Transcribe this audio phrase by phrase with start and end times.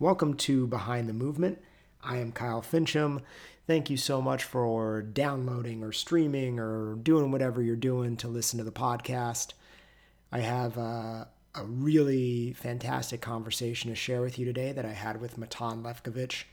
[0.00, 1.60] Welcome to Behind the Movement.
[2.04, 3.22] I am Kyle Fincham.
[3.66, 8.58] Thank you so much for downloading or streaming or doing whatever you're doing to listen
[8.58, 9.54] to the podcast.
[10.30, 15.20] I have a, a really fantastic conversation to share with you today that I had
[15.20, 16.44] with Matan Levkovich.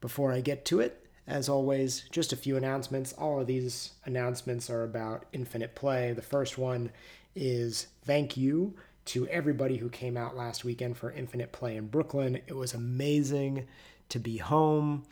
[0.00, 3.12] Before I get to it, as always, just a few announcements.
[3.12, 6.12] All of these announcements are about infinite play.
[6.14, 6.90] The first one
[7.36, 8.74] is thank you
[9.06, 12.40] to everybody who came out last weekend for Infinite Play in Brooklyn.
[12.46, 13.66] It was amazing
[14.10, 15.04] to be home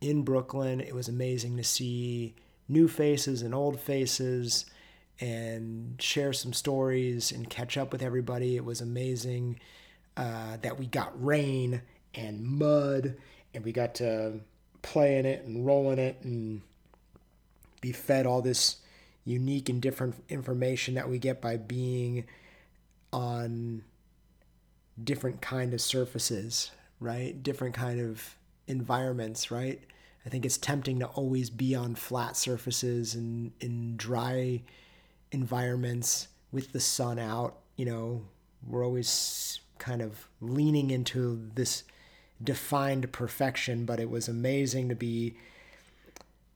[0.00, 0.80] in Brooklyn.
[0.80, 2.34] It was amazing to see
[2.68, 4.66] new faces and old faces
[5.20, 8.56] and share some stories and catch up with everybody.
[8.56, 9.60] It was amazing
[10.16, 11.82] uh, that we got rain
[12.14, 13.16] and mud
[13.54, 14.40] and we got to
[14.82, 16.62] play in it and roll in it and
[17.80, 18.76] be fed all this
[19.24, 22.24] unique and different information that we get by being
[23.12, 23.84] on
[25.02, 27.42] different kind of surfaces, right?
[27.42, 29.80] Different kind of environments, right?
[30.24, 34.62] I think it's tempting to always be on flat surfaces and in dry
[35.32, 37.56] environments with the sun out.
[37.76, 38.22] You know,
[38.66, 41.82] we're always kind of leaning into this
[42.42, 45.36] defined perfection, but it was amazing to be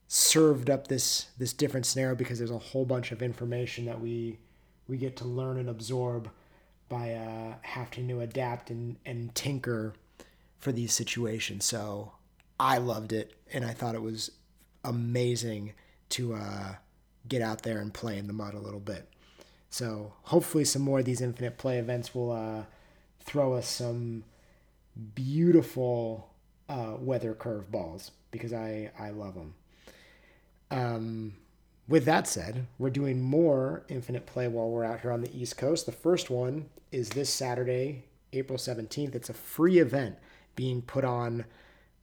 [0.09, 4.39] served up this this different scenario because there's a whole bunch of information that we
[4.87, 6.31] we get to learn and absorb
[6.89, 9.95] by uh, having to adapt and, and tinker
[10.59, 11.65] for these situations.
[11.65, 12.13] So
[12.59, 14.31] I loved it, and I thought it was
[14.85, 15.75] amazing
[16.11, 16.75] to uh,
[17.29, 19.09] get out there and play in the mud a little bit.
[19.69, 22.63] So hopefully, some more of these infinite play events will uh,
[23.21, 24.25] throw us some
[25.15, 26.31] beautiful
[26.69, 29.55] uh, weather curve balls because I I love them.
[30.71, 31.35] Um,
[31.89, 35.57] with that said, we're doing more infinite play while we're out here on the East
[35.57, 35.87] Coast.
[35.87, 39.15] The first one is this Saturday, April 17th.
[39.15, 40.17] It's a free event
[40.57, 41.45] being put on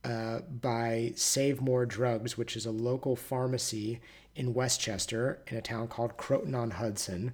[0.03, 3.99] uh, by Save More Drugs, which is a local pharmacy
[4.35, 7.33] in Westchester in a town called Croton on Hudson.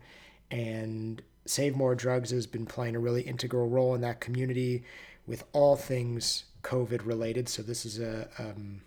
[0.49, 4.83] And Save More Drugs has been playing a really integral role in that community
[5.27, 7.47] with all things COVID related.
[7.47, 8.81] So this is a um,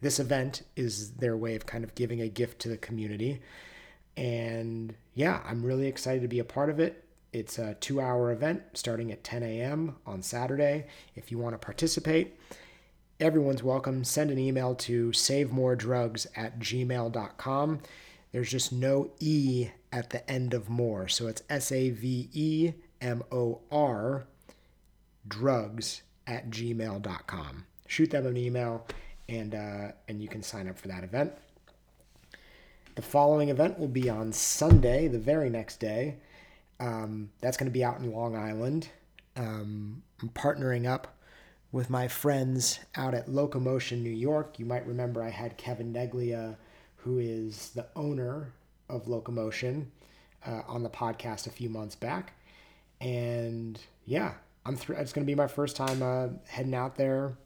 [0.00, 3.40] this event is their way of kind of giving a gift to the community.
[4.16, 7.04] And yeah, I'm really excited to be a part of it.
[7.32, 9.96] It's a two hour event starting at 10 a.m.
[10.06, 10.86] on Saturday.
[11.14, 12.38] If you want to participate,
[13.20, 14.04] everyone's welcome.
[14.04, 17.80] Send an email to savemoredrugs at gmail.com.
[18.32, 21.08] There's just no E at the end of more.
[21.08, 24.26] So it's S A V E M O R
[25.28, 27.66] drugs at gmail.com.
[27.86, 28.86] Shoot them an email
[29.28, 31.32] and uh, and you can sign up for that event.
[32.94, 36.16] The following event will be on Sunday, the very next day.
[36.80, 38.88] Um, that's going to be out in Long Island.
[39.36, 41.14] Um, I'm partnering up
[41.72, 44.58] with my friends out at Locomotion New York.
[44.58, 46.56] You might remember I had Kevin Neglia,
[46.96, 48.52] who is the owner
[48.88, 49.90] of Locomotion,
[50.46, 52.32] uh, on the podcast a few months back.
[53.00, 54.32] And yeah,
[54.64, 57.36] I'm th- it's going to be my first time uh, heading out there.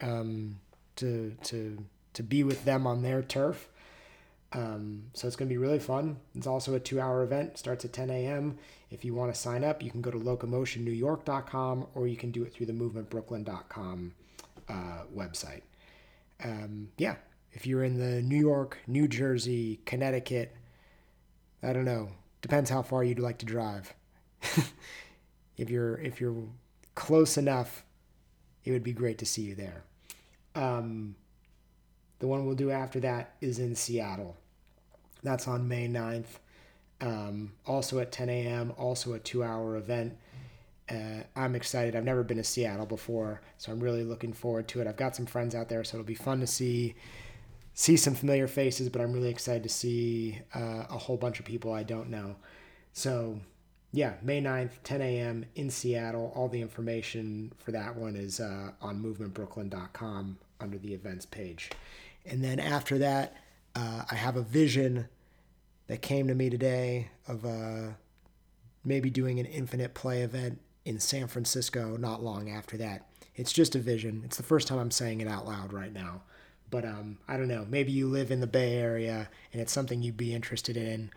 [0.00, 0.58] Um,
[0.96, 1.84] to to
[2.14, 3.68] to be with them on their turf.
[4.52, 6.16] Um, so it's going to be really fun.
[6.34, 7.58] It's also a two-hour event.
[7.58, 8.56] Starts at 10 a.m.
[8.90, 12.42] If you want to sign up, you can go to locomotionnewyork.com or you can do
[12.42, 14.14] it through the movementbrooklyn.com
[14.68, 15.62] uh, website.
[16.42, 17.16] Um, yeah,
[17.52, 20.54] if you're in the New York, New Jersey, Connecticut,
[21.62, 22.10] I don't know.
[22.40, 23.92] Depends how far you'd like to drive.
[25.56, 26.44] if you're if you're
[26.94, 27.84] close enough,
[28.64, 29.84] it would be great to see you there.
[30.56, 31.14] Um,
[32.18, 34.36] the one we'll do after that is in Seattle.
[35.22, 36.38] That's on May 9th.
[37.00, 40.16] Um, also at 10 a.m., also a two hour event.
[40.88, 41.94] Uh, I'm excited.
[41.94, 44.86] I've never been to Seattle before, so I'm really looking forward to it.
[44.86, 46.94] I've got some friends out there, so it'll be fun to see
[47.74, 51.44] see some familiar faces, but I'm really excited to see uh, a whole bunch of
[51.44, 52.36] people I don't know.
[52.94, 53.38] So,
[53.92, 55.44] yeah, May 9th, 10 a.m.
[55.56, 56.32] in Seattle.
[56.34, 61.70] All the information for that one is uh, on movementbrooklyn.com under the events page.
[62.24, 63.36] And then after that,
[63.74, 65.08] uh, I have a vision
[65.86, 67.92] that came to me today of uh,
[68.84, 73.06] maybe doing an infinite play event in San Francisco not long after that.
[73.34, 74.22] It's just a vision.
[74.24, 76.22] It's the first time I'm saying it out loud right now.
[76.70, 77.66] But um, I don't know.
[77.68, 81.10] Maybe you live in the Bay Area and it's something you'd be interested in.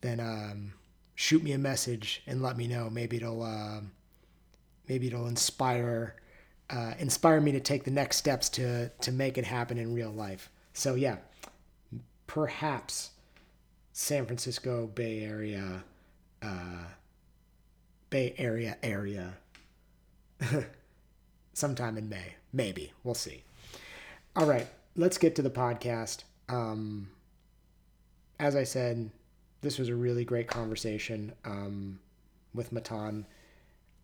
[0.00, 0.74] Then um,
[1.14, 2.90] shoot me a message and let me know.
[2.90, 3.80] Maybe it'll uh,
[4.88, 6.16] maybe it'll inspire
[6.70, 10.10] uh, inspire me to take the next steps to to make it happen in real
[10.10, 10.50] life.
[10.72, 11.16] So yeah,
[12.26, 13.10] perhaps
[13.92, 15.84] San Francisco Bay Area,
[16.42, 16.84] uh,
[18.10, 19.34] Bay Area area.
[21.56, 22.34] sometime in May.
[22.52, 22.92] Maybe.
[23.02, 23.42] We'll see.
[24.36, 24.66] All right.
[24.94, 26.24] Let's get to the podcast.
[26.48, 27.10] Um,
[28.38, 29.10] as I said,
[29.62, 31.98] this was a really great conversation um,
[32.54, 33.26] with Matan.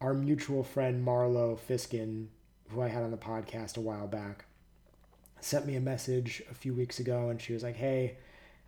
[0.00, 2.28] Our mutual friend Marlo Fisken,
[2.70, 4.44] who I had on the podcast a while back,
[5.40, 8.16] sent me a message a few weeks ago, and she was like, "Hey,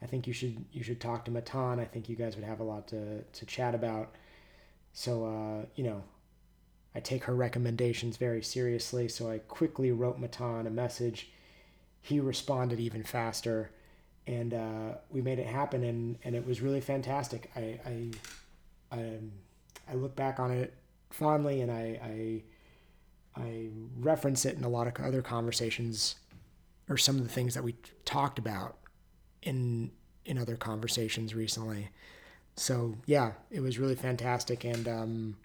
[0.03, 1.79] I think you should you should talk to Matan.
[1.81, 4.15] I think you guys would have a lot to to chat about."
[4.93, 6.05] So, uh, you know,
[6.95, 9.09] I take her recommendations very seriously.
[9.09, 11.31] So I quickly wrote Matan a message.
[12.01, 13.71] He responded even faster,
[14.27, 15.83] and uh, we made it happen.
[15.85, 17.51] And, and it was really fantastic.
[17.57, 18.11] I I
[18.93, 19.33] I, um,
[19.91, 20.75] I look back on it
[21.11, 22.43] fondly, and I, I
[23.37, 26.17] I reference it in a lot of other conversations,
[26.89, 28.77] or some of the things that we talked about
[29.43, 29.91] in
[30.25, 31.91] in other conversations recently
[32.57, 34.65] so yeah, it was really fantastic.
[34.65, 35.37] And um,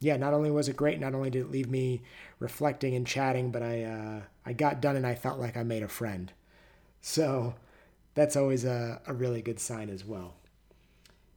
[0.00, 2.02] yeah, not only was it great, not only did it leave me
[2.38, 5.82] reflecting and chatting, but I uh, I got done and I felt like I made
[5.82, 6.32] a friend.
[7.00, 7.54] So
[8.14, 10.34] that's always a, a really good sign as well.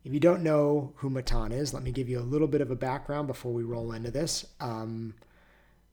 [0.03, 2.71] If you don't know who Matan is, let me give you a little bit of
[2.71, 4.45] a background before we roll into this.
[4.59, 5.13] Um,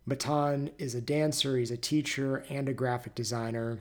[0.06, 3.80] Matan is a dancer, he's a teacher, and a graphic designer.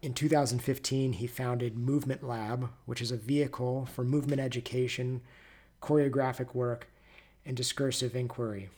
[0.00, 5.20] In 2015, he founded Movement Lab, which is a vehicle for movement education,
[5.80, 6.88] choreographic work,
[7.44, 8.68] and discursive inquiry.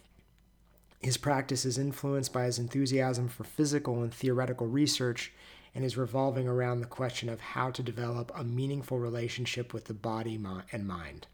[1.00, 5.32] His practice is influenced by his enthusiasm for physical and theoretical research
[5.74, 9.94] and is revolving around the question of how to develop a meaningful relationship with the
[9.94, 10.40] body
[10.72, 11.26] and mind.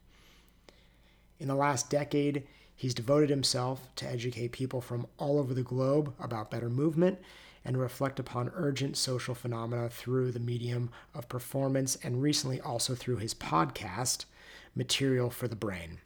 [1.38, 2.42] In the last decade,
[2.80, 7.18] he's devoted himself to educate people from all over the globe about better movement
[7.62, 13.18] and reflect upon urgent social phenomena through the medium of performance and recently also through
[13.18, 14.24] his podcast,
[14.74, 15.98] Material for the Brain.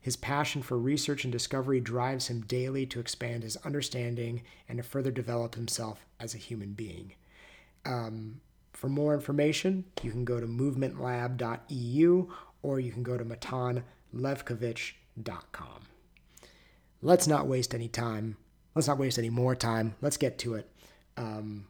[0.00, 4.82] His passion for research and discovery drives him daily to expand his understanding and to
[4.82, 7.12] further develop himself as a human being.
[7.86, 8.40] Um,
[8.72, 12.28] for more information, you can go to movementlab.eu
[12.62, 15.82] or you can go to matanlevkovich.com.
[17.00, 18.36] Let's not waste any time.
[18.74, 19.94] Let's not waste any more time.
[20.00, 20.70] Let's get to it
[21.18, 21.66] um,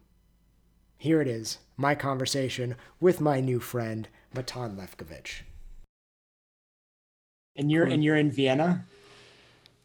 [0.97, 5.41] here it is my conversation with my new friend, Matan Levkovich.
[7.55, 8.85] And you're and you're in Vienna?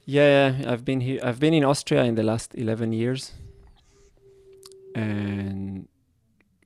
[0.04, 1.18] Yeah, I've been here.
[1.22, 3.32] I've been in Austria in the last eleven years,
[4.94, 5.88] and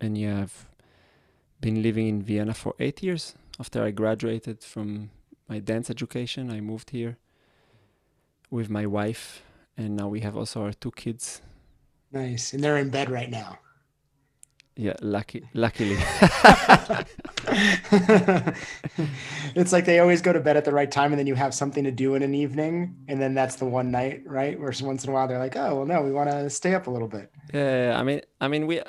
[0.00, 0.66] and yeah, I've
[1.60, 3.34] been living in Vienna for eight years.
[3.60, 5.10] After I graduated from
[5.48, 7.16] my dance education, I moved here
[8.50, 9.42] with my wife,
[9.76, 11.42] and now we have also our two kids.
[12.12, 12.52] Nice.
[12.52, 13.58] And they're in bed right now.
[14.78, 15.96] Yeah, lucky luckily.
[19.56, 21.52] it's like they always go to bed at the right time and then you have
[21.52, 24.56] something to do in an evening and then that's the one night, right?
[24.58, 26.86] Where once in a while they're like, "Oh, well no, we want to stay up
[26.86, 28.80] a little bit." Yeah, I mean I mean we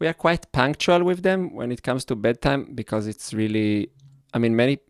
[0.00, 3.90] we are quite punctual with them when it comes to bedtime because it's really
[4.32, 4.80] I mean many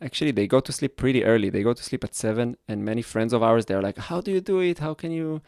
[0.00, 1.50] actually they go to sleep pretty early.
[1.50, 4.30] They go to sleep at 7 and many friends of ours they're like, "How do
[4.30, 4.78] you do it?
[4.78, 5.42] How can you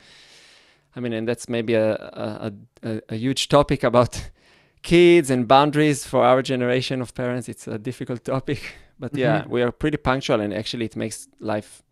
[0.96, 2.52] I mean, and that's maybe a, a,
[2.82, 4.30] a, a huge topic about
[4.82, 7.48] kids and boundaries for our generation of parents.
[7.48, 9.20] It's a difficult topic, but mm-hmm.
[9.20, 11.82] yeah, we are pretty punctual, and actually, it makes life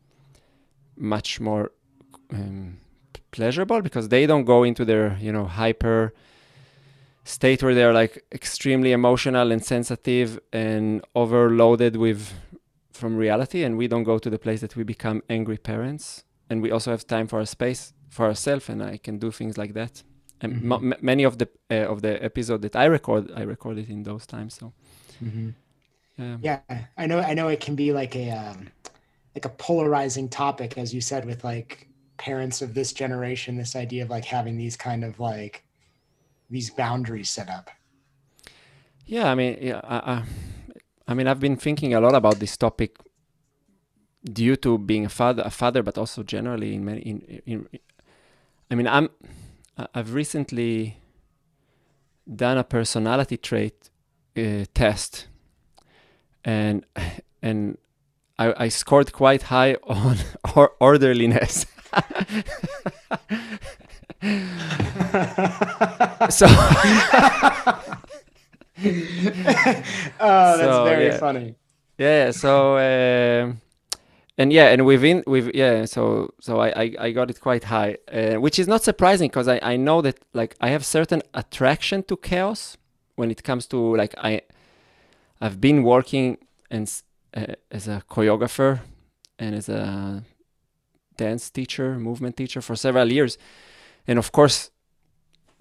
[0.97, 1.73] much more
[2.33, 2.79] um,
[3.33, 6.15] pleasurable because they don't go into their you know hyper
[7.25, 12.33] state where they're like extremely emotional and sensitive and overloaded with
[12.93, 16.63] from reality and we don't go to the place that we become angry parents and
[16.63, 19.73] we also have time for a space for ourselves and i can do things like
[19.75, 20.03] that
[20.41, 20.93] and mm-hmm.
[20.93, 24.27] m- many of the uh, of the episode that i record i recorded in those
[24.27, 24.73] times so
[25.25, 25.51] mm-hmm.
[26.19, 26.37] yeah.
[26.43, 28.69] yeah i know i know it can be like a um,
[29.35, 31.89] like a polarizing topic as you said with like
[32.19, 35.65] parents of this generation this idea of like having these kind of like
[36.53, 37.71] these boundaries set up
[39.07, 40.23] yeah i mean yeah I,
[41.09, 42.97] I, mean i've been thinking a lot about this topic
[44.25, 47.69] due to being a father a father but also generally in many in, in
[48.73, 49.11] I mean, I'm
[49.95, 50.97] I've recently
[52.35, 53.91] done a personality trait
[54.35, 55.27] uh, test,
[56.43, 56.87] and
[57.43, 57.77] and
[58.39, 60.17] I, I scored quite high on
[60.57, 61.67] or- orderliness.
[66.31, 66.47] so.
[70.21, 71.19] oh, that's so, very yeah.
[71.19, 71.55] funny.
[71.99, 72.77] Yeah, so.
[72.77, 73.53] Uh,
[74.39, 77.99] and yeah and within with yeah so so i i, I got it quite high
[78.11, 82.03] uh, which is not surprising because I, I know that like i have certain attraction
[82.05, 82.79] to chaos
[83.17, 84.41] when it comes to like i
[85.43, 86.39] i've been working
[86.71, 86.91] and
[87.37, 88.81] uh, as a choreographer
[89.39, 90.25] and as a
[91.17, 93.39] dance teacher, movement teacher for several years,
[94.07, 94.71] and of course,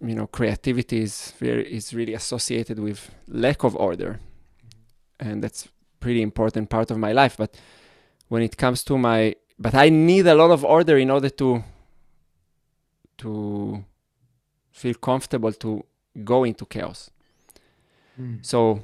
[0.02, 4.20] you know, creativity is very is really associated with lack of order,
[5.20, 5.68] and that's
[6.00, 7.38] pretty important part of my life.
[7.38, 7.56] But
[8.28, 11.64] when it comes to my, but I need a lot of order in order to
[13.20, 13.86] to
[14.72, 15.86] feel comfortable to
[16.24, 17.12] go into chaos.
[18.20, 18.44] Mm.
[18.46, 18.84] So,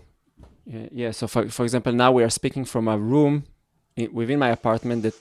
[0.65, 1.11] yeah.
[1.11, 3.43] So, for, for example, now we are speaking from a room
[4.11, 5.15] within my apartment that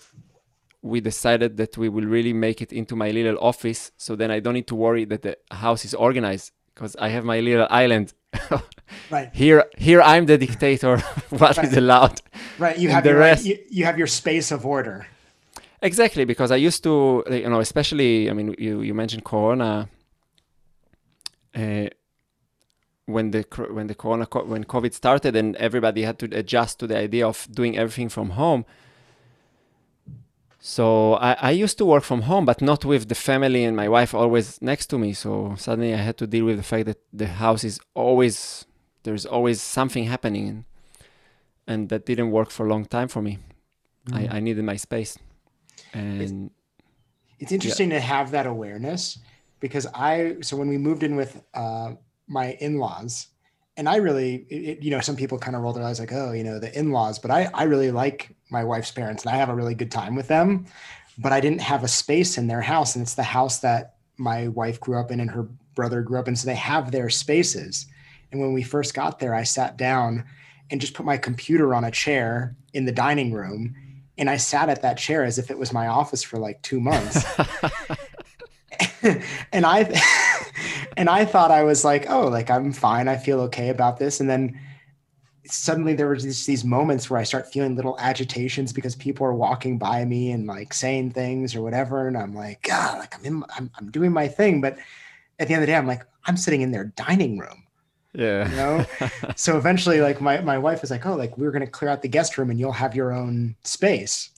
[0.86, 3.90] we decided that we will really make it into my little office.
[3.96, 7.24] So then I don't need to worry that the house is organized because I have
[7.24, 8.12] my little island.
[9.10, 9.30] Right.
[9.34, 10.98] here, here I'm the dictator.
[11.40, 11.76] what is Right.
[11.76, 12.20] allowed?
[12.58, 12.78] Right.
[12.78, 15.06] You have the your rest- you, you have your space of order.
[15.82, 19.88] Exactly, because I used to, you know, especially, I mean, you, you mentioned Corona.
[21.54, 21.86] Uh,
[23.06, 26.98] when the when the Corona when COVID started and everybody had to adjust to the
[26.98, 28.64] idea of doing everything from home.
[30.58, 33.88] So I, I used to work from home, but not with the family and my
[33.88, 35.12] wife always next to me.
[35.12, 38.64] So suddenly I had to deal with the fact that the house is always
[39.02, 40.64] there's always something happening, and,
[41.66, 43.38] and that didn't work for a long time for me.
[44.08, 44.32] Mm.
[44.32, 45.18] I, I needed my space,
[45.94, 46.50] and
[47.38, 49.18] It's interesting to have that awareness
[49.60, 51.92] because I so when we moved in with uh,
[52.26, 53.28] my in-laws,
[53.76, 56.32] and I really, it, you know, some people kind of roll their eyes like, oh,
[56.32, 59.48] you know, the in-laws, but I I really like my wife's parents and I have
[59.48, 60.66] a really good time with them,
[61.18, 64.48] but I didn't have a space in their house, and it's the house that my
[64.48, 67.86] wife grew up in and her brother grew up in, so they have their spaces.
[68.32, 70.24] And when we first got there, I sat down
[70.70, 73.74] and just put my computer on a chair in the dining room
[74.18, 76.80] and I sat at that chair as if it was my office for like two
[76.80, 77.24] months.
[79.52, 79.84] and I
[80.96, 83.08] and I thought I was like, oh, like I'm fine.
[83.08, 84.20] I feel okay about this.
[84.20, 84.58] And then
[85.46, 89.34] suddenly there was these, these moments where I start feeling little agitations because people are
[89.34, 92.08] walking by me and like saying things or whatever.
[92.08, 94.60] And I'm like, God, like I'm in, I'm, I'm doing my thing.
[94.60, 94.78] But
[95.38, 97.66] at the end of the day, I'm like, I'm sitting in their dining room
[98.16, 98.48] yeah.
[98.48, 98.86] you know
[99.36, 102.02] so eventually like my, my wife was like oh like we're going to clear out
[102.02, 104.30] the guest room and you'll have your own space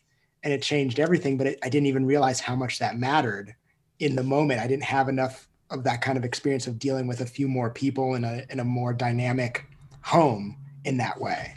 [0.42, 3.54] and it changed everything but it, i didn't even realize how much that mattered
[4.00, 7.20] in the moment i didn't have enough of that kind of experience of dealing with
[7.20, 9.66] a few more people in a in a more dynamic
[10.02, 11.54] home in that way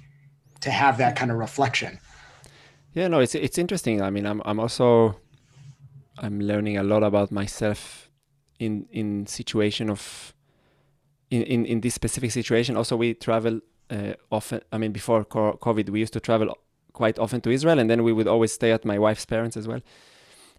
[0.59, 1.99] to have that kind of reflection
[2.93, 4.01] Yeah, no, it's it's interesting.
[4.01, 5.15] I mean, I'm I'm also
[6.17, 8.09] I'm learning a lot about myself
[8.59, 10.33] in in situation of
[11.29, 12.75] in in, in this specific situation.
[12.75, 14.61] Also, we travel uh, often.
[14.73, 16.57] I mean, before COVID, we used to travel
[16.91, 19.67] quite often to Israel, and then we would always stay at my wife's parents as
[19.67, 19.81] well.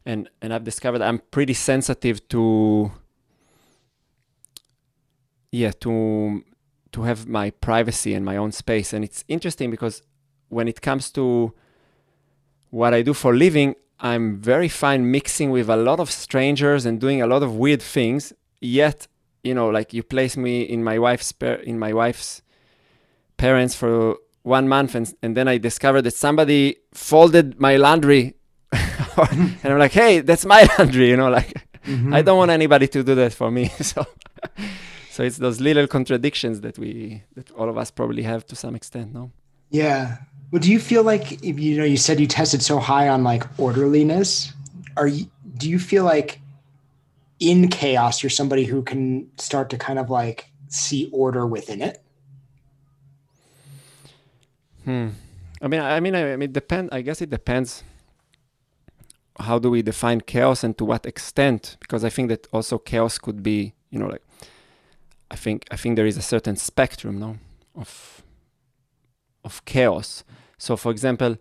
[0.07, 2.93] And and I've discovered I'm pretty sensitive to
[5.53, 6.43] yeah to
[6.93, 8.93] to have my privacy and my own space.
[8.93, 10.03] And it's interesting because
[10.49, 11.55] when it comes to
[12.71, 17.01] what I do for living, I'm very fine mixing with a lot of strangers and
[17.01, 18.33] doing a lot of weird things.
[18.61, 19.07] Yet,
[19.43, 22.43] you know, like you place me in my wife's par- in my wife's
[23.37, 28.35] parents for one month, and and then I discovered that somebody folded my laundry,
[28.73, 31.55] and I'm like, hey, that's my laundry, you know, like
[31.87, 32.13] mm-hmm.
[32.13, 33.71] I don't want anybody to do that for me.
[33.83, 34.07] So,
[35.13, 38.75] so it's those little contradictions that we that all of us probably have to some
[38.75, 39.31] extent, no?
[39.69, 40.17] Yeah.
[40.51, 43.45] Well, do you feel like you know you said you tested so high on like
[43.59, 44.55] orderliness?
[44.97, 45.27] Are you
[45.59, 46.41] do you feel like
[47.41, 52.03] in chaos you're somebody who can start to kind of like see order within it?
[54.87, 55.09] Hmm.
[55.61, 56.89] I mean, I I mean, I, I mean, depend.
[56.91, 57.85] I guess it depends.
[59.39, 61.77] How do we define chaos and to what extent?
[61.81, 64.23] Because I think that also chaos could be, you know, like,
[65.33, 67.39] I think I think there is a certain spectrum, no,
[67.75, 68.23] of
[69.43, 70.25] of chaos.
[70.59, 71.39] So, for example,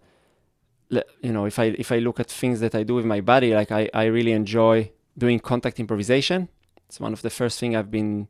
[0.90, 3.54] you know, if I if I look at things that I do with my body,
[3.54, 6.48] like I I really enjoy doing contact improvisation.
[6.88, 8.30] It's one of the first thing I've been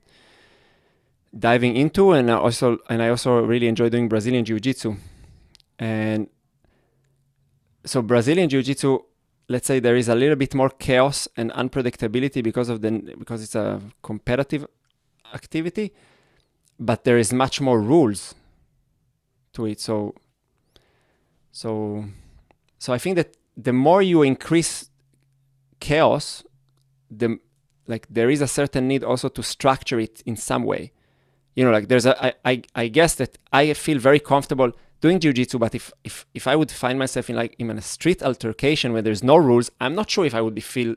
[1.37, 4.95] diving into, and I also and I also really enjoy doing Brazilian Jiu Jitsu.
[5.77, 6.27] And
[7.85, 8.99] so Brazilian Jiu Jitsu,
[9.47, 13.43] let's say there is a little bit more chaos and unpredictability because of the because
[13.43, 14.65] it's a competitive
[15.33, 15.93] activity,
[16.79, 18.35] but there is much more rules
[19.53, 19.79] to it.
[19.79, 20.15] So
[21.51, 22.05] so
[22.79, 24.89] so I think that the more you increase
[25.79, 26.43] chaos,
[27.09, 27.39] the
[27.87, 30.91] like there is a certain need also to structure it in some way
[31.55, 34.71] you know like there's a I, I i guess that i feel very comfortable
[35.01, 38.23] doing jiu-jitsu but if if if i would find myself in like in a street
[38.23, 40.95] altercation where there's no rules i'm not sure if i would be feel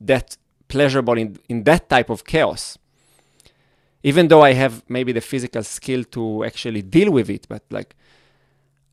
[0.00, 0.36] that
[0.68, 2.78] pleasurable in in that type of chaos
[4.08, 7.90] even though i have maybe the physical skill to actually deal with it but like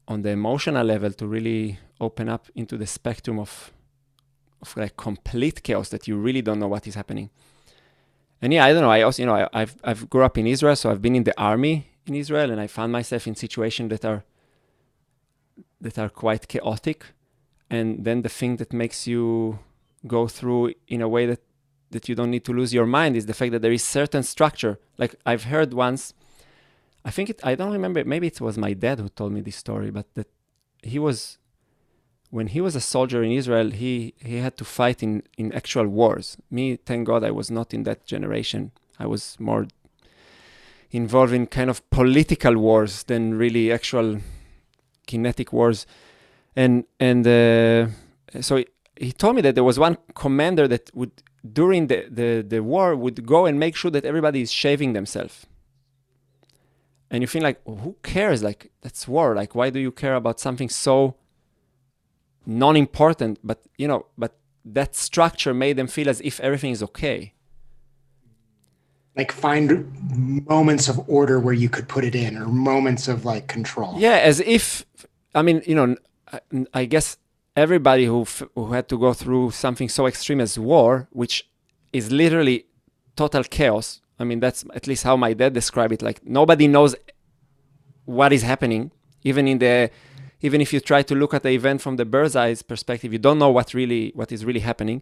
[0.07, 3.71] on the emotional level to really open up into the spectrum of
[4.63, 7.29] of like complete chaos that you really don't know what is happening.
[8.41, 8.91] And yeah, I don't know.
[8.91, 11.23] I also, you know, I, I've I've grew up in Israel, so I've been in
[11.23, 11.75] the army
[12.07, 14.23] in Israel, and I found myself in situations that are
[15.79, 17.05] that are quite chaotic.
[17.69, 19.59] And then the thing that makes you
[20.05, 21.41] go through in a way that
[21.93, 24.23] that you don't need to lose your mind is the fact that there is certain
[24.23, 24.79] structure.
[24.97, 26.13] Like I've heard once,
[27.05, 28.03] I think it, I don't remember.
[28.03, 30.27] Maybe it was my dad who told me this story, but that
[30.81, 31.37] he was
[32.29, 35.87] when he was a soldier in Israel, he he had to fight in in actual
[35.87, 36.37] wars.
[36.49, 38.71] Me, thank God, I was not in that generation.
[38.99, 39.67] I was more
[40.91, 44.19] involved in kind of political wars than really actual
[45.05, 45.85] kinetic wars,
[46.55, 47.87] and and uh,
[48.41, 51.11] so he, he told me that there was one commander that would
[51.51, 55.45] during the, the, the war would go and make sure that everybody is shaving themselves.
[57.11, 58.41] And you feel like oh, who cares?
[58.41, 59.35] Like that's war.
[59.35, 61.15] Like why do you care about something so
[62.45, 63.39] non-important?
[63.43, 64.35] But you know but
[64.65, 67.33] that structure made them feel as if everything is okay.
[69.15, 69.93] Like find
[70.49, 73.95] moments of order where you could put it in or moments of like control.
[73.99, 74.85] Yeah as if
[75.35, 75.95] i mean you know
[76.31, 76.39] i,
[76.73, 77.17] I guess
[77.55, 81.49] everybody who f- who had to go through something so extreme as war which
[81.91, 82.65] is literally
[83.15, 84.01] total chaos.
[84.19, 86.01] I mean that's at least how my dad described it.
[86.01, 86.95] Like nobody knows
[88.05, 88.91] what is happening.
[89.23, 89.89] Even in the
[90.41, 93.19] even if you try to look at the event from the bird's eye perspective you
[93.19, 95.01] don't know what really what is really happening.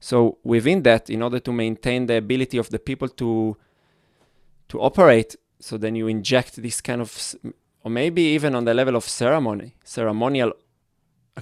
[0.00, 3.56] So within that in order to maintain the ability of the people to
[4.68, 7.34] to operate so then you inject this kind of
[7.84, 10.52] or maybe even on the level of ceremony ceremonial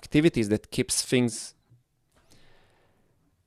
[0.00, 1.32] activities that keeps things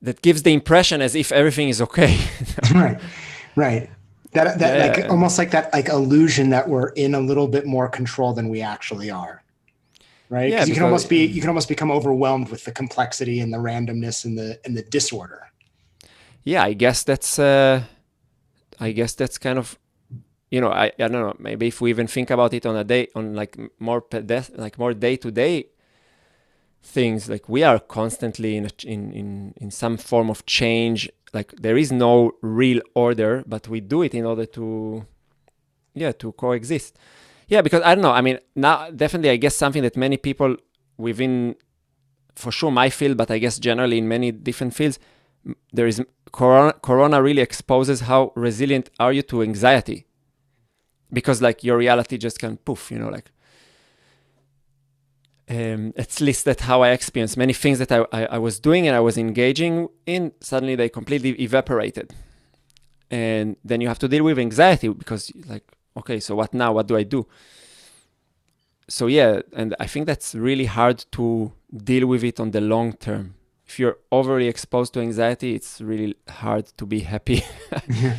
[0.06, 2.12] that gives the impression as if everything is okay.
[2.74, 3.00] Right
[3.56, 3.90] right.
[4.32, 7.66] That that yeah, like almost like that like illusion that we're in a little bit
[7.66, 9.42] more control than we actually are.
[10.30, 10.50] Right?
[10.50, 13.58] Yeah, you can almost be you can almost become overwhelmed with the complexity and the
[13.58, 15.48] randomness and the and the disorder.
[16.44, 17.84] Yeah i guess that's uh
[18.80, 19.78] i guess that's kind of
[20.50, 22.82] you know i, I don't know maybe if we even think about it on a
[22.82, 24.02] day on like more
[24.56, 25.66] like more day to day
[26.82, 31.10] things like we are constantly in, a, in in in some form of change.
[31.32, 35.06] Like there is no real order but we do it in order to
[35.94, 36.96] yeah to coexist.
[37.48, 40.56] Yeah because i don't know i mean now definitely i guess something that many people
[40.96, 41.54] within
[42.34, 44.98] for sure my field but i guess generally in many different fields
[45.72, 50.06] there is corona, corona really exposes how resilient are you to anxiety?
[51.12, 53.30] Because like your reality just can poof you know like
[55.52, 58.86] um, at least that's how I experienced many things that I, I, I, was doing
[58.86, 60.32] and I was engaging in.
[60.40, 62.14] Suddenly they completely evaporated,
[63.10, 65.64] and then you have to deal with anxiety because like,
[65.96, 66.72] okay, so what now?
[66.72, 67.26] What do I do?
[68.88, 72.94] So yeah, and I think that's really hard to deal with it on the long
[72.94, 73.34] term.
[73.66, 77.44] If you're overly exposed to anxiety, it's really hard to be happy.
[77.88, 78.16] yeah.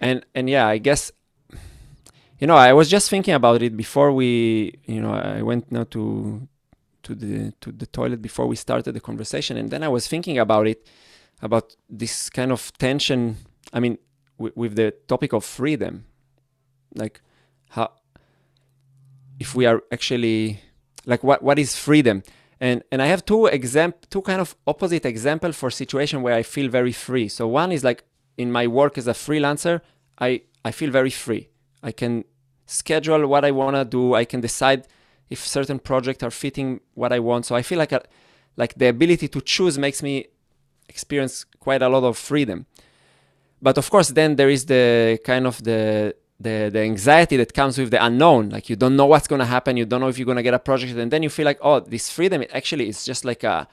[0.00, 1.12] And and yeah, I guess
[2.42, 5.84] you know, I was just thinking about it before we, you know, I went now
[5.84, 6.48] to
[7.04, 10.38] to the to the toilet before we started the conversation, and then I was thinking
[10.40, 10.84] about it,
[11.40, 13.36] about this kind of tension.
[13.72, 13.96] I mean,
[14.38, 16.04] w- with the topic of freedom,
[16.96, 17.20] like
[17.68, 17.92] how
[19.38, 20.58] if we are actually
[21.06, 22.24] like what what is freedom?
[22.60, 26.42] And and i have two example two kind of opposite example for situation where i
[26.42, 27.28] feel very free.
[27.28, 28.02] So one is like
[28.36, 29.80] in my work as a freelancer
[30.18, 31.48] i i feel very free.
[31.84, 32.24] I can
[32.72, 34.14] schedule what I want to do.
[34.14, 34.86] I can decide
[35.30, 37.46] if certain projects are fitting what I want.
[37.46, 38.02] So I feel like a,
[38.56, 40.26] like the ability to choose makes me
[40.88, 42.66] experience quite a lot of freedom.
[43.60, 47.78] But of course, then there is the kind of the the, the anxiety that comes
[47.78, 48.50] with the unknown.
[48.50, 49.76] Like you don't know what's going to happen.
[49.76, 51.58] You don't know if you're going to get a project, and then you feel like,
[51.62, 52.42] oh, this freedom.
[52.42, 53.68] It actually is just like a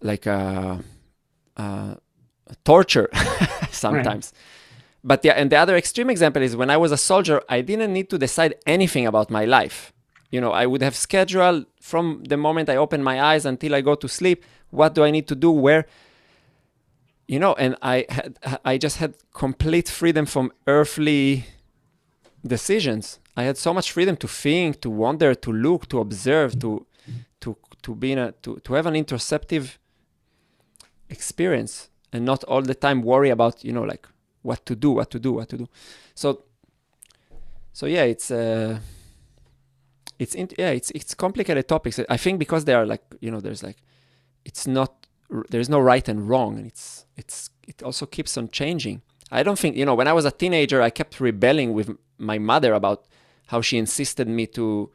[0.00, 0.80] like a,
[1.56, 3.08] a, a torture
[3.70, 4.32] sometimes.
[4.32, 4.59] Right
[5.02, 7.92] but yeah, and the other extreme example is when I was a soldier, I didn't
[7.92, 9.92] need to decide anything about my life.
[10.30, 13.80] You know, I would have scheduled from the moment I open my eyes until I
[13.80, 14.44] go to sleep.
[14.70, 15.50] What do I need to do?
[15.50, 15.86] Where?
[17.26, 21.46] You know, and I had, I just had complete freedom from earthly
[22.46, 23.18] decisions.
[23.36, 26.86] I had so much freedom to think, to wonder, to look, to observe, to
[27.40, 29.78] to to be in a to, to have an interoceptive
[31.08, 34.06] experience and not all the time worry about, you know, like
[34.42, 35.68] what to do, what to do, what to do.
[36.14, 36.44] So,
[37.72, 38.78] so yeah, it's uh,
[40.18, 42.00] it's in, yeah, it's it's complicated topics.
[42.08, 43.76] I think because they are like you know, there's like,
[44.44, 45.06] it's not
[45.50, 49.02] there's no right and wrong, and it's it's it also keeps on changing.
[49.30, 52.38] I don't think you know when I was a teenager, I kept rebelling with my
[52.38, 53.06] mother about
[53.46, 54.90] how she insisted me to,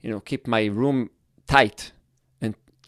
[0.00, 1.10] you know, keep my room
[1.46, 1.92] tight,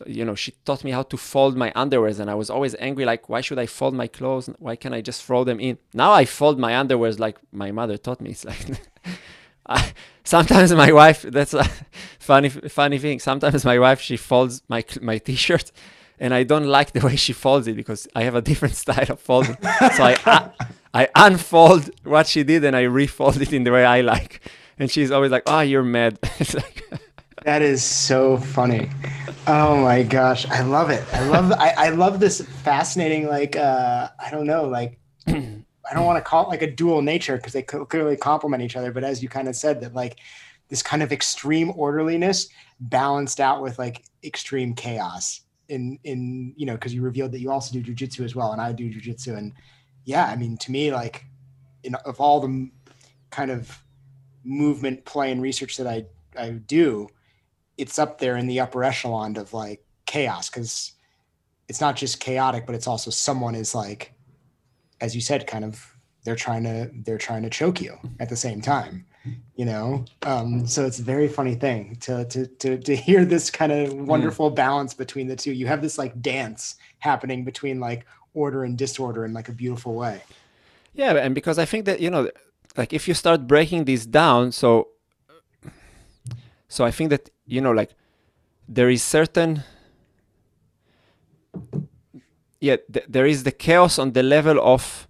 [0.07, 3.04] you know, she taught me how to fold my underwears, and I was always angry,
[3.04, 4.50] like, why should I fold my clothes?
[4.59, 5.78] Why can't I just throw them in?
[5.92, 8.30] Now I fold my underwears like my mother taught me.
[8.30, 8.80] It's like,
[9.66, 9.92] I,
[10.24, 11.64] sometimes my wife, that's a
[12.18, 13.20] funny, funny thing.
[13.20, 15.70] Sometimes my wife, she folds my my t-shirt,
[16.18, 19.07] and I don't like the way she folds it because I have a different style
[19.09, 19.57] of folding.
[19.62, 20.50] so I, I,
[20.92, 24.40] I unfold what she did and I refold it in the way I like.
[24.78, 26.83] And she's always like, "Oh, you're mad." it's like.
[27.42, 28.88] That is so funny.
[29.46, 31.04] Oh my gosh, I love it.
[31.12, 36.06] I love I, I love this fascinating like uh I don't know like I don't
[36.06, 38.92] want to call it like a dual nature because they clearly complement each other.
[38.92, 40.20] But as you kind of said that like
[40.68, 42.48] this kind of extreme orderliness
[42.80, 47.50] balanced out with like extreme chaos in in you know because you revealed that you
[47.50, 49.52] also do jujitsu as well and I do jujitsu and
[50.04, 51.24] yeah I mean to me like
[51.82, 52.70] in of all the
[53.30, 53.82] kind of
[54.44, 56.04] movement play and research that I
[56.38, 57.08] I do
[57.76, 60.92] it's up there in the upper echelon of like chaos because
[61.68, 64.12] it's not just chaotic, but it's also someone is like,
[65.00, 68.37] as you said, kind of they're trying to they're trying to choke you at the
[68.37, 69.04] same time,
[69.56, 70.04] you know.
[70.22, 73.90] Um, so it's a very funny thing to to to to hear this kind of
[73.90, 74.06] mm.
[74.06, 74.54] wonderful mm.
[74.54, 75.52] balance between the two.
[75.52, 79.94] You have this like dance happening between like order and disorder in like a beautiful
[79.94, 80.22] way.
[80.94, 82.30] Yeah, and because I think that you know,
[82.76, 84.88] like if you start breaking these down, so
[86.74, 87.92] so I think that you know like
[88.68, 89.62] there is certain
[92.60, 95.06] yeah th- there is the chaos on the level of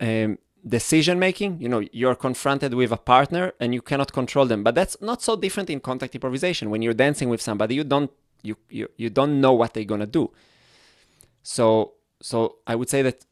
[0.00, 0.38] um,
[0.76, 1.60] decision making.
[1.60, 4.62] You know you're confronted with a partner and you cannot control them.
[4.62, 6.70] But that's not so different in contact improvisation.
[6.70, 10.12] When you're dancing with somebody you don't you you, you don't know what they're gonna
[10.20, 10.30] do.
[11.42, 13.26] So so i would say that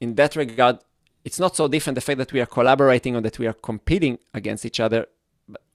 [0.00, 0.78] in that regard
[1.24, 4.18] it's not so different the fact that we are collaborating or that we are competing
[4.32, 5.06] against each other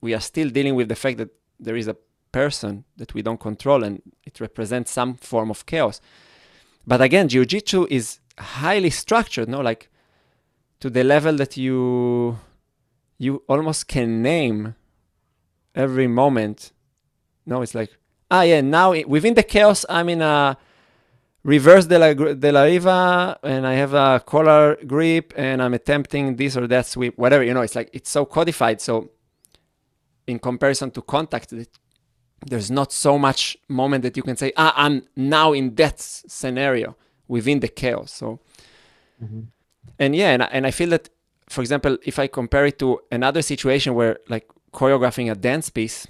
[0.05, 1.97] we are still dealing with the fact that there is a
[2.31, 5.99] person that we don't control and it represents some form of chaos.
[6.85, 9.89] But again, jiu-jitsu is highly structured, no, like
[10.81, 12.37] to the level that you
[13.17, 14.75] you almost can name
[15.73, 16.71] every moment.
[17.45, 17.91] No, it's like
[18.29, 20.57] ah yeah, now within the chaos I'm in a
[21.43, 26.35] reverse de la, de la riva and I have a collar grip and I'm attempting
[26.35, 28.81] this or that sweep, whatever, you know, it's like it's so codified.
[28.81, 29.11] So
[30.27, 31.53] in comparison to contact,
[32.45, 36.95] there's not so much moment that you can say, ah, I'm now in that scenario
[37.27, 38.11] within the chaos.
[38.11, 38.39] So,
[39.23, 39.41] mm-hmm.
[39.99, 41.09] and yeah, and, and I feel that,
[41.49, 46.07] for example, if I compare it to another situation where like choreographing a dance piece,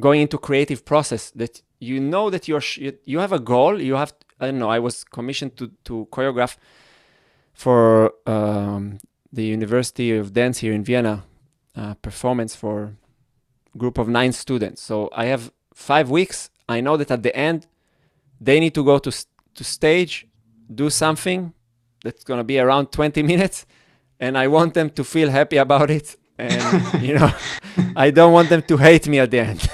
[0.00, 2.62] going into creative process that you know that you're
[3.04, 4.70] you have a goal, you have I don't know.
[4.70, 6.56] I was commissioned to to choreograph
[7.52, 8.98] for um,
[9.32, 11.24] the University of Dance here in Vienna
[11.76, 12.96] uh, performance for
[13.76, 14.82] group of nine students.
[14.82, 16.50] So I have five weeks.
[16.68, 17.66] I know that at the end,
[18.40, 19.12] they need to go to
[19.54, 20.26] to stage,
[20.72, 21.52] do something
[22.02, 23.66] that's gonna be around 20 minutes,
[24.18, 26.16] and I want them to feel happy about it.
[26.38, 27.30] And you know,
[27.96, 29.68] I don't want them to hate me at the end.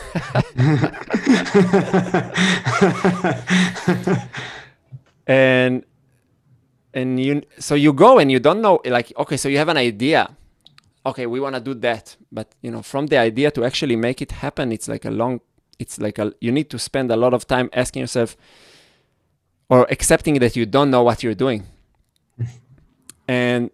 [5.27, 5.85] and
[6.93, 9.77] and you so you go and you don't know like okay so you have an
[9.77, 10.29] idea
[11.05, 12.17] okay we want to do that.
[12.31, 15.41] But you know from the idea to actually make it happen it's like a long
[15.79, 18.37] it's like a you need to spend a lot of time asking yourself
[19.69, 21.65] or accepting that you don't know what you're doing.
[23.29, 23.71] And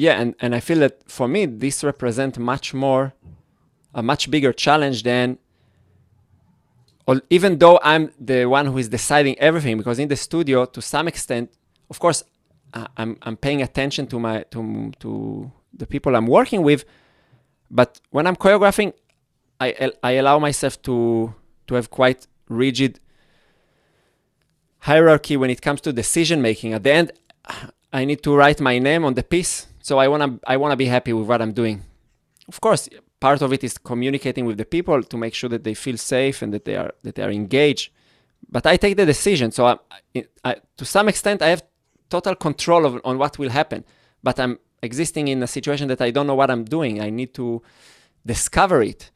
[0.00, 3.12] yeah and, and i feel that for me this represents much more
[3.94, 5.38] a much bigger challenge than
[7.06, 10.80] or even though i'm the one who is deciding everything because in the studio to
[10.80, 11.50] some extent
[11.90, 12.24] of course
[12.96, 16.84] I'm, I'm paying attention to my to to the people I'm working with.
[17.70, 18.92] But when I'm choreographing,
[19.60, 21.34] I, I allow myself to
[21.66, 22.98] to have quite rigid
[24.80, 26.72] hierarchy when it comes to decision making.
[26.72, 27.12] At the end,
[27.92, 30.86] I need to write my name on the piece, so I wanna I wanna be
[30.86, 31.82] happy with what I'm doing.
[32.48, 32.88] Of course,
[33.20, 36.42] part of it is communicating with the people to make sure that they feel safe
[36.42, 37.92] and that they are that they are engaged.
[38.50, 41.62] But I take the decision, so I, I, to some extent I have
[42.08, 43.84] total control of, on what will happen.
[44.22, 47.00] But I'm existing in a situation that I don't know what I'm doing.
[47.00, 47.62] I need to
[48.24, 49.10] discover it.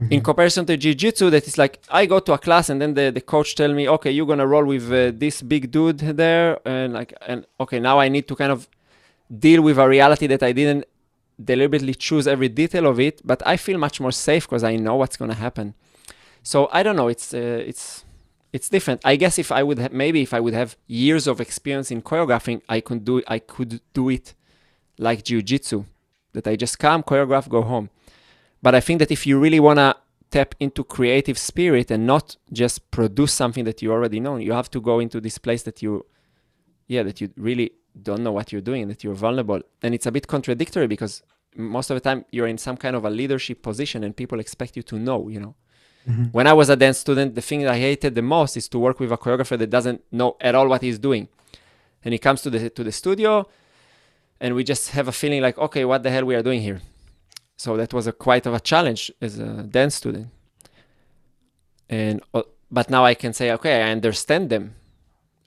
[0.00, 0.12] Mm-hmm.
[0.12, 3.10] In comparison to jiu-jitsu, that is like I go to a class and then the,
[3.10, 6.92] the coach tell me, okay, you're gonna roll with uh, this big dude there, and
[6.92, 8.68] like, and okay, now I need to kind of
[9.38, 10.84] deal with a reality that I didn't
[11.42, 14.96] deliberately choose every detail of it, but I feel much more safe because I know
[14.96, 15.74] what's gonna happen.
[16.42, 17.08] So I don't know.
[17.08, 18.04] It's uh, it's
[18.52, 19.00] it's different.
[19.02, 22.02] I guess if I would have, maybe if I would have years of experience in
[22.02, 24.34] choreographing, I could do I could do it
[24.98, 25.84] like jiu-jitsu
[26.32, 27.90] that I just come, choreograph, go home.
[28.62, 29.96] But I think that if you really want to
[30.30, 34.36] tap into creative spirit and not just produce something that you already know.
[34.36, 36.04] You have to go into this place that you,
[36.88, 39.60] yeah, that you really don't know what you're doing, that you're vulnerable.
[39.82, 41.22] And it's a bit contradictory because
[41.54, 44.76] most of the time you're in some kind of a leadership position and people expect
[44.76, 45.54] you to know, you know.
[46.08, 46.24] Mm-hmm.
[46.24, 48.78] When I was a dance student, the thing that I hated the most is to
[48.78, 51.28] work with a choreographer that doesn't know at all what he's doing.
[52.04, 53.48] And he comes to the to the studio
[54.40, 56.80] and we just have a feeling like, okay, what the hell we are doing here?
[57.56, 60.28] So that was a quite of a challenge as a dance student.
[61.88, 64.74] And uh, but now I can say, okay, I understand them.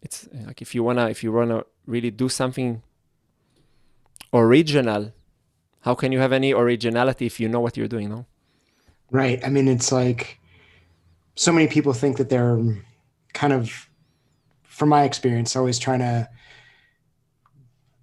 [0.02, 2.82] It's like if you wanna if you wanna really do something
[4.34, 5.14] original,
[5.82, 8.10] how can you have any originality if you know what you're doing?
[8.10, 8.26] No.
[9.12, 9.44] Right.
[9.46, 10.40] I mean, it's like
[11.36, 12.60] so many people think that they're
[13.34, 13.90] kind of,
[14.64, 16.30] from my experience, always trying to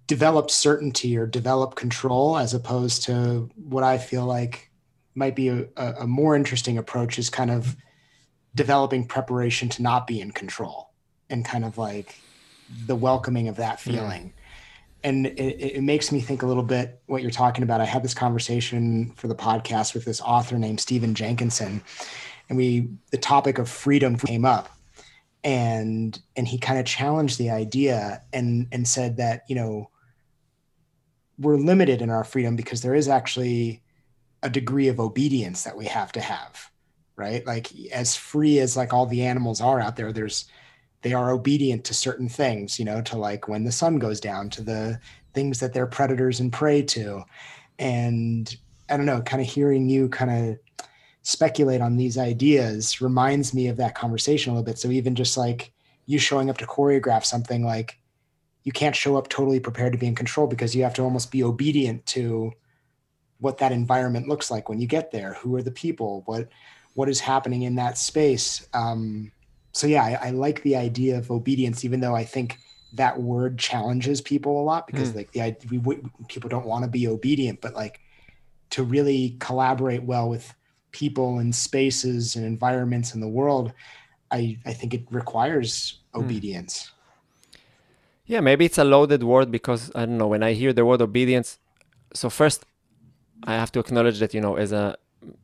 [0.07, 4.71] develop certainty or develop control as opposed to what I feel like
[5.15, 7.75] might be a, a, more interesting approach is kind of
[8.55, 10.91] developing preparation to not be in control
[11.29, 12.15] and kind of like
[12.85, 14.33] the welcoming of that feeling.
[15.03, 17.81] And it, it makes me think a little bit what you're talking about.
[17.81, 21.83] I had this conversation for the podcast with this author named Stephen Jenkinson,
[22.49, 24.69] and we the topic of freedom came up
[25.43, 29.89] and and he kind of challenged the idea and and said that you know
[31.39, 33.81] we're limited in our freedom because there is actually
[34.43, 36.71] a degree of obedience that we have to have
[37.17, 37.45] right?
[37.45, 40.45] Like as free as like all the animals are out there there's
[41.01, 44.49] they are obedient to certain things you know to like when the sun goes down
[44.51, 44.99] to the
[45.33, 47.23] things that they're predators and prey to.
[47.79, 48.55] And
[48.89, 50.59] i don't know kind of hearing you kind of
[51.23, 54.79] speculate on these ideas reminds me of that conversation a little bit.
[54.79, 55.73] So even just like
[56.05, 57.99] you showing up to choreograph something like
[58.67, 61.31] you can't show up totally prepared to be in control because you have to almost
[61.31, 62.51] be obedient to
[63.39, 66.49] what that environment looks like when you get there who are the people what
[66.93, 69.31] what is happening in that space um,
[69.71, 72.57] so yeah I, I, like the idea of obedience even though i think
[72.91, 75.15] that word challenges people a lot because mm.
[75.15, 78.01] like the we, we, people don't want to be obedient but like
[78.71, 80.53] to really collaborate well with
[80.91, 83.71] people and spaces and environments in the world
[84.31, 86.21] i i think it requires mm.
[86.21, 86.91] obedience
[88.27, 91.01] yeah, maybe it's a loaded word because I don't know when I hear the word
[91.01, 91.59] obedience.
[92.13, 92.65] So first,
[93.43, 94.97] I have to acknowledge that you know as a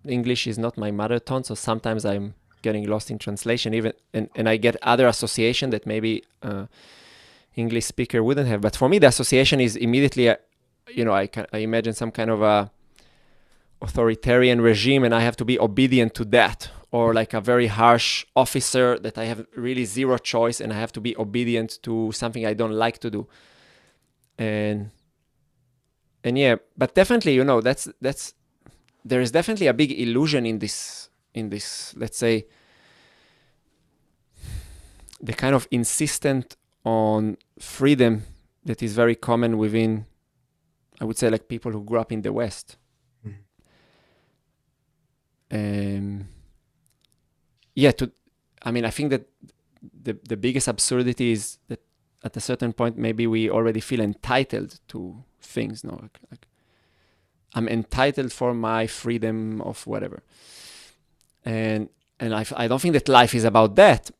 [0.05, 4.29] English is not my mother tongue, so sometimes I'm getting lost in translation even and,
[4.35, 6.65] and I get other association that maybe uh,
[7.55, 8.61] English speaker wouldn't have.
[8.61, 10.37] But for me, the association is immediately, a,
[10.87, 12.71] you know, I can I imagine some kind of a
[13.81, 18.23] authoritarian regime, and I have to be obedient to that, or like a very harsh
[18.35, 22.45] officer that I have really zero choice and I have to be obedient to something
[22.45, 23.27] I don't like to do.
[24.37, 24.91] And
[26.23, 28.35] and yeah, but definitely, you know, that's that's
[29.03, 32.45] there is definitely a big illusion in this in this, let's say,
[35.19, 38.21] the kind of insistent on freedom
[38.65, 40.05] that is very common within
[41.01, 42.77] I would say like people who grew up in the West.
[43.25, 43.37] Mm.
[45.51, 46.27] Um
[47.75, 48.11] yeah, to,
[48.61, 49.27] I mean, I think that
[50.03, 51.81] the the biggest absurdity is that
[52.23, 55.83] at a certain point maybe we already feel entitled to things.
[55.83, 56.47] No, like, like
[57.53, 60.23] I'm entitled for my freedom of whatever,
[61.45, 64.11] and and I I don't think that life is about that.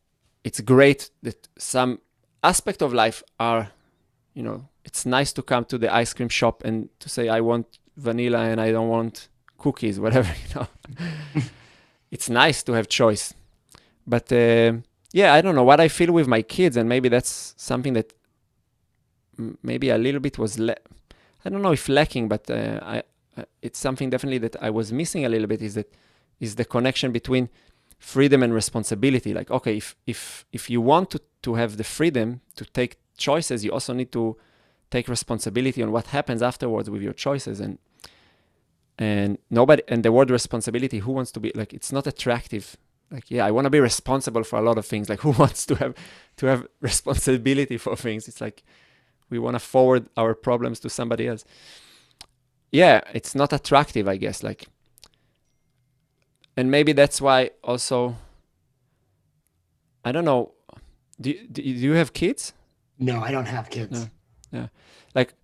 [0.42, 2.00] It's great that some
[2.42, 3.70] aspect of life are,
[4.34, 7.40] you know, it's nice to come to the ice cream shop and to say I
[7.40, 10.68] want vanilla and I don't want cookies, whatever, you know.
[12.10, 13.32] it's nice to have choice
[14.06, 14.74] but uh,
[15.12, 18.12] yeah, I don't know what I feel with my kids, and maybe that's something that
[19.62, 20.76] maybe a little bit was le-
[21.44, 23.02] I don't know if lacking, but uh, I,
[23.36, 25.62] uh, it's something definitely that I was missing a little bit.
[25.62, 25.92] Is that
[26.40, 27.48] is the connection between
[27.98, 29.34] freedom and responsibility?
[29.34, 33.64] Like, okay, if if if you want to to have the freedom to take choices,
[33.64, 34.36] you also need to
[34.90, 37.78] take responsibility on what happens afterwards with your choices and
[38.98, 42.76] and nobody and the word responsibility who wants to be like it's not attractive
[43.14, 45.08] like yeah i want to be responsible for a lot of things.
[45.08, 45.94] Like who wants to have
[46.36, 48.28] to have responsibility for things?
[48.28, 48.62] It's like
[49.30, 51.44] we want to forward our problems to somebody else.
[52.72, 54.66] Yeah it's not attractive i guess like
[56.56, 58.16] and maybe that's why also
[60.04, 60.52] i don't know
[61.20, 62.52] do, do, do you have kids?
[62.98, 64.08] No i don't have kids.
[64.52, 64.58] No.
[64.58, 64.68] yeah.
[65.14, 65.34] Like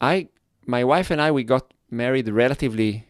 [0.00, 0.28] i
[0.64, 3.06] my wife and i we got married relatively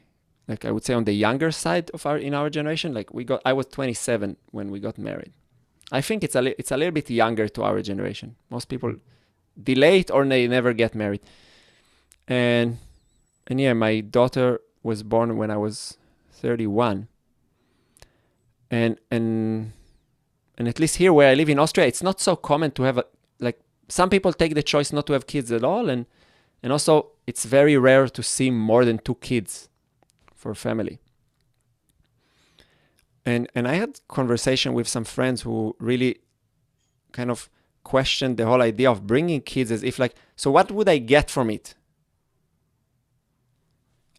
[0.49, 2.95] like I would say on the younger side of our in our generation.
[2.95, 5.33] Like we got, I was 27 when we got married.
[5.93, 8.37] I think it's a li- it's a little bit younger to our generation.
[8.51, 8.95] Most people
[9.61, 11.21] delay it or they never get married.
[12.29, 12.79] And
[13.47, 15.97] and yeah, my daughter was born when I was
[16.33, 17.09] 31.
[18.71, 19.73] and and
[20.59, 22.99] and at least here where I live in Austria, it's not so common to have
[22.99, 23.05] a
[23.41, 26.07] like some people take the choice not to have kids at all, and
[26.63, 29.69] and also it's very rare to see more than two kids
[30.47, 30.99] for family.
[33.25, 36.13] And and I had conversation with some friends who really
[37.13, 37.51] kind of
[37.83, 41.31] questioned the whole idea of bringing kids as if like so what would I get
[41.31, 41.75] from it?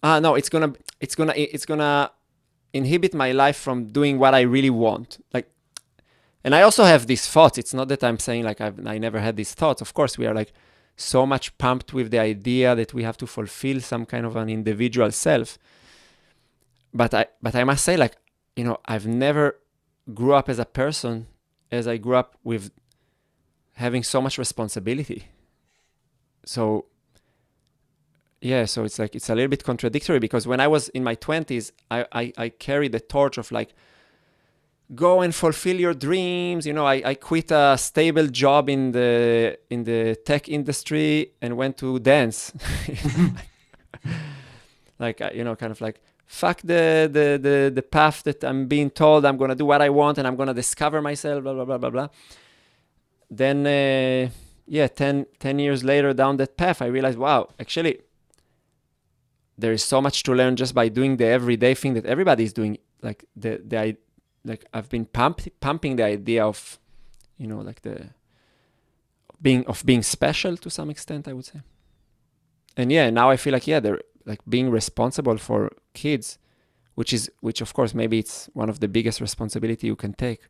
[0.03, 2.11] Ah no, it's gonna it's gonna it's gonna
[2.73, 5.23] inhibit my life from doing what I really want.
[5.33, 5.47] Like
[6.43, 7.57] and I also have these thoughts.
[7.57, 9.81] It's not that I'm saying like I've, I never had these thoughts.
[9.81, 10.51] Of course, we are like
[10.97, 14.49] so much pumped with the idea that we have to fulfill some kind of an
[14.49, 15.57] individual self.
[16.97, 18.17] But I, but I must say, like,
[18.55, 19.59] you know, I've never
[20.15, 21.27] grew up as a person
[21.71, 22.71] as I grew up with
[23.75, 25.27] having so much responsibility.
[26.43, 26.85] So,
[28.41, 31.15] yeah, so it's like it's a little bit contradictory because when I was in my
[31.15, 33.75] 20s, I, I, I carried the torch of like,
[34.95, 39.59] go and fulfill your dreams you know I, I quit a stable job in the
[39.69, 42.53] in the tech industry and went to dance
[44.97, 48.89] like you know kind of like fuck the, the the the path that i'm being
[48.89, 51.77] told i'm gonna do what i want and i'm gonna discover myself blah blah blah
[51.77, 52.07] blah blah
[53.29, 54.29] then uh,
[54.67, 58.01] yeah 10, 10 years later down that path i realized wow actually
[59.57, 62.53] there is so much to learn just by doing the everyday thing that everybody is
[62.53, 63.97] doing like the the
[64.47, 66.79] like I've been pump, pumping the idea of,
[67.37, 68.09] you know, like the
[69.41, 71.61] being of being special to some extent, I would say.
[72.75, 76.37] And yeah, now I feel like yeah, they're like being responsible for kids,
[76.95, 80.41] which is which of course maybe it's one of the biggest responsibility you can take,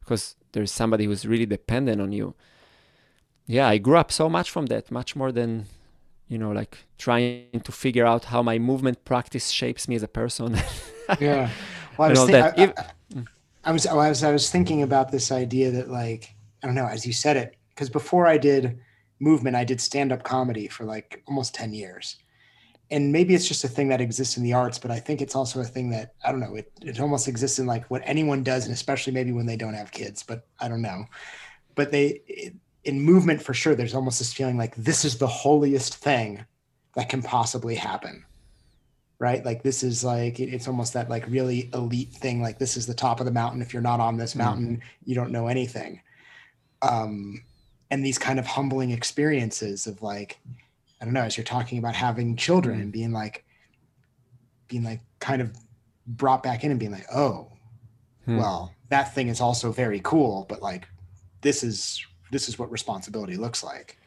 [0.00, 2.34] because there's somebody who's really dependent on you.
[3.46, 5.66] Yeah, I grew up so much from that, much more than
[6.30, 10.08] you know, like trying to figure out how my movement practice shapes me as a
[10.08, 10.56] person.
[11.20, 11.50] yeah.
[11.98, 12.74] Well, I was, I, I,
[13.64, 16.86] I was, I was, I was thinking about this idea that like, I don't know,
[16.86, 18.78] as you said it, because before I did
[19.18, 22.16] movement, I did stand-up comedy for like almost 10 years.
[22.90, 25.36] And maybe it's just a thing that exists in the arts, but I think it's
[25.36, 28.42] also a thing that, I don't know, it, it almost exists in like what anyone
[28.42, 28.64] does.
[28.64, 31.04] And especially maybe when they don't have kids, but I don't know.
[31.76, 35.26] But they, it, in movement for sure, there's almost this feeling like this is the
[35.26, 36.44] holiest thing
[36.96, 38.24] that can possibly happen
[39.20, 39.44] right?
[39.44, 42.42] Like this is like it's almost that like really elite thing.
[42.42, 43.62] Like this is the top of the mountain.
[43.62, 44.38] If you're not on this mm.
[44.38, 44.82] mountain, mm.
[45.04, 46.00] you don't know anything.
[46.82, 47.44] Um,
[47.90, 50.40] and these kind of humbling experiences of like,
[51.00, 52.82] I don't know, as you're talking about having children mm.
[52.82, 53.44] and being like,
[54.68, 55.52] being like kind of
[56.06, 57.48] brought back in and being like, oh,
[58.24, 58.38] hmm.
[58.38, 60.86] well, that thing is also very cool, but like
[61.40, 63.98] this is this is what responsibility looks like.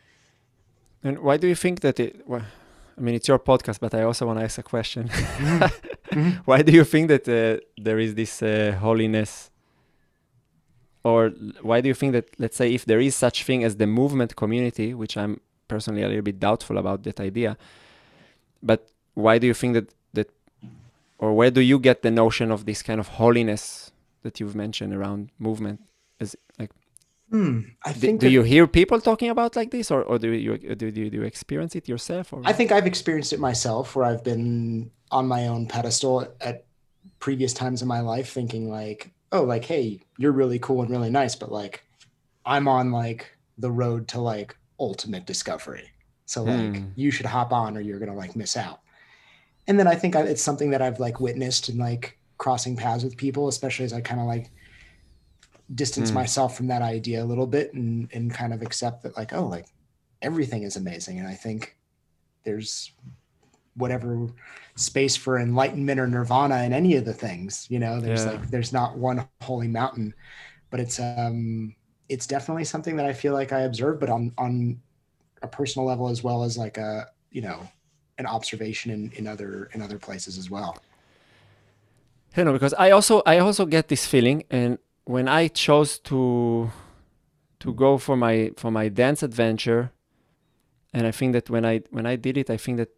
[1.03, 2.27] And why do you think that it?
[2.27, 2.45] Well,
[2.97, 5.09] I mean, it's your podcast, but I also want to ask a question.
[5.09, 5.63] Mm-hmm.
[6.15, 6.29] mm-hmm.
[6.45, 9.49] Why do you think that uh, there is this uh, holiness?
[11.03, 13.87] Or why do you think that, let's say, if there is such thing as the
[13.87, 15.41] movement community, which I'm
[15.73, 17.51] personally a little bit doubtful about that idea,
[18.69, 18.79] but
[19.23, 20.29] why do you think that that,
[21.23, 23.91] or where do you get the notion of this kind of holiness
[24.23, 25.79] that you've mentioned around movement?
[26.23, 26.31] Is
[26.61, 26.71] like,
[27.33, 27.59] Hmm.
[27.89, 28.19] I think.
[28.19, 31.09] Do, do you hear people talking about like this, or, or do you do, do,
[31.09, 32.31] do you experience it yourself?
[32.31, 32.41] Or?
[32.45, 36.65] I think I've experienced it myself, where I've been on my own pedestal at
[37.17, 38.99] previous times in my life, thinking like,
[39.31, 39.85] oh, like, hey,
[40.19, 41.83] you're really cool and really nice, but like,
[42.45, 43.21] I'm on like
[43.57, 45.89] the road to like ultimate discovery.
[46.25, 46.85] So like, hmm.
[46.95, 48.79] you should hop on, or you're gonna like miss out.
[49.67, 53.17] And then I think it's something that I've like witnessed and like crossing paths with
[53.17, 54.51] people, especially as I kind of like
[55.73, 56.15] distance mm.
[56.15, 59.45] myself from that idea a little bit and and kind of accept that like oh
[59.45, 59.65] like
[60.21, 61.77] everything is amazing and i think
[62.43, 62.91] there's
[63.75, 64.27] whatever
[64.75, 68.31] space for enlightenment or nirvana in any of the things you know there's yeah.
[68.31, 70.13] like there's not one holy mountain
[70.69, 71.73] but it's um
[72.09, 74.79] it's definitely something that i feel like i observe but on on
[75.41, 77.59] a personal level as well as like a you know
[78.17, 80.77] an observation in in other in other places as well
[82.35, 86.71] you know because i also i also get this feeling and when I chose to
[87.59, 89.91] to go for my for my dance adventure,
[90.93, 92.89] and I think that when I when I did it, I think that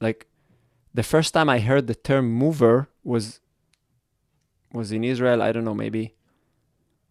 [0.00, 0.26] like
[0.92, 3.40] the first time I heard the term mover was
[4.72, 5.42] was in Israel.
[5.42, 6.13] I don't know, maybe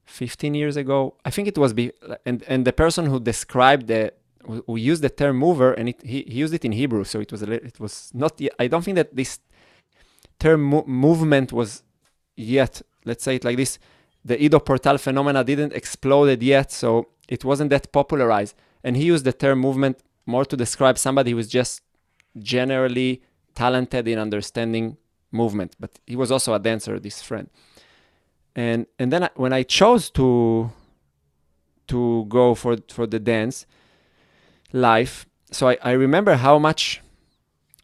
[0.06, 1.16] 15 years ago.
[1.26, 1.92] I think it was be
[2.26, 4.14] and and the person who described the
[4.68, 7.32] who used the term mover and it, he, he used it in Hebrew, so it
[7.32, 8.40] was a, it was not.
[8.40, 9.40] Yet, I don't think that this
[10.40, 11.84] term mo- movement was
[12.36, 12.82] yet.
[13.06, 13.80] Let's say it like this
[14.26, 18.56] the Ido Portal phenomena didn't exploded yet, so it wasn't that popularized.
[18.84, 21.82] And he used the term movement more to describe somebody who was just
[22.38, 23.22] generally
[23.56, 24.98] talented in understanding
[25.32, 25.76] movement.
[25.80, 27.50] But he was also a dancer, this friend.
[28.56, 30.72] And and then I, when I chose to
[31.88, 33.66] to go for for the dance
[34.72, 37.02] life, so I, I remember how much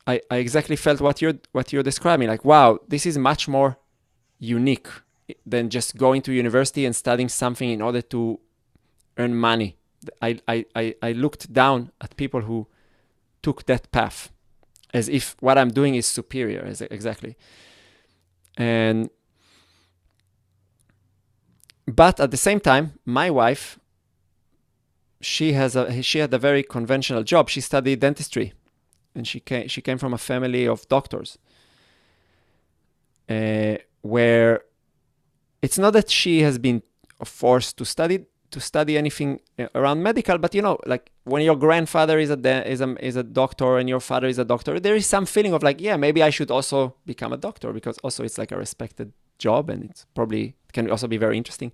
[0.08, 2.28] I, I exactly felt what you're what you're describing.
[2.28, 3.78] Like, wow, this is much more
[4.40, 4.88] unique
[5.46, 8.40] than just going to university and studying something in order to
[9.18, 9.78] earn money.
[10.22, 12.68] I, I, I, I looked down at people who
[13.42, 14.32] took that path
[14.94, 17.38] as if what I'm doing is superior, as exactly.
[18.58, 19.10] And
[21.96, 23.80] but at the same time, my wife,
[25.22, 27.50] she has a she had a very conventional job.
[27.50, 28.54] She studied dentistry,
[29.16, 31.38] and she came she came from a family of doctors,
[33.30, 34.62] uh, where
[35.62, 36.84] it's not that she has been
[37.24, 41.56] forced to study to study anything uh, around medical, but you know, like when your
[41.56, 44.80] grandfather is a de- is a is a doctor and your father is a doctor,
[44.80, 47.98] there is some feeling of like, yeah, maybe I should also become a doctor because
[48.00, 51.72] also it's like a respected job and it's probably can also be very interesting.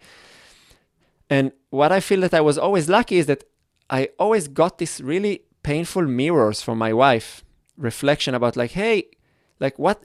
[1.30, 3.44] And what I feel that I was always lucky is that
[3.90, 7.44] I always got this really painful mirrors from my wife,
[7.78, 9.10] reflection about like, hey,
[9.60, 10.04] like what,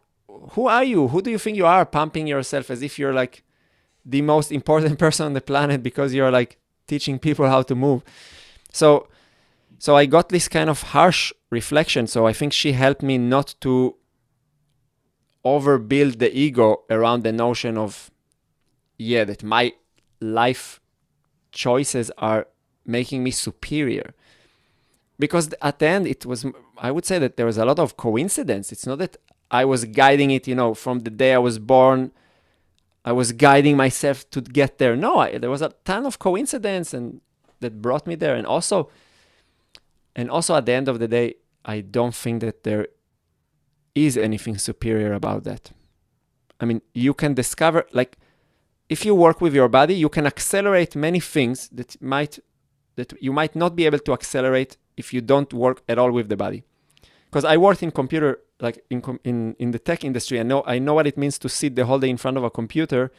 [0.52, 1.08] who are you?
[1.08, 1.84] Who do you think you are?
[1.84, 3.42] Pumping yourself as if you're like
[4.04, 8.02] the most important person on the planet because you're like teaching people how to move.
[8.72, 9.08] So,
[9.78, 12.06] so I got this kind of harsh reflection.
[12.06, 13.96] So I think she helped me not to
[15.44, 18.09] overbuild the ego around the notion of
[19.00, 19.72] yeah that my
[20.20, 20.78] life
[21.52, 22.46] choices are
[22.84, 24.14] making me superior.
[25.18, 26.44] Because at the end it was
[26.78, 28.72] i would say that there was a lot of coincidence.
[28.72, 29.16] It's not that
[29.50, 32.12] i was guiding it you know from the day i was born
[33.04, 34.94] i was guiding myself to get there.
[34.96, 37.20] No I, there was a ton of coincidence and
[37.60, 38.34] that brought me there.
[38.34, 38.90] And also
[40.14, 41.34] and also at the end of the day
[41.64, 42.86] i don't think that there
[43.94, 45.72] is anything superior about that.
[46.60, 48.18] I mean, you can discover, like,
[48.90, 52.40] if you work with your body, you can accelerate many things that might
[52.96, 56.28] that you might not be able to accelerate if you don't work at all with
[56.28, 56.64] the body.
[57.26, 60.80] Because I worked in computer, like in in in the tech industry, I know I
[60.80, 63.12] know what it means to sit the whole day in front of a computer,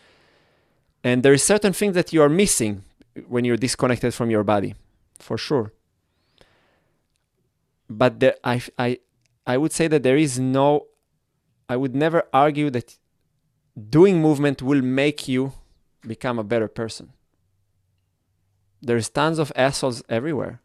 [1.03, 2.83] and there is certain things that you are missing
[3.27, 4.75] when you're disconnected from your body,
[5.19, 5.71] for sure.
[7.89, 8.99] But the, I I
[9.47, 10.87] I would say that there is no,
[11.69, 12.97] I would never argue that
[13.89, 15.53] doing movement will make you
[16.01, 17.13] become a better person.
[18.81, 20.59] There's tons of assholes everywhere.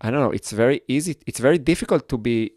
[0.00, 0.30] I don't know.
[0.30, 1.16] It's very easy.
[1.26, 2.52] It's very difficult to be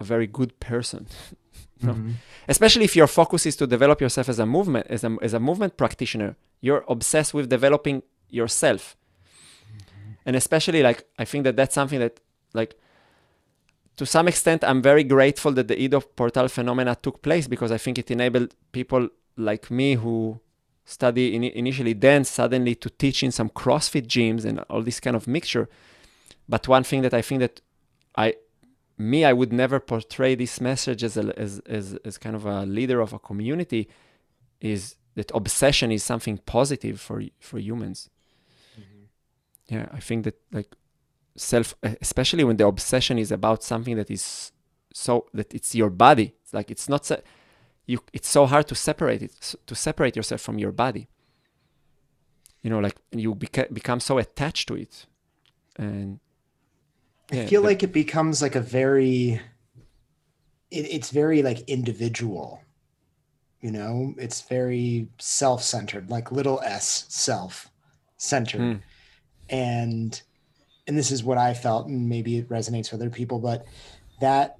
[0.00, 1.06] a very good person.
[1.82, 2.12] mm-hmm.
[2.48, 5.40] Especially if your focus is to develop yourself as a movement, as a, as a
[5.40, 6.36] movement practitioner.
[6.60, 8.96] You're obsessed with developing yourself.
[9.66, 10.12] Mm-hmm.
[10.26, 12.20] And especially like, I think that that's something that
[12.52, 12.76] like
[13.96, 17.78] to some extent i'm very grateful that the Ido Portal phenomena took place because i
[17.78, 20.40] think it enabled people like me who
[20.84, 25.16] study in, initially dance suddenly to teach in some crossfit gyms and all this kind
[25.16, 25.68] of mixture
[26.48, 27.60] but one thing that i think that
[28.16, 28.34] i
[28.98, 32.66] me i would never portray this message as a as, as, as kind of a
[32.66, 33.88] leader of a community
[34.60, 38.10] is that obsession is something positive for for humans
[38.78, 39.74] mm-hmm.
[39.74, 40.74] yeah i think that like
[41.36, 44.52] self especially when the obsession is about something that is
[44.92, 47.20] so that it's your body it's like it's not so.
[47.86, 51.08] you it's so hard to separate it to separate yourself from your body
[52.62, 55.06] you know like you beca- become so attached to it
[55.76, 56.20] and
[57.32, 59.40] yeah, i feel the, like it becomes like a very
[60.70, 62.60] it, it's very like individual
[63.60, 67.70] you know it's very self-centered like little s self
[68.18, 68.80] centered mm.
[69.48, 70.22] and
[70.86, 73.66] and this is what I felt, and maybe it resonates with other people, but
[74.20, 74.56] that,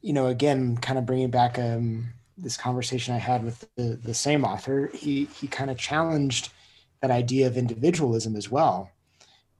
[0.00, 4.14] you know, again, kind of bringing back um, this conversation I had with the, the
[4.14, 6.50] same author, he he kind of challenged
[7.00, 8.90] that idea of individualism as well,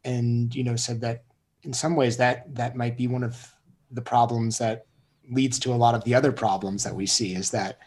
[0.05, 1.25] and you know said that
[1.63, 3.53] in some ways that that might be one of
[3.91, 4.87] the problems that
[5.31, 7.79] leads to a lot of the other problems that we see is that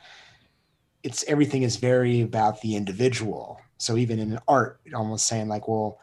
[1.03, 3.59] it's everything is very about the individual.
[3.77, 5.99] So even in art, almost saying like, well,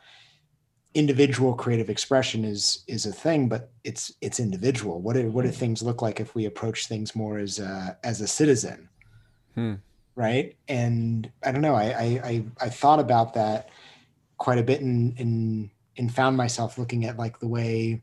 [0.94, 5.48] individual creative expression is is a thing but it's it's individual what do what do
[5.48, 5.54] hmm.
[5.54, 8.88] things look like if we approach things more as a as a citizen
[9.54, 9.74] hmm.
[10.14, 13.68] right and i don't know I, I i thought about that
[14.38, 18.02] quite a bit and and and found myself looking at like the way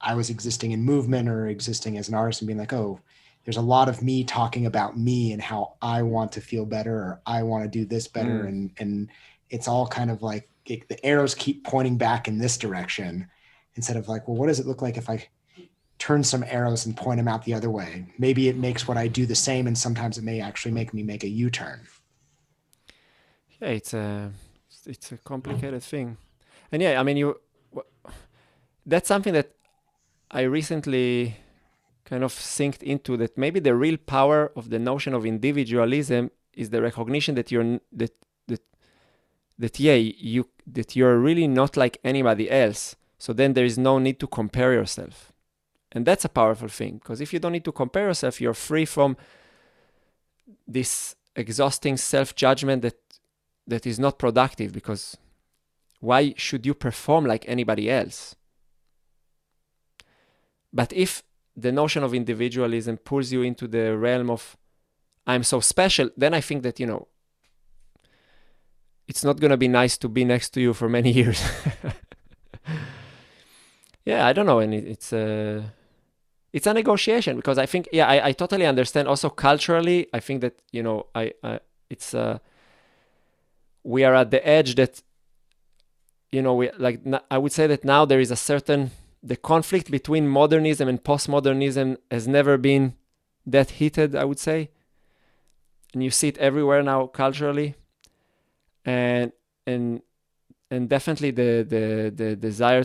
[0.00, 2.98] i was existing in movement or existing as an artist and being like oh
[3.44, 6.94] there's a lot of me talking about me and how i want to feel better
[6.94, 8.48] or i want to do this better mm.
[8.48, 9.10] and and
[9.50, 13.28] it's all kind of like the arrows keep pointing back in this direction
[13.74, 15.26] instead of like, well, what does it look like if I
[16.02, 18.04] turn some arrows and point them out the other way.
[18.18, 21.04] Maybe it makes what I do the same, and sometimes it may actually make me
[21.04, 21.78] make a U turn.
[23.60, 24.32] Yeah, it's a
[24.84, 26.16] it's a complicated thing,
[26.72, 27.28] and yeah, I mean you.
[28.84, 29.48] That's something that
[30.28, 31.36] I recently
[32.04, 36.70] kind of synced into that maybe the real power of the notion of individualism is
[36.70, 38.12] the recognition that you're that
[39.62, 44.00] that yeah you that you're really not like anybody else so then there is no
[44.00, 45.32] need to compare yourself.
[45.92, 48.84] And that's a powerful thing because if you don't need to compare yourself you're free
[48.84, 49.16] from
[50.66, 52.98] this exhausting self-judgment that
[53.68, 55.16] that is not productive because
[56.00, 58.34] why should you perform like anybody else?
[60.72, 61.22] But if
[61.56, 64.56] the notion of individualism pulls you into the realm of
[65.24, 67.06] I'm so special, then I think that, you know,
[69.08, 71.42] it's not going to be nice to be next to you for many years.
[74.04, 74.60] yeah, I don't know.
[74.60, 75.64] And it, it's a,
[76.52, 80.08] it's a negotiation because I think, yeah, I, I totally understand also culturally.
[80.12, 82.38] I think that, you know, I, I it's, uh,
[83.82, 85.02] we are at the edge that,
[86.30, 87.00] you know, we like,
[87.30, 88.90] I would say that now there is a certain,
[89.22, 92.94] the conflict between modernism and postmodernism has never been
[93.46, 94.70] that heated, I would say.
[95.92, 97.74] And you see it everywhere now culturally.
[98.84, 99.32] And
[99.66, 100.02] and
[100.70, 102.84] and definitely the the the desire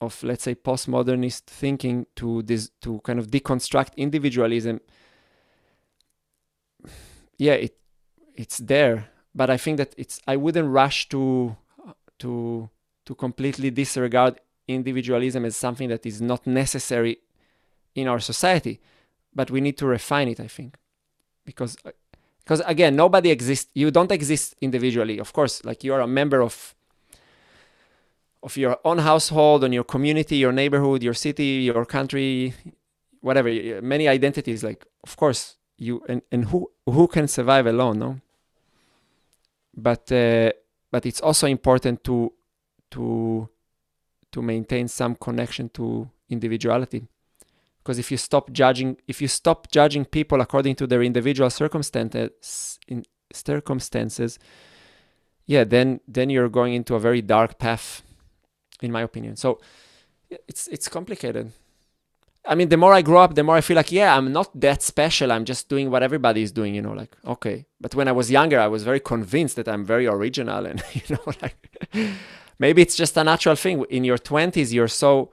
[0.00, 4.80] of let's say postmodernist thinking to this to kind of deconstruct individualism
[7.38, 7.76] yeah it
[8.34, 9.08] it's there.
[9.34, 11.56] But i think that it's i wouldn't rush to
[12.18, 12.68] to
[13.06, 17.18] to completely disregard individualism as something that is not necessary
[17.94, 18.80] in our society.
[19.34, 20.76] But we need to refine it i think.
[21.44, 21.90] Because uh,
[22.48, 25.18] because again nobody exists you don't exist individually.
[25.18, 26.74] Of course like you are a member of
[28.42, 32.54] of your own household and your community your neighborhood your city your country
[33.20, 33.50] whatever
[33.82, 38.20] many identities like of course you and, and who who can survive alone no?
[39.76, 40.52] But uh,
[40.90, 42.32] but it's also important to
[42.92, 43.48] to
[44.32, 47.06] to maintain some connection to individuality
[47.88, 52.78] because if you stop judging if you stop judging people according to their individual circumstances
[52.86, 54.38] in circumstances
[55.46, 58.02] yeah then then you're going into a very dark path
[58.82, 59.36] in my opinion.
[59.36, 59.58] So
[60.30, 61.52] it's it's complicated.
[62.44, 64.48] I mean the more i grow up the more i feel like yeah i'm not
[64.60, 65.32] that special.
[65.32, 67.66] I'm just doing what everybody is doing you know like okay.
[67.80, 71.02] But when i was younger i was very convinced that i'm very original and you
[71.10, 71.56] know like
[72.58, 73.84] maybe it's just a natural thing.
[73.90, 75.32] In your 20s you're so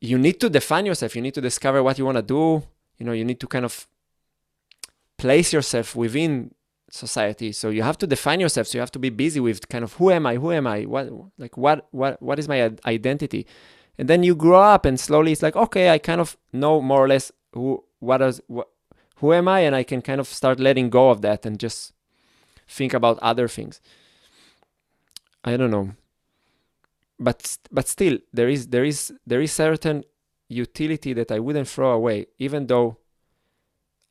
[0.00, 1.14] you need to define yourself.
[1.16, 2.62] You need to discover what you want to do.
[2.98, 3.86] You know you need to kind of
[5.16, 6.54] place yourself within
[6.90, 7.52] society.
[7.52, 8.66] So you have to define yourself.
[8.66, 10.82] So you have to be busy with kind of who am i who am i?
[10.82, 13.46] What like what what what is my identity?
[13.98, 17.04] And then you grow up and slowly it's like okay i kind of know more
[17.04, 18.68] or less who what is what,
[19.16, 19.60] who am i?
[19.60, 21.92] And i can kind of start letting go of that and just
[22.66, 23.80] think about other things.
[25.44, 25.94] I don't know.
[27.18, 30.04] But but still, there is there is there is certain
[30.48, 32.98] utility that I wouldn't throw away, even though.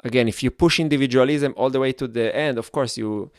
[0.06, 3.32] Again, if you push individualism all the way to the end, of course you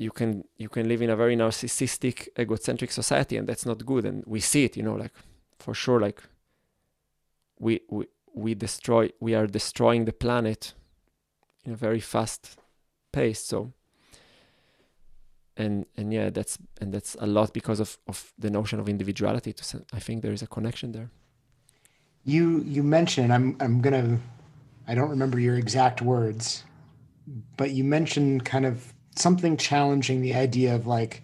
[0.00, 4.06] you can you can live in a very narcissistic, egocentric society, and that's not good.
[4.06, 5.12] And we see it, you know, like
[5.58, 6.22] for sure, like
[7.58, 10.74] we we we destroy we are destroying the planet
[11.64, 12.58] in a very fast
[13.12, 13.40] pace.
[13.40, 13.72] So
[15.60, 19.52] and and yeah that's and that's a lot because of of the notion of individuality.
[19.52, 21.10] To i think there is a connection there.
[22.24, 22.44] You
[22.76, 24.18] you mentioned i'm i'm gonna
[24.88, 26.64] i don't remember your exact words
[27.56, 31.22] but you mentioned kind of something challenging the idea of like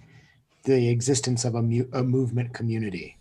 [0.64, 3.16] the existence of a, mu- a movement community.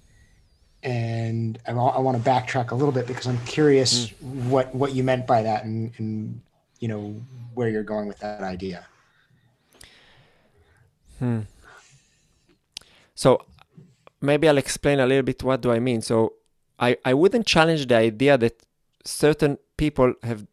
[0.84, 4.46] And I, I want to backtrack a little bit because i'm curious mm.
[4.50, 6.42] what what you meant by that and and
[6.80, 7.16] you know
[7.56, 8.86] where you're going with that idea
[11.20, 11.42] Hmm.
[13.16, 13.46] So
[14.22, 16.02] maybe I'll explain a little bit what do I mean.
[16.02, 16.34] So
[16.80, 18.62] I, I wouldn't challenge the idea that
[19.06, 20.46] certain people have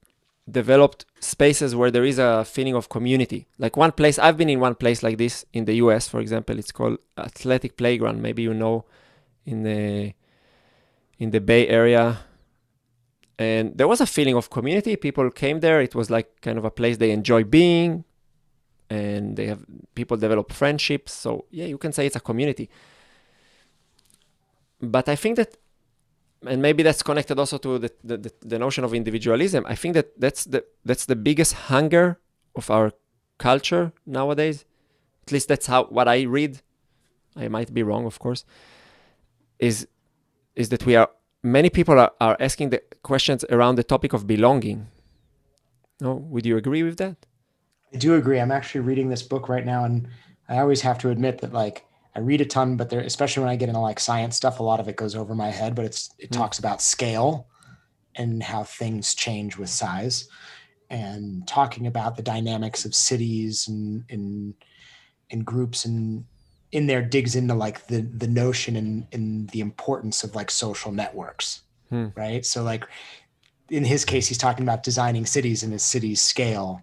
[0.51, 3.47] developed spaces where there is a feeling of community.
[3.59, 6.59] Like one place, I've been in one place like this in the US, for example,
[6.59, 8.23] it's called Athletic Playground.
[8.23, 8.85] Maybe you know
[9.45, 10.15] in the
[11.19, 12.19] in the Bay Area.
[13.39, 14.95] And there was a feeling of community.
[14.97, 15.81] People came there.
[15.81, 18.05] It was like kind of a place they enjoy being
[18.93, 19.63] and they have
[19.95, 21.13] people develop friendships.
[21.25, 22.67] So yeah, you can say it's a community.
[24.81, 25.51] But I think that,
[26.51, 29.65] and maybe that's connected also to the, the, the notion of individualism.
[29.67, 32.19] I think that that's the that's the biggest hunger
[32.55, 32.93] of our
[33.39, 34.65] culture nowadays.
[35.25, 36.61] At least that's how what I read.
[37.37, 38.45] I might be wrong, of course.
[39.59, 39.87] Is
[40.55, 41.09] is that we are
[41.43, 44.89] many people are, are asking the questions around the topic of belonging.
[46.01, 47.17] No, would you agree with that?
[47.95, 48.41] I do agree.
[48.41, 50.09] I'm actually reading this book right now, and
[50.49, 51.85] I always have to admit that like
[52.15, 54.63] I read a ton, but there, especially when I get into like science stuff, a
[54.63, 55.75] lot of it goes over my head.
[55.75, 56.37] But it's it mm.
[56.37, 57.47] talks about scale
[58.15, 60.29] and how things change with size,
[60.91, 64.55] and talking about the dynamics of cities and and
[65.31, 66.25] and groups and
[66.73, 70.91] in there digs into like the the notion and, and the importance of like social
[70.91, 72.09] networks hmm.
[72.17, 72.85] right so like
[73.71, 76.83] in his case he's talking about designing cities and a city's scale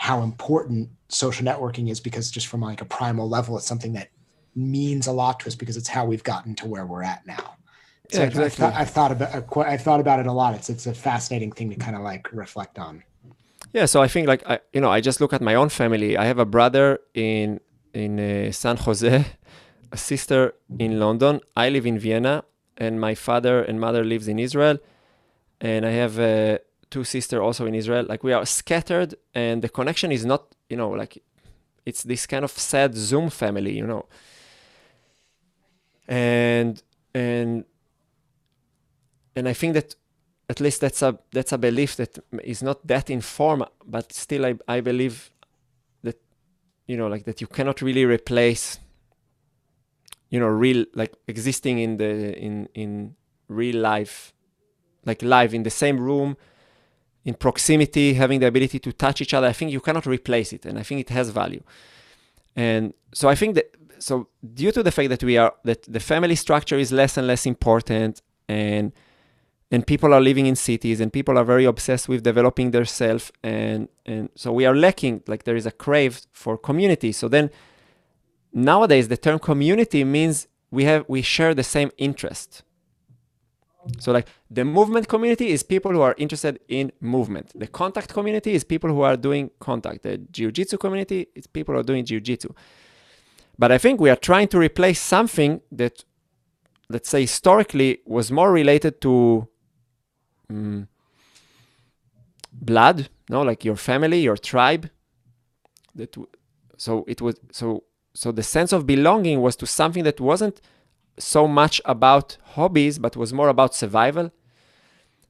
[0.00, 4.08] how important social networking is because just from like a primal level it's something that
[4.54, 7.56] means a lot to us because it's how we've gotten to where we're at now
[8.10, 8.44] so yeah, exactly.
[8.44, 10.54] I've, thought, I've thought about I've thought about it a lot.
[10.54, 13.04] It's it's a fascinating thing to kind of like reflect on.
[13.72, 16.16] Yeah, so I think like I, you know, I just look at my own family.
[16.16, 17.60] I have a brother in
[17.94, 19.24] in uh, San Jose,
[19.92, 21.40] a sister in London.
[21.56, 22.42] I live in Vienna,
[22.76, 24.78] and my father and mother lives in Israel,
[25.60, 26.58] and I have uh,
[26.90, 28.04] two sisters also in Israel.
[28.08, 31.22] Like we are scattered, and the connection is not, you know, like
[31.86, 34.06] it's this kind of sad Zoom family, you know.
[36.08, 36.82] And
[37.14, 37.64] and
[39.36, 39.94] and I think that
[40.48, 44.54] at least that's a that's a belief that is not that informed, but still I
[44.66, 45.30] I believe
[46.02, 46.20] that
[46.86, 48.80] you know like that you cannot really replace
[50.30, 53.14] you know real like existing in the in in
[53.48, 54.32] real life
[55.04, 56.36] like live in the same room
[57.24, 60.64] in proximity having the ability to touch each other i think you cannot replace it
[60.64, 61.62] and i think it has value.
[62.56, 66.00] And so i think that so due to the fact that we are that the
[66.00, 68.92] family structure is less and less important and
[69.72, 73.30] and people are living in cities and people are very obsessed with developing their self
[73.42, 77.12] and and so we are lacking like there is a crave for community.
[77.12, 77.50] So then
[78.52, 82.62] nowadays the term community means we have we share the same interest
[83.98, 88.52] so like the movement community is people who are interested in movement the contact community
[88.52, 92.52] is people who are doing contact the jiu-jitsu community is people who are doing jiu-jitsu
[93.58, 96.04] but i think we are trying to replace something that
[96.90, 99.48] let's say historically was more related to
[100.52, 100.86] mm,
[102.52, 104.90] blood, no, like your family, your tribe.
[105.94, 106.16] That
[106.76, 110.60] so it was so so the sense of belonging was to something that wasn't
[111.20, 114.30] so much about hobbies, but was more about survival.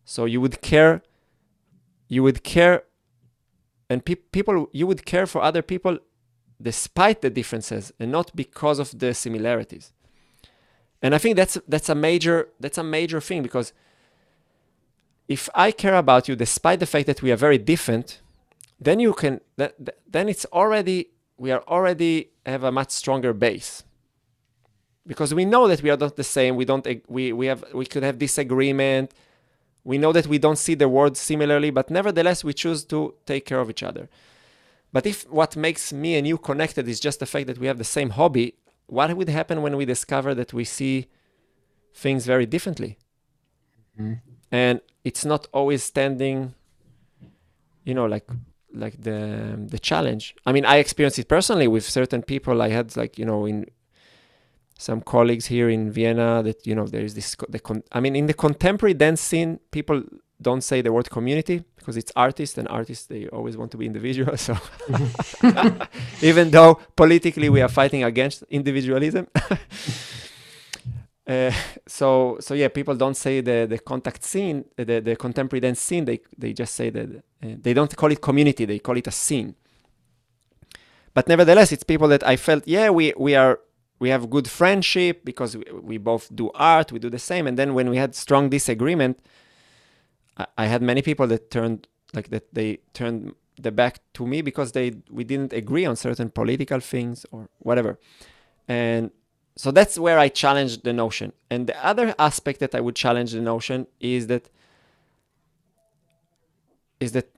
[0.04, 1.02] So you would care,
[2.08, 2.84] you would care,
[3.88, 5.98] and pe- people you would care for other people
[6.62, 9.92] despite the differences and not because of the similarities.
[11.02, 13.72] And I think that's that's a major that's a major thing because
[15.28, 18.20] if I care about you despite the fact that we are very different,
[18.78, 23.84] then you can then it's already we are already have a much stronger base
[25.06, 26.56] because we know that we are not the same.
[26.56, 29.12] We don't we we have we could have disagreement.
[29.82, 33.46] We know that we don't see the world similarly but nevertheless we choose to take
[33.46, 34.08] care of each other.
[34.92, 37.78] But if what makes me and you connected is just the fact that we have
[37.78, 38.54] the same hobby
[38.86, 41.06] what would happen when we discover that we see
[41.94, 42.98] things very differently?
[43.98, 44.14] Mm-hmm.
[44.50, 46.54] And it's not always standing
[47.84, 48.28] you know like
[48.72, 49.20] like the
[49.74, 50.34] the challenge.
[50.46, 52.62] I mean i experienced it personally with certain people.
[52.62, 53.66] I had like you know in
[54.80, 58.16] some colleagues here in vienna that you know there is this the con- i mean
[58.16, 60.02] in the contemporary dance scene people
[60.42, 63.84] don't say the word community because it's artists and artists they always want to be
[63.84, 64.56] individual so
[66.22, 69.26] even though politically we are fighting against individualism
[71.26, 71.52] uh,
[71.86, 76.04] so so yeah, people don't say the the contact scene, the the contemporary dance scene.
[76.04, 77.08] They they just say that
[77.42, 78.64] uh, they don't call it community.
[78.64, 79.54] They call it a scene.
[81.14, 83.60] But nevertheless, it's people that I felt yeah we we are
[84.00, 87.46] we have good friendship because we, we both do art, we do the same.
[87.46, 89.20] And then when we had strong disagreement,
[90.36, 94.42] I, I had many people that turned like that they turned the back to me
[94.42, 97.98] because they we didn't agree on certain political things or whatever.
[98.66, 99.10] And
[99.54, 101.32] so that's where I challenge the notion.
[101.50, 104.48] And the other aspect that I would challenge the notion is that
[106.98, 107.28] is that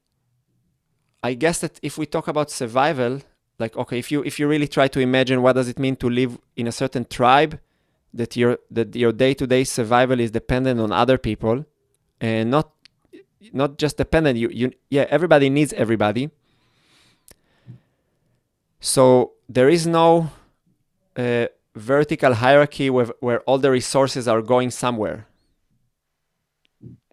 [1.24, 3.20] I guess that if we talk about survival,
[3.62, 6.08] like okay, if you if you really try to imagine what does it mean to
[6.20, 7.52] live in a certain tribe,
[8.12, 11.64] that your that your day-to-day survival is dependent on other people
[12.20, 12.66] and not
[13.52, 16.24] not just dependent you you yeah everybody needs everybody.
[18.80, 19.04] So
[19.48, 20.30] there is no
[21.16, 21.46] uh,
[21.76, 25.26] vertical hierarchy where, where all the resources are going somewhere.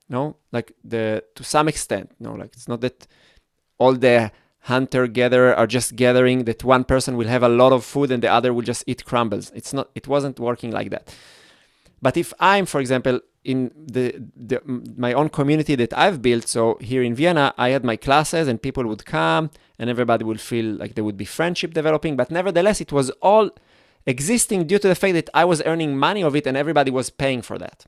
[0.09, 0.37] No?
[0.51, 2.33] Like the to some extent no?
[2.33, 3.07] Like it's not that
[3.77, 4.31] all the
[4.61, 8.21] hunter gatherer are just gathering that one person will have a lot of food and
[8.23, 11.15] the other will just eat crumbles it's not it wasn't working like that
[12.01, 14.61] but if i'm for example in the, the
[14.97, 16.47] my own community that I've built.
[16.47, 20.41] So here in Vienna, I had my classes and people would come and everybody would
[20.41, 22.15] feel like there would be friendship developing.
[22.15, 23.49] But nevertheless, it was all
[24.05, 27.09] existing due to the fact that I was earning money of it and everybody was
[27.09, 27.85] paying for that.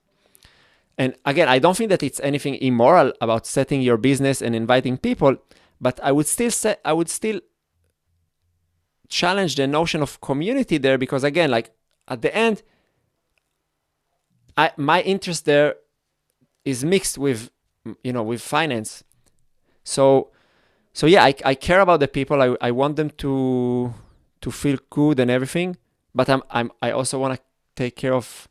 [0.97, 4.97] And again, I don't think that it's anything immoral about setting your business and inviting
[4.97, 5.37] people,
[5.81, 7.41] but I would still say I would still
[9.09, 11.71] challenge the notion of community there because again, like
[12.07, 12.61] at the end,
[14.55, 15.75] I my interest there
[16.63, 17.49] is mixed with
[18.03, 19.03] you know with finance.
[19.83, 20.31] So
[20.93, 22.41] so yeah, I, I care about the people.
[22.41, 23.93] I, I want them to
[24.41, 25.77] to feel good and everything,
[26.13, 27.41] but I'm I'm I also want to
[27.75, 28.47] take care of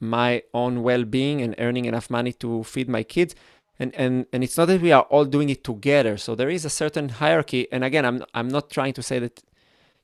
[0.00, 3.36] my own well-being and earning enough money to feed my kids.
[3.82, 6.16] And, and and it's not that we are all doing it together.
[6.16, 7.62] So there is a certain hierarchy.
[7.72, 9.42] And again, I'm I'm not trying to say that,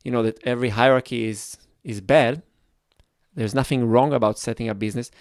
[0.04, 2.42] you know, that every hierarchy is is bad.
[3.36, 5.12] There's nothing wrong about setting a business,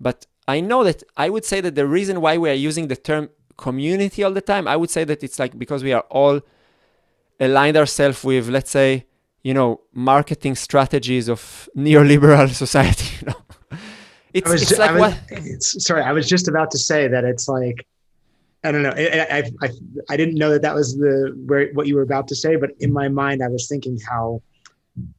[0.00, 2.96] but I know that I would say that the reason why we are using the
[2.96, 6.40] term community all the time, I would say that it's like because we are all
[7.38, 9.04] aligned ourselves with, let's say,
[9.42, 13.10] you know, marketing strategies of neoliberal society.
[13.20, 13.78] You know,
[14.32, 15.20] it's, was, it's like was, what?
[15.28, 17.86] It's, sorry, I was just about to say that it's like
[18.66, 18.92] I don't know.
[18.96, 19.70] I, I, I,
[20.10, 22.70] I didn't know that that was the where what you were about to say, but
[22.80, 24.42] in my mind, I was thinking how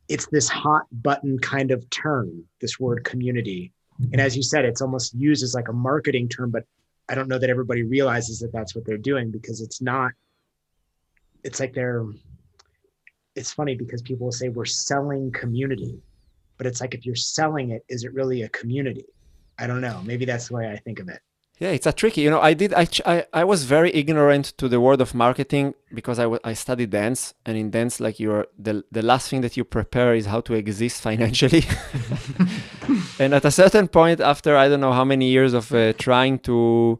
[0.09, 3.71] it's this hot button kind of term, this word community.
[4.11, 6.63] And as you said, it's almost used as like a marketing term, but
[7.09, 10.11] I don't know that everybody realizes that that's what they're doing because it's not,
[11.43, 12.05] it's like they're,
[13.35, 15.99] it's funny because people will say we're selling community,
[16.57, 19.05] but it's like if you're selling it, is it really a community?
[19.57, 20.01] I don't know.
[20.05, 21.21] Maybe that's the way I think of it.
[21.59, 22.21] Yeah, it's a tricky.
[22.21, 22.73] You know, I did.
[22.73, 27.33] I, I, I was very ignorant to the world of marketing because I, studied dance,
[27.47, 30.53] and in dance, like you're the the last thing that you prepare is how to
[30.53, 31.63] exist financially.
[33.19, 36.37] and at a certain point, after I don't know how many years of uh, trying
[36.39, 36.99] to,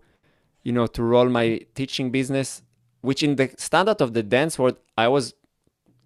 [0.64, 2.64] you know, to roll my teaching business,
[3.02, 5.36] which in the standard of the dance world, I was.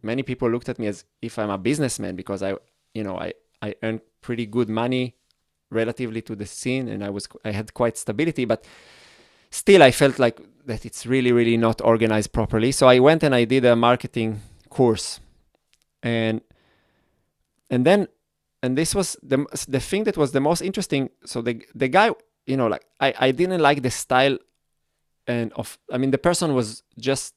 [0.03, 2.55] Many people looked at me as if I'm a businessman because I,
[2.95, 5.15] you know, I I earned pretty good money
[5.71, 8.65] relatively to the scene and I was I had quite stability but
[9.49, 12.71] still I felt like that it's really really not organized properly.
[12.71, 15.19] So I went and I did a marketing course.
[16.03, 16.41] And
[17.69, 18.07] and then
[18.61, 22.11] and this was the the thing that was the most interesting so the the guy
[22.45, 24.37] you know like I I didn't like the style
[25.27, 27.33] and of I mean the person was just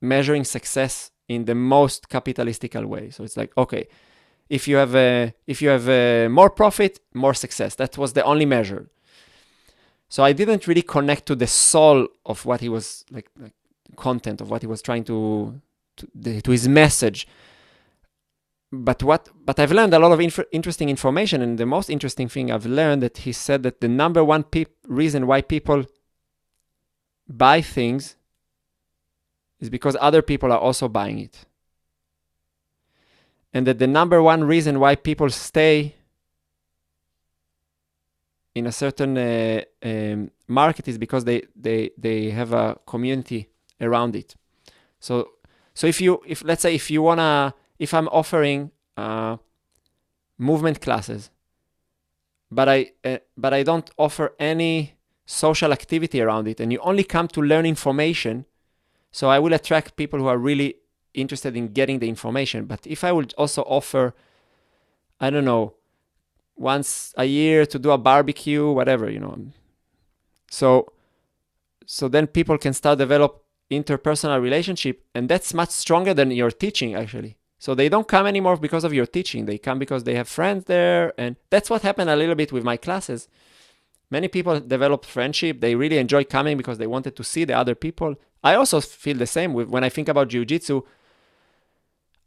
[0.00, 3.10] measuring success in the most capitalistical way.
[3.10, 3.88] So it's like okay
[4.48, 7.74] if you have a, if you have a more profit, more success.
[7.74, 8.88] That was the only measure.
[10.08, 13.52] So I didn't really connect to the soul of what he was like, like
[13.96, 15.60] content of what he was trying to
[15.96, 17.28] to, the, to his message.
[18.70, 22.28] But what but I've learned a lot of inf- interesting information, and the most interesting
[22.28, 25.84] thing I've learned that he said that the number one pe- reason why people
[27.28, 28.16] buy things
[29.60, 31.44] is because other people are also buying it
[33.52, 35.94] and that the number one reason why people stay
[38.54, 43.48] in a certain uh, um, market is because they, they they have a community
[43.80, 44.34] around it.
[45.00, 45.28] So
[45.78, 49.36] so if you if let's say if you wanna if i'm offering uh,
[50.36, 51.30] movement classes
[52.50, 54.94] but i uh, but i don't offer any
[55.24, 58.44] social activity around it and you only come to learn information
[59.12, 60.74] so i will attract people who are really
[61.20, 62.66] interested in getting the information.
[62.66, 64.14] But if I would also offer,
[65.20, 65.74] I don't know,
[66.56, 69.36] once a year to do a barbecue, whatever, you know.
[70.50, 70.92] So
[71.86, 76.94] so then people can start develop interpersonal relationship and that's much stronger than your teaching
[76.94, 77.36] actually.
[77.58, 79.46] So they don't come anymore because of your teaching.
[79.46, 82.64] They come because they have friends there and that's what happened a little bit with
[82.64, 83.28] my classes.
[84.10, 85.60] Many people develop friendship.
[85.60, 88.16] They really enjoy coming because they wanted to see the other people.
[88.42, 90.82] I also feel the same with when I think about jiu-jitsu.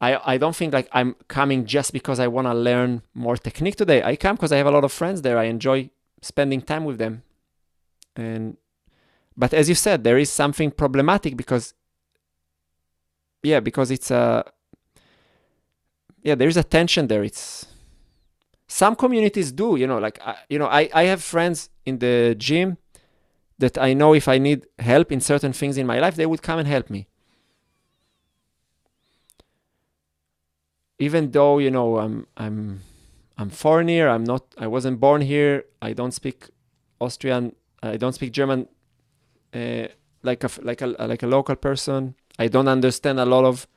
[0.02, 3.76] I, I don't think like I'm coming just because I want to learn more technique
[3.76, 4.02] today.
[4.02, 5.38] I come because I have a lot of friends there.
[5.38, 5.92] I enjoy
[6.24, 7.22] spending time with them.
[8.16, 8.58] And
[9.38, 11.76] but as you said, there is something problematic because
[13.44, 14.44] yeah, because it's a
[16.24, 17.24] yeah, there is a tension there.
[17.24, 17.68] It's
[18.68, 22.36] some communities do, you know, like I, you know, I I have friends in the
[22.40, 22.78] gym
[23.60, 26.42] that I know if I need help in certain things in my life, they would
[26.42, 27.08] come and help me.
[31.02, 32.82] Even though you know I'm I'm
[33.38, 35.66] I'm foreigner, I'm not I wasn't born here.
[35.82, 36.50] I don't speak
[37.00, 37.56] Austrian.
[37.82, 38.68] I don't speak German
[39.54, 39.88] uh,
[40.22, 42.16] like a like a like a local person.
[42.38, 43.68] I don't understand a lot of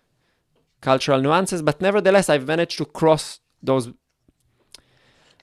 [0.83, 3.91] cultural nuances, but nevertheless, I've managed to cross those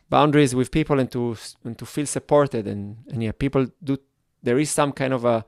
[0.07, 3.97] boundaries with people and to and to feel supported and and yeah people do
[4.43, 5.45] there is some kind of a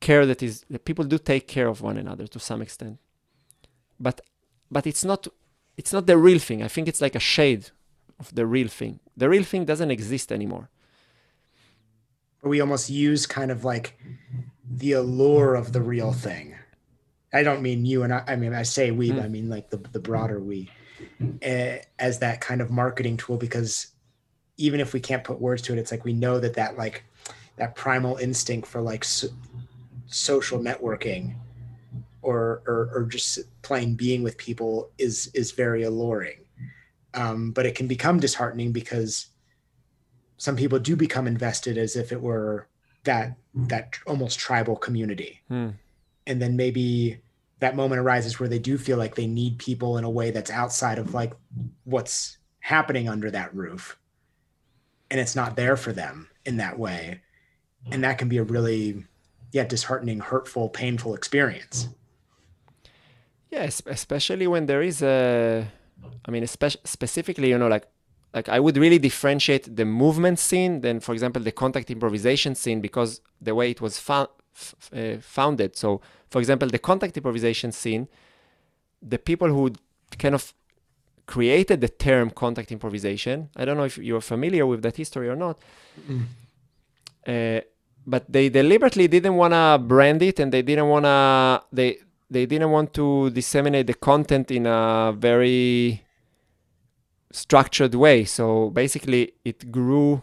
[0.00, 2.98] care that is that people do take care of one another to some extent
[3.98, 4.20] but
[4.70, 5.26] but it's not
[5.76, 6.62] it's not the real thing.
[6.62, 7.70] I think it's like a shade
[8.18, 9.00] of the real thing.
[9.16, 10.70] The real thing doesn't exist anymore.
[12.42, 13.98] We almost use kind of like
[14.68, 16.54] the allure of the real thing.
[17.32, 19.22] I don't mean you and i i mean i say we mm.
[19.22, 20.70] i mean like the, the broader we
[21.44, 23.88] uh, as that kind of marketing tool because
[24.56, 27.04] even if we can't put words to it it's like we know that that like
[27.56, 29.28] that primal instinct for like so,
[30.06, 31.34] social networking
[32.26, 36.38] or, or, or just plain being with people is is very alluring.
[37.14, 39.28] Um, but it can become disheartening because
[40.36, 42.66] some people do become invested as if it were
[43.04, 45.40] that that almost tribal community.
[45.48, 45.70] Hmm.
[46.26, 47.20] and then maybe
[47.60, 50.50] that moment arises where they do feel like they need people in a way that's
[50.50, 51.32] outside of like
[51.84, 53.96] what's happening under that roof.
[55.10, 57.20] And it's not there for them in that way.
[57.92, 59.04] And that can be a really
[59.52, 61.88] yeah disheartening hurtful painful experience
[63.56, 65.16] yes especially when there is a
[66.26, 67.86] i mean especially specifically you know like
[68.36, 72.80] like i would really differentiate the movement scene than for example the contact improvisation scene
[72.88, 74.28] because the way it was found
[74.92, 75.88] uh, founded so
[76.32, 78.04] for example the contact improvisation scene
[79.12, 79.64] the people who
[80.18, 80.42] kind of
[81.34, 85.36] created the term contact improvisation i don't know if you're familiar with that history or
[85.36, 85.58] not
[86.08, 86.22] mm.
[87.32, 87.60] uh,
[88.06, 91.98] but they deliberately didn't want to brand it and they didn't want to they
[92.30, 96.04] they didn't want to disseminate the content in a very
[97.30, 98.24] structured way.
[98.24, 100.22] So basically it grew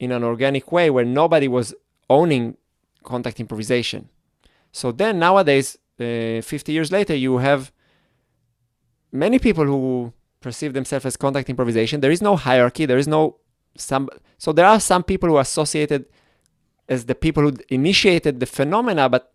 [0.00, 1.74] in an organic way where nobody was
[2.08, 2.56] owning
[3.04, 4.08] contact improvisation.
[4.72, 7.72] So then nowadays uh, 50 years later you have
[9.12, 12.00] many people who perceive themselves as contact improvisation.
[12.00, 12.86] There is no hierarchy.
[12.86, 13.36] There is no
[13.76, 14.08] some
[14.38, 16.06] so there are some people who are associated
[16.88, 19.32] as the people who initiated the phenomena, but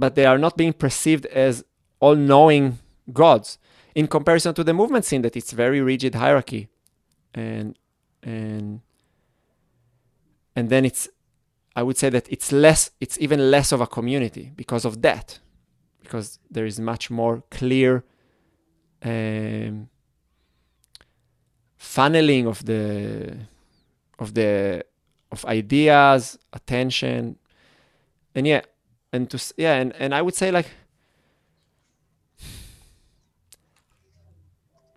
[0.00, 1.64] but they are not being perceived as
[2.00, 2.78] all-knowing
[3.12, 3.58] gods.
[3.94, 6.68] In comparison to the movement scene that it's very rigid hierarchy
[7.34, 7.76] and
[8.22, 8.80] and
[10.56, 11.08] and then it's
[11.76, 15.38] i would say that it's less it's even less of a community because of that
[16.02, 18.04] because there is much more clear
[19.02, 19.88] um,
[21.78, 23.36] funneling of the
[24.18, 24.84] of the
[25.32, 27.36] of ideas, attention,
[28.34, 28.62] and yeah,
[29.12, 30.68] and to yeah, and and I would say like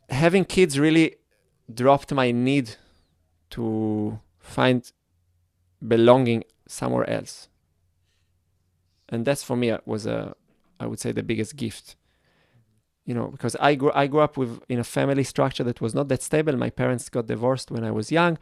[0.09, 1.15] having kids really
[1.73, 2.75] dropped my need
[3.51, 4.91] to find
[5.85, 7.47] belonging somewhere else,
[9.09, 10.35] and that's for me uh, was a
[10.79, 11.95] I would say the biggest gift.
[13.05, 15.93] You know because i grew i grew up with in a family structure that was
[15.93, 16.55] not that stable.
[16.55, 18.37] My parents got divorced when i was young.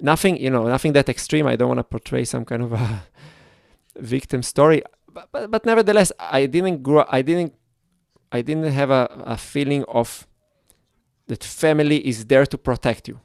[0.00, 1.46] Nothing, you know, nothing that extreme.
[1.46, 3.02] I don't want to portray some kind of a
[3.96, 4.82] victim story,
[5.12, 7.04] but, but, but nevertheless, I didn't grow.
[7.08, 7.54] I didn't.
[8.32, 10.26] I didn't have a, a feeling of
[11.26, 13.20] that family is there to protect you.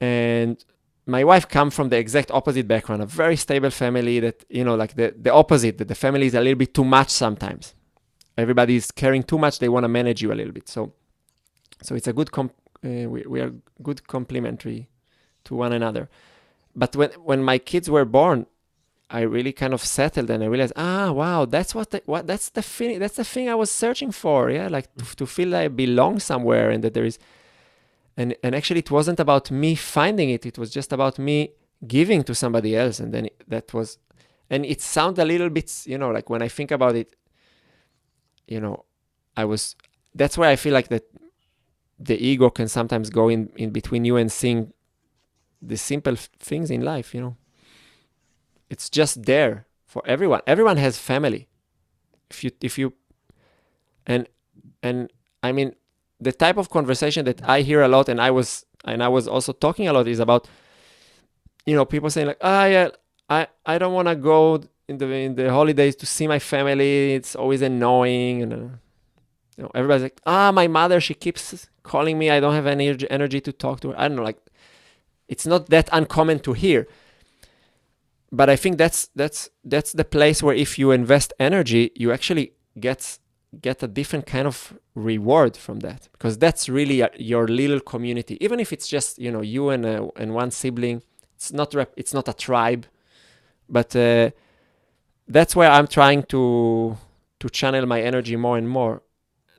[0.00, 0.62] And
[1.06, 4.74] my wife come from the exact opposite background, a very stable family that, you know,
[4.74, 7.74] like the, the opposite, that the family is a little bit too much sometimes.
[8.36, 9.58] Everybody is caring too much.
[9.58, 10.68] They want to manage you a little bit.
[10.68, 10.92] So,
[11.82, 12.54] so it's a good comp-
[12.84, 13.52] uh, we, we are
[13.82, 14.88] good complementary
[15.44, 16.08] to one another.
[16.76, 18.46] But when when my kids were born,
[19.14, 22.48] I really kind of settled and I realized, ah, wow, that's what the, what that's
[22.50, 24.50] the thing that's the thing I was searching for.
[24.50, 27.16] Yeah, like to, to feel like I belong somewhere and that there is,
[28.16, 30.44] and and actually it wasn't about me finding it.
[30.44, 31.52] It was just about me
[31.86, 33.98] giving to somebody else, and then it, that was,
[34.50, 37.14] and it sounds a little bit, you know, like when I think about it,
[38.48, 38.84] you know,
[39.36, 39.76] I was.
[40.12, 41.04] That's why I feel like that
[42.00, 44.72] the ego can sometimes go in, in between you and seeing
[45.62, 47.36] the simple things in life, you know.
[48.74, 49.52] It's just there
[49.92, 50.42] for everyone.
[50.54, 51.42] Everyone has family.
[52.32, 52.86] If you if you
[54.12, 54.22] and
[54.82, 54.98] and
[55.48, 55.68] I mean
[56.26, 58.48] the type of conversation that I hear a lot and I was
[58.84, 60.48] and I was also talking a lot is about
[61.68, 62.88] you know people saying like ah yeah
[63.38, 64.38] I I don't want to go
[64.88, 68.66] in the in the holidays to see my family it's always annoying and uh,
[69.56, 72.26] you know everybody's like ah my mother she keeps calling me.
[72.30, 72.86] I don't have any
[73.18, 73.96] energy to talk to her.
[74.00, 74.42] I don't know, like
[75.28, 76.88] it's not that uncommon to hear.
[78.34, 82.54] But I think that's that's that's the place where if you invest energy, you actually
[82.80, 83.18] get
[83.60, 88.36] get a different kind of reward from that because that's really a, your little community.
[88.44, 91.02] Even if it's just you know you and a, and one sibling,
[91.36, 92.86] it's not rep, it's not a tribe,
[93.68, 94.30] but uh,
[95.28, 96.96] that's where I'm trying to
[97.38, 99.02] to channel my energy more and more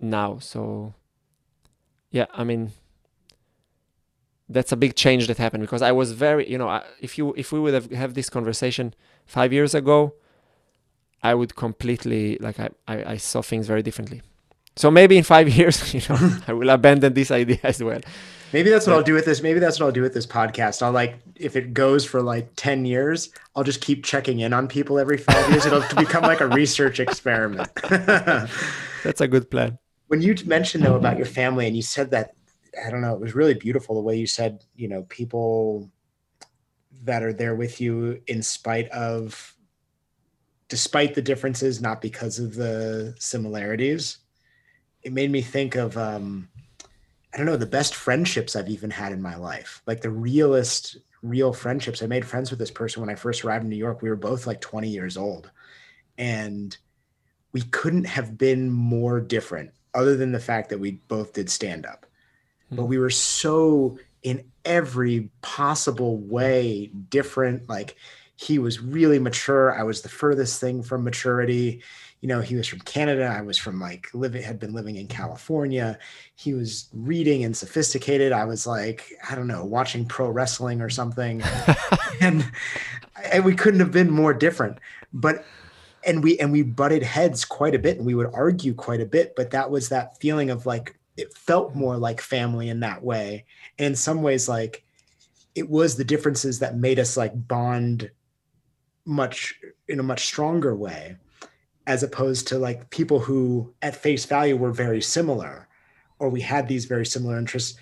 [0.01, 0.39] now.
[0.39, 0.93] So
[2.11, 2.73] yeah, I mean,
[4.49, 7.51] that's a big change that happened because I was very, you know, if you if
[7.51, 8.93] we would have have this conversation
[9.25, 10.13] five years ago,
[11.23, 14.21] I would completely like I, I, I saw things very differently.
[14.75, 18.01] So maybe in five years, you know, I will abandon this idea as well.
[18.53, 19.41] Maybe that's what I'll do with this.
[19.41, 20.81] Maybe that's what I'll do with this podcast.
[20.81, 24.67] I'll like if it goes for like 10 years, I'll just keep checking in on
[24.67, 25.65] people every five years.
[25.65, 27.69] It'll become like a research experiment.
[29.03, 29.79] That's a good plan.
[30.07, 32.35] when you mentioned though about your family and you said that
[32.85, 35.91] i don't know it was really beautiful the way you said you know people
[37.03, 39.55] that are there with you in spite of
[40.67, 44.17] despite the differences not because of the similarities.
[45.03, 46.49] It made me think of um
[47.33, 50.97] i don't know the best friendships i've even had in my life like the realest
[51.21, 52.03] real friendships.
[52.03, 54.01] I made friends with this person when i first arrived in new york.
[54.01, 55.51] We were both like 20 years old
[56.17, 56.75] and
[57.51, 61.85] we couldn't have been more different other than the fact that we both did stand
[61.85, 62.04] up
[62.75, 62.89] but mm-hmm.
[62.89, 67.95] we were so in every possible way different like
[68.37, 69.77] he was really mature.
[69.77, 71.81] I was the furthest thing from maturity.
[72.21, 73.25] You know he was from canada.
[73.25, 75.97] I was from like living had been living in california.
[76.35, 78.31] He was reading and sophisticated.
[78.31, 81.43] I was like i don't know watching pro wrestling or something.
[82.21, 82.49] And,
[83.31, 84.79] and we couldn't have been more different.
[85.13, 85.43] But
[86.05, 89.05] and we and we butted heads quite a bit and we would argue quite a
[89.05, 89.35] bit.
[89.35, 93.45] But that was that feeling of like it felt more like family in that way.
[93.79, 94.83] And in some ways like
[95.53, 98.11] it was the differences that made us like bond
[99.05, 99.55] much
[99.87, 101.15] in a much stronger way
[101.87, 105.67] as opposed to like people who at face value were very similar
[106.19, 107.77] or we had these very similar interests.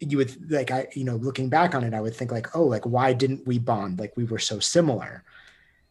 [0.00, 2.64] You would like i you know looking back on it i would think like oh
[2.64, 3.98] like why didn't we bond?
[3.98, 5.24] Like we were so similar.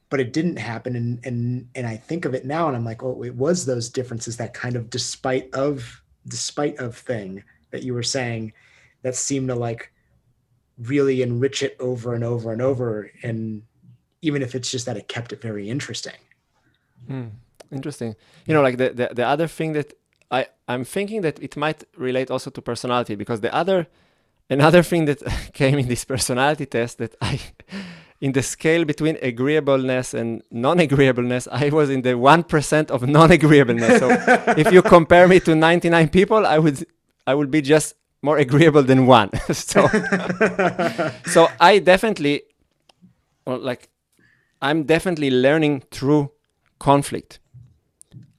[0.10, 3.02] But it didn't happen and and and i think of it now and i'm like
[3.02, 7.93] oh it was those differences that kind of despite of despite of thing that you
[7.93, 8.53] were saying
[9.01, 9.91] that seemed to like
[10.78, 13.63] really enrich it over and over and over and
[14.21, 16.15] even if it's just that it kept it very interesting
[17.07, 17.28] Hmm,
[17.71, 18.15] interesting.
[18.45, 19.93] You know, like the, the the other thing that
[20.32, 23.88] I I'm thinking that it might relate also to personality because the other
[24.49, 25.19] another thing that
[25.53, 27.39] came in this personality test that I
[28.26, 33.99] in the scale between agreeableness and non-agreeableness, I was in the one percent of non-agreeableness.
[33.99, 34.07] So
[34.57, 36.88] if you compare me to 99 people, I would
[37.28, 39.30] I would be just more agreeable than one.
[39.53, 39.88] so
[41.36, 42.41] so I definitely
[43.45, 43.89] well, like
[44.59, 46.32] I'm definitely learning through
[46.80, 47.38] conflict.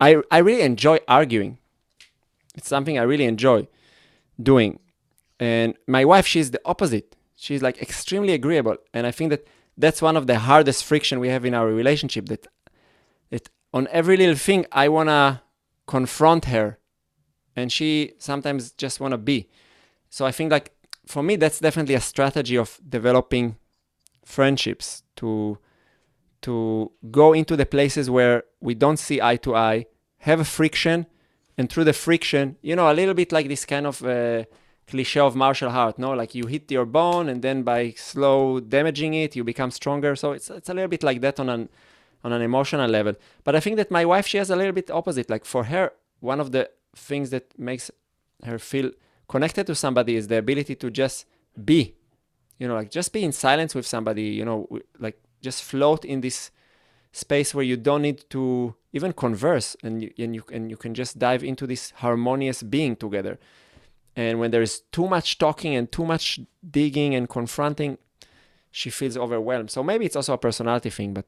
[0.01, 1.59] I I really enjoy arguing.
[2.57, 3.69] It's something I really enjoy
[4.43, 4.81] doing.
[5.39, 7.15] And my wife, she's the opposite.
[7.37, 9.47] She's like extremely agreeable, and I think that
[9.77, 12.27] that's one of the hardest friction we have in our relationship.
[12.27, 12.47] That
[13.31, 15.43] that on every little thing I wanna
[15.87, 16.79] confront her,
[17.55, 19.49] and she sometimes just wanna be.
[20.11, 20.73] So I think like
[21.07, 23.57] for me, that's definitely a strategy of developing
[24.25, 25.59] friendships to
[26.43, 29.87] to go into the places where we don't see eye to eye,
[30.19, 31.07] have a friction,
[31.57, 34.45] and through the friction, you know, a little bit like this kind of uh,
[34.87, 36.11] cliche of martial art, no?
[36.13, 40.17] Like you hit your bone, and then by slow damaging it, you become stronger.
[40.17, 41.69] So it's it's a little bit like that on an
[42.25, 43.15] on an emotional level.
[43.45, 45.31] But I think that my wife, she has a little bit opposite.
[45.31, 47.91] Like for her, one of the things that makes
[48.45, 48.91] her feel
[49.29, 51.27] connected to somebody is the ability to just
[51.65, 51.95] be
[52.59, 54.69] you know like just be in silence with somebody you know
[54.99, 56.51] like just float in this
[57.13, 60.95] space where you don't need to even converse and you, and you and you can
[60.95, 63.39] just dive into this harmonious being together
[64.17, 67.99] and when there is too much talking and too much digging and confronting
[68.71, 69.71] she feels overwhelmed.
[69.71, 71.27] So maybe it's also a personality thing but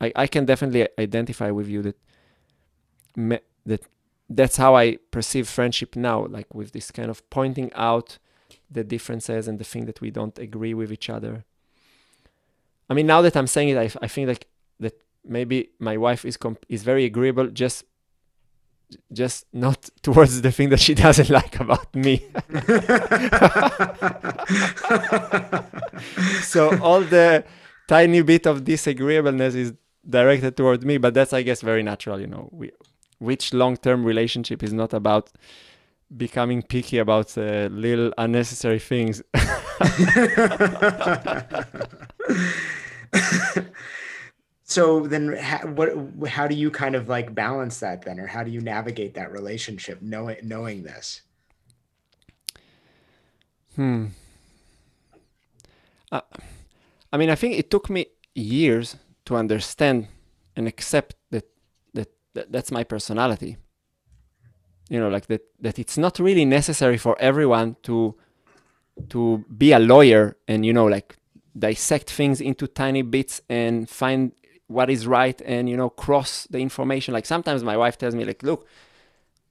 [0.00, 1.98] i, I can definitely identify with you that
[3.16, 3.82] me, that
[4.28, 8.18] that's how i perceive friendship now like with this kind of pointing out
[8.70, 11.44] the differences and the thing that we don't agree with each other.
[12.88, 14.46] I mean now that i'm saying it i, I think like
[14.80, 17.84] that maybe my wife is comp- is very agreeable just
[19.12, 22.26] just not towards the thing that she doesn't like about me.
[26.42, 27.44] So all the
[27.88, 29.72] tiny bit of disagreeableness is
[30.08, 32.48] directed toward me but that's i guess very natural you know.
[32.52, 32.72] We,
[33.18, 35.30] which long-term relationship is not about
[36.16, 39.22] becoming picky about uh, little unnecessary things
[44.72, 45.90] so then ha- what
[46.28, 49.30] how do you kind of like balance that then or how do you navigate that
[49.32, 51.22] relationship knowing knowing this
[53.76, 54.06] Hmm.
[56.10, 56.20] Uh,
[57.12, 60.08] I mean, I think it took me years to understand
[60.56, 61.46] and accept that,
[61.94, 63.56] that that that's my personality.
[64.90, 68.14] You know, like that that it's not really necessary for everyone to
[69.08, 71.16] to be a lawyer and you know like
[71.58, 74.32] dissect things into tiny bits and find
[74.72, 77.14] what is right and you know cross the information.
[77.14, 78.66] Like sometimes my wife tells me like look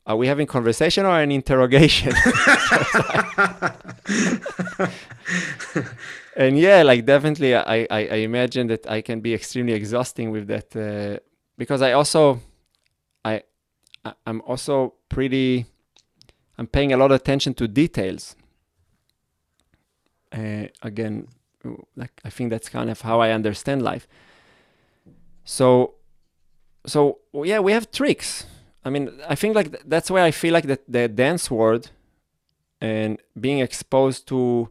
[0.08, 2.14] are we having conversation or an interrogation?
[6.36, 10.48] And yeah like definitely I, I, I imagine that i can be extremely exhausting with
[10.48, 11.20] that uh,
[11.58, 12.40] because i also
[13.26, 13.44] i
[14.26, 15.66] i'm also pretty
[16.58, 18.36] i'm paying a lot of attention to details.
[20.32, 21.28] Uh, again
[21.98, 24.08] like i think that's kind of how i understand life
[25.44, 25.96] so
[26.86, 28.46] so yeah we have tricks.
[28.84, 31.92] I mean i think like th- that's why i feel like that the dance world
[32.80, 34.70] and being exposed to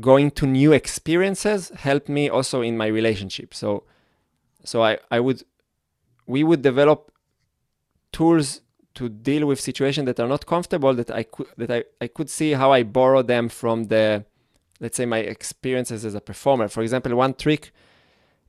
[0.00, 3.54] going to new experiences helped me also in my relationship.
[3.54, 3.84] So
[4.64, 5.42] so i i would
[6.26, 7.10] we would develop
[8.12, 8.60] tools
[8.94, 12.28] to deal with situations that are not comfortable that i could that i, I could
[12.28, 14.24] see how i borrow them from the
[14.80, 16.68] let's say my experiences as a performer.
[16.68, 17.72] For example one trick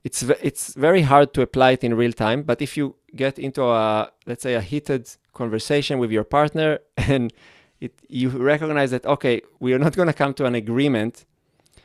[0.02, 3.62] it's it's very hard to apply it in real time but if you get into
[3.62, 7.32] a let's say a heated conversation with your partner and
[7.80, 11.24] it you recognize that okay we are not going to come to an agreement.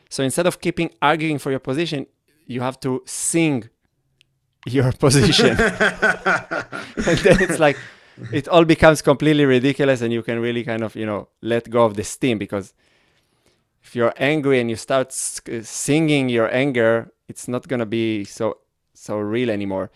[0.09, 2.07] So instead of keeping arguing for your position
[2.45, 3.69] you have to sing
[4.65, 5.57] your position.
[7.07, 7.77] And then it's like
[8.31, 11.83] it all becomes completely ridiculous and you can really kind of you know let go
[11.83, 12.73] of the steam because
[13.83, 18.57] if you're angry and you start singing your anger it's not to be so
[18.93, 19.91] so real anymore.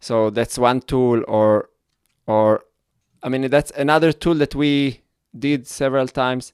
[0.00, 1.68] So that's one tool or
[2.26, 2.62] or
[3.22, 5.00] i mean that's another tool that we
[5.38, 6.52] did several times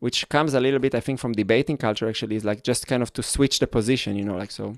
[0.00, 3.02] which comes a little bit i think from debating culture actually is like just kind
[3.02, 4.74] of to switch the position you know like so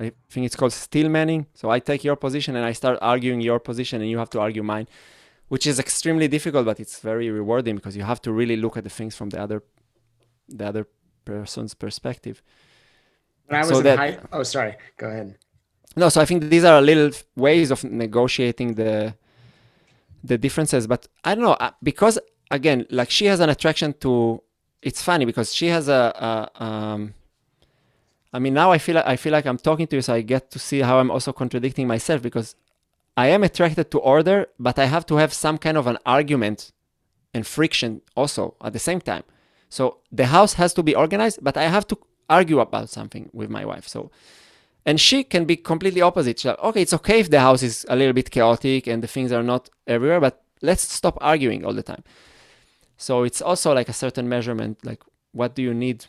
[0.00, 1.46] i think it's called steel manning.
[1.54, 4.40] So i take your position and i start arguing your position and you have to
[4.40, 4.88] argue mine
[5.48, 8.84] which is extremely difficult but it's very rewarding because you have to really look at
[8.84, 9.62] the things from the other
[10.48, 10.86] the other
[11.24, 12.42] person's perspective
[13.46, 14.74] when I was So in that- high, oh, sorry.
[14.96, 15.28] Go ahead.
[15.96, 17.10] no so i think these are little
[17.46, 18.92] ways of negotiating the
[20.30, 22.16] the differences but i don't know uh, because
[22.58, 24.12] again like she has an attraction to
[24.88, 27.00] it's funny because she has a, a um
[28.36, 30.22] i mean now i feel like i feel like i'm talking to you so i
[30.34, 32.48] get to see how i'm also contradicting myself because
[33.24, 36.58] i am attracted to order but i have to have some kind of an argument
[37.34, 37.90] and friction
[38.20, 39.24] also at the same time
[39.76, 39.82] so
[40.20, 41.96] the house has to be organized but i have to
[42.28, 44.10] argue about something with my wife so
[44.86, 46.38] and she can be completely opposite.
[46.38, 49.06] She's like, okay, it's okay if the house is a little bit chaotic and the
[49.06, 52.04] things are not everywhere, but let's stop arguing all the time.
[52.96, 55.02] So it's also like a certain measurement, like
[55.32, 56.06] what do you need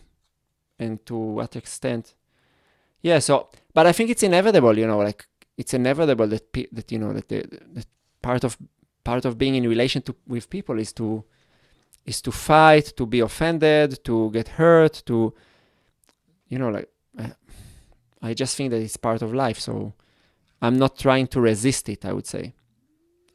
[0.78, 2.14] and to what extent.
[3.02, 3.20] Yeah.
[3.20, 5.26] So, but I think it's inevitable, you know, like
[5.58, 7.88] it's inevitable that that you know that the, that
[8.22, 8.58] part of
[9.04, 11.24] part of being in relation to with people is to
[12.06, 15.34] is to fight, to be offended, to get hurt, to
[16.56, 16.90] you know, like
[18.22, 19.60] I just think that it's part of life.
[19.60, 19.94] So
[20.62, 22.54] I'm not trying to resist it, I would say.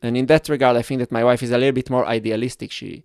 [0.00, 2.72] And in that regard, I think that my wife is a little bit more idealistic.
[2.72, 3.04] She,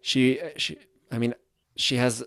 [0.00, 0.78] she, she,
[1.10, 1.34] I mean,
[1.74, 2.22] she has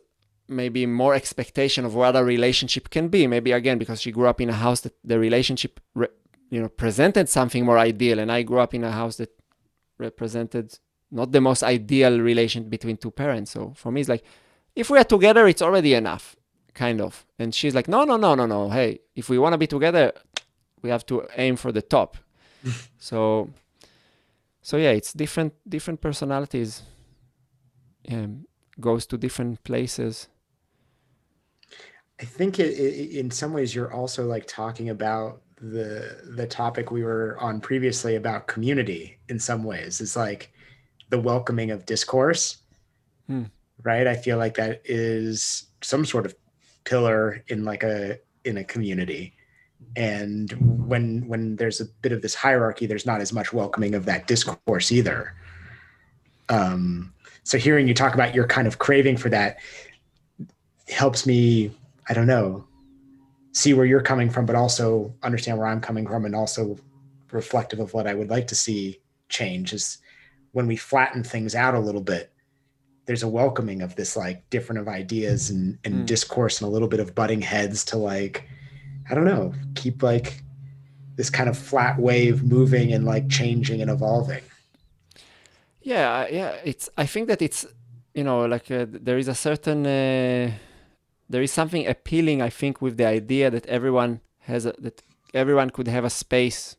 [0.49, 3.25] maybe more expectation of what a relationship can be.
[3.25, 6.09] Maybe again, because she grew up in a house that the relationship, re,
[6.49, 8.19] you know, presented something more ideal.
[8.19, 9.31] And I grew up in a house that
[9.97, 10.77] represented
[11.11, 13.51] not the most ideal relation between two parents.
[13.51, 14.25] So for me, it's like,
[14.77, 16.35] if we are together, it's already enough
[16.75, 17.25] kind of.
[17.39, 18.69] And she's like, no, no, no, no, no.
[18.69, 20.13] Hey, if we want to be together,
[20.83, 22.15] we have to aim for the top.
[22.99, 23.49] so,
[24.61, 25.53] so yeah, it's different.
[25.67, 26.83] Different personalities
[28.11, 28.45] um,
[28.79, 30.27] goes to different places.
[32.19, 36.91] I think it, it, in some ways you're also like talking about the the topic
[36.91, 39.17] we were on previously about community.
[39.29, 40.51] In some ways, it's like
[41.09, 42.57] the welcoming of discourse,
[43.27, 43.43] Hmm.
[43.83, 44.07] Right?
[44.07, 46.35] I feel like that is some sort of
[46.83, 49.33] pillar in like a in a community
[49.95, 50.51] and
[50.87, 54.27] when when there's a bit of this hierarchy there's not as much welcoming of that
[54.27, 55.35] discourse either
[56.49, 57.13] um
[57.43, 59.57] so hearing you talk about your kind of craving for that
[60.87, 61.71] helps me
[62.09, 62.65] i don't know
[63.51, 66.77] see where you're coming from but also understand where i'm coming from and also
[67.31, 68.99] reflective of what i would like to see
[69.29, 69.97] change is
[70.53, 72.31] when we flatten things out a little bit
[73.07, 76.05] there's a welcoming of this like different of ideas and, and Mm.
[76.05, 78.35] discourse and a little bit of butting heads to like
[79.09, 80.43] i don't know keep like
[81.15, 84.43] this kind of flat wave moving and like changing and evolving
[85.81, 86.51] Yeah, yeah.
[86.65, 86.89] It's.
[86.97, 87.65] I think that it's.
[88.13, 89.85] You know, like uh, there is a certain.
[89.85, 90.51] Uh,
[91.29, 92.41] there is something appealing.
[92.41, 94.19] I think with the idea that everyone
[94.49, 95.01] has a, that
[95.33, 96.75] everyone could have a space,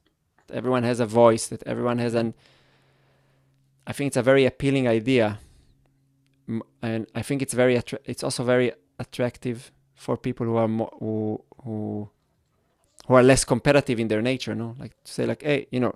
[0.47, 2.35] that everyone has a voice, that everyone has an.
[3.87, 5.39] I think it's a very appealing idea,
[6.83, 10.93] and I think it's very attra- it's also very attractive for people who are more
[10.99, 12.09] who who
[13.07, 14.55] who are less competitive in their nature.
[14.55, 15.95] No, like to say like, hey, you know.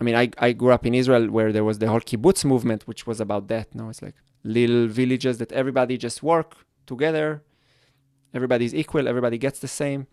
[0.00, 2.86] I mean, I, I grew up in Israel where there was the whole kibbutz movement,
[2.86, 3.74] which was about that.
[3.74, 4.14] No, it's like
[4.44, 6.56] little villages that everybody just work
[6.86, 7.42] together.
[8.32, 9.08] Everybody's equal.
[9.08, 10.06] Everybody gets the same.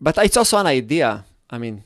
[0.00, 1.24] But it's also an idea.
[1.50, 1.82] I mean,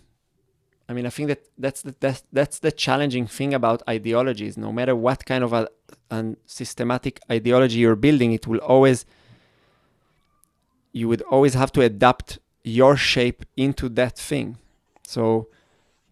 [0.89, 4.57] I mean, I think that that's the that's, that's the challenging thing about ideologies.
[4.57, 5.69] No matter what kind of a,
[6.11, 9.05] a systematic ideology you're building, it will always
[10.93, 14.57] you would always have to adapt your shape into that thing.
[15.03, 15.49] So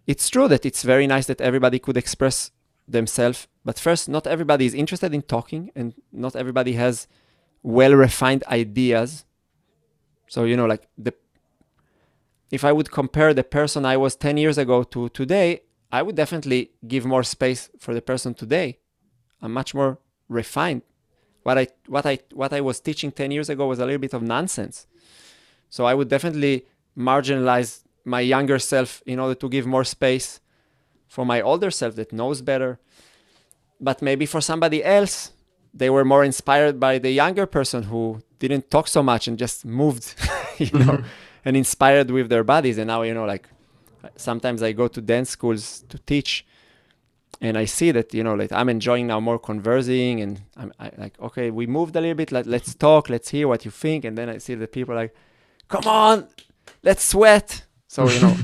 [0.06, 2.50] it's true that it's very nice that everybody could express
[2.86, 7.08] themselves, but first, not everybody is interested in talking, and not everybody has
[7.62, 9.24] well refined ideas.
[10.28, 11.14] So you know, like the
[12.54, 16.14] if I would compare the person I was 10 years ago to today, I would
[16.14, 18.78] definitely give more space for the person today.
[19.42, 19.98] I'm much more
[20.28, 20.82] refined.
[21.42, 24.14] What I what I what I was teaching 10 years ago was a little bit
[24.14, 24.86] of nonsense.
[25.68, 26.64] So I would definitely
[26.96, 30.40] marginalize my younger self in order to give more space
[31.08, 32.78] for my older self that knows better.
[33.80, 35.32] But maybe for somebody else,
[35.80, 39.64] they were more inspired by the younger person who didn't talk so much and just
[39.64, 40.14] moved,
[40.58, 41.06] you know, mm-hmm.
[41.44, 42.78] And inspired with their bodies.
[42.78, 43.48] And now, you know, like
[44.16, 46.46] sometimes I go to dance schools to teach
[47.40, 50.90] and I see that, you know, like I'm enjoying now more conversing and I'm I,
[50.96, 52.32] like, okay, we moved a little bit.
[52.32, 53.08] Let, let's talk.
[53.08, 54.04] Let's hear what you think.
[54.04, 55.14] And then I see the people like,
[55.68, 56.28] come on,
[56.82, 57.64] let's sweat.
[57.88, 58.36] So, you know,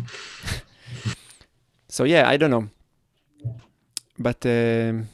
[1.89, 2.69] so yeah, I don't know.
[4.19, 5.09] But, um,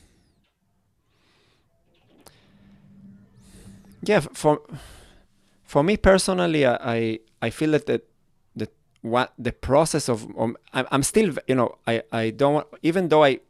[4.02, 4.60] yeah, for
[5.64, 7.18] for me personally, I I
[7.51, 8.02] feel that the
[8.55, 8.68] the
[9.02, 13.24] what the process of um, I'm, I'm still you know I I don't even though
[13.24, 13.40] I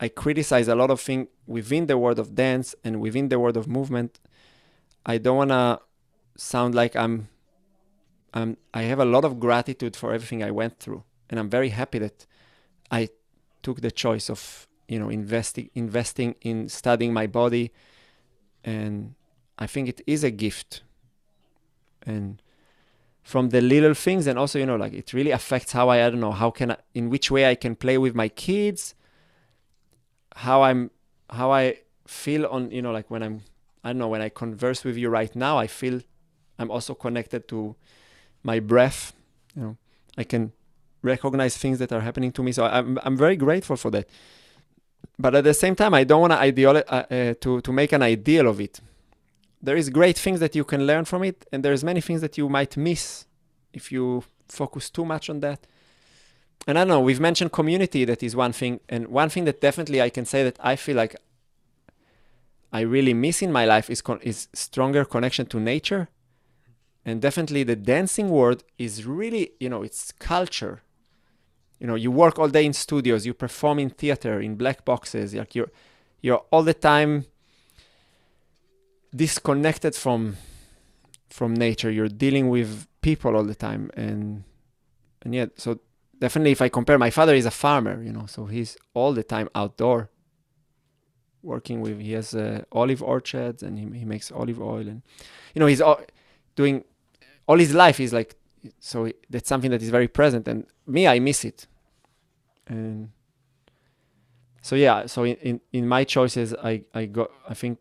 [0.00, 3.56] I criticize a lot of things within the world of dance and within the world
[3.56, 4.18] of movement.
[5.04, 5.80] I don't wanna
[6.36, 7.28] sound like I'm
[8.32, 11.70] I'm I have a lot of gratitude for everything I went through, and I'm very
[11.70, 12.26] happy that
[12.90, 13.08] I
[13.62, 17.72] took the choice of you know investing investing in studying my body
[18.64, 19.14] and
[19.58, 20.82] I think it is a gift.
[22.04, 22.42] And
[23.22, 26.10] from the little things, and also, you know, like it really affects how I, I
[26.10, 28.94] don't know, how can I, in which way I can play with my kids,
[30.36, 30.90] how I'm,
[31.30, 33.42] how I feel on, you know, like when I'm,
[33.84, 36.00] I don't know, when I converse with you right now, I feel
[36.58, 37.76] I'm also connected to
[38.42, 39.12] my breath.
[39.54, 39.76] You know,
[40.18, 40.52] I can
[41.02, 42.52] recognize things that are happening to me.
[42.52, 44.08] So I'm, I'm very grateful for that.
[45.18, 47.92] But at the same time, I don't want to ideolo- uh, uh, to to make
[47.92, 48.80] an ideal of it
[49.62, 52.36] there is great things that you can learn from it and there's many things that
[52.36, 53.26] you might miss
[53.72, 55.66] if you focus too much on that.
[56.66, 59.60] And i don't know we've mentioned community that is one thing and one thing that
[59.60, 61.16] definitely i can say that i feel like
[62.72, 66.08] i really miss in my life is con- is stronger connection to nature.
[67.04, 70.82] And definitely the dancing world is really you know it's culture.
[71.80, 75.34] You know you work all day in studios you perform in theater in black boxes
[75.34, 75.72] like you're
[76.20, 77.26] you're all the time
[79.14, 80.36] disconnected from
[81.28, 81.90] from nature.
[81.90, 84.44] You're dealing with people all the time and
[85.22, 85.78] and yet so
[86.18, 89.24] definitely if i compare my father is a farmer you know so he's all the
[89.24, 90.08] time outdoor
[91.42, 95.02] working with he has uh, olive orchards and he, he makes olive oil and
[95.54, 96.00] you know he's all,
[96.54, 96.84] doing
[97.48, 98.36] all his life he's like
[98.78, 101.66] so that's something that is very present and me i miss it.
[102.68, 103.10] And
[104.60, 107.78] so yeah so in, in, in my choices i i got i think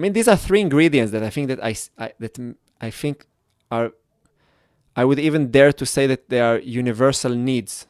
[0.00, 3.26] I mean, these are three ingredients that I think that I, I that I think
[3.70, 3.92] are.
[4.96, 7.86] I would even dare to say that they are universal needs,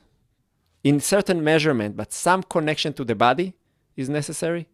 [0.83, 3.55] in certain measurement, but some connection to the body
[3.97, 4.67] is necessary.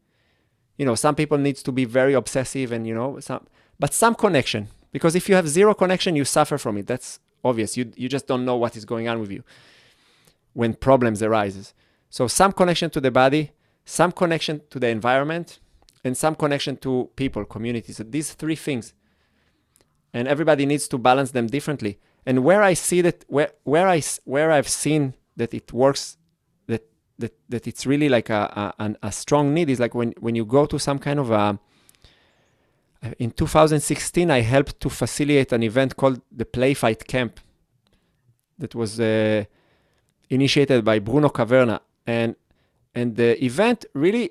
[0.78, 3.46] You know, some people needs to be very obsessive, and you know, some,
[3.78, 4.68] but some connection.
[4.90, 6.86] Because if you have zero connection, you suffer from it.
[6.86, 7.76] That's obvious.
[7.76, 9.44] You you just don't know what is going on with you
[10.54, 11.74] when problems arises.
[12.08, 13.52] So some connection to the body,
[13.84, 15.58] some connection to the environment,
[16.06, 17.96] and some connection to people, communities.
[17.96, 18.94] So these three things.
[20.14, 21.98] And everybody needs to balance them differently.
[22.24, 26.16] And where I see that, where, where, I, where I've seen that it works,
[26.68, 26.84] that,
[27.18, 30.44] that, that it's really like a, a, a strong need is like when, when you
[30.44, 31.58] go to some kind of a,
[33.18, 37.40] in 2016, I helped to facilitate an event called the Play Fight Camp
[38.58, 39.44] that was uh,
[40.30, 41.80] initiated by Bruno Caverna.
[42.06, 42.36] And,
[42.94, 44.30] and the event really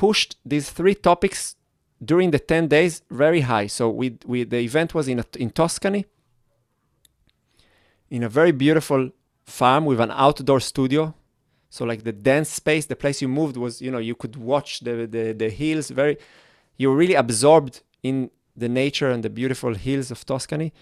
[0.00, 1.56] pushed these three topics
[2.02, 3.66] during the 10 days very high.
[3.66, 6.06] So we, we the event was in, a, in Tuscany,
[8.08, 9.10] in a very beautiful
[9.44, 11.14] farm with an outdoor studio.
[11.68, 14.80] So like the dance space, the place you moved was, you know, you could watch
[14.80, 15.90] the the, the hills.
[15.90, 16.16] Very,
[16.78, 20.72] you were really absorbed in the nature and the beautiful hills of Tuscany.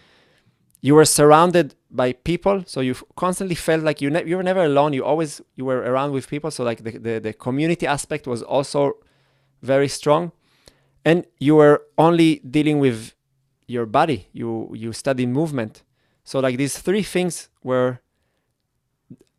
[0.80, 4.64] You were surrounded by people, so you constantly felt like you ne- you were never
[4.64, 4.92] alone.
[4.92, 6.52] You always you were around with people.
[6.52, 8.80] So like the, the the community aspect was also
[9.62, 10.32] very strong,
[11.04, 13.14] and you were only dealing with
[13.66, 14.28] your body.
[14.32, 15.82] You you studied movement.
[16.24, 18.00] So like these three things were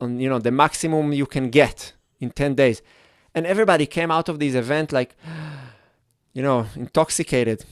[0.01, 2.81] on you know the maximum you can get in 10 days
[3.35, 5.15] and everybody came out of this event like
[6.33, 7.65] you know intoxicated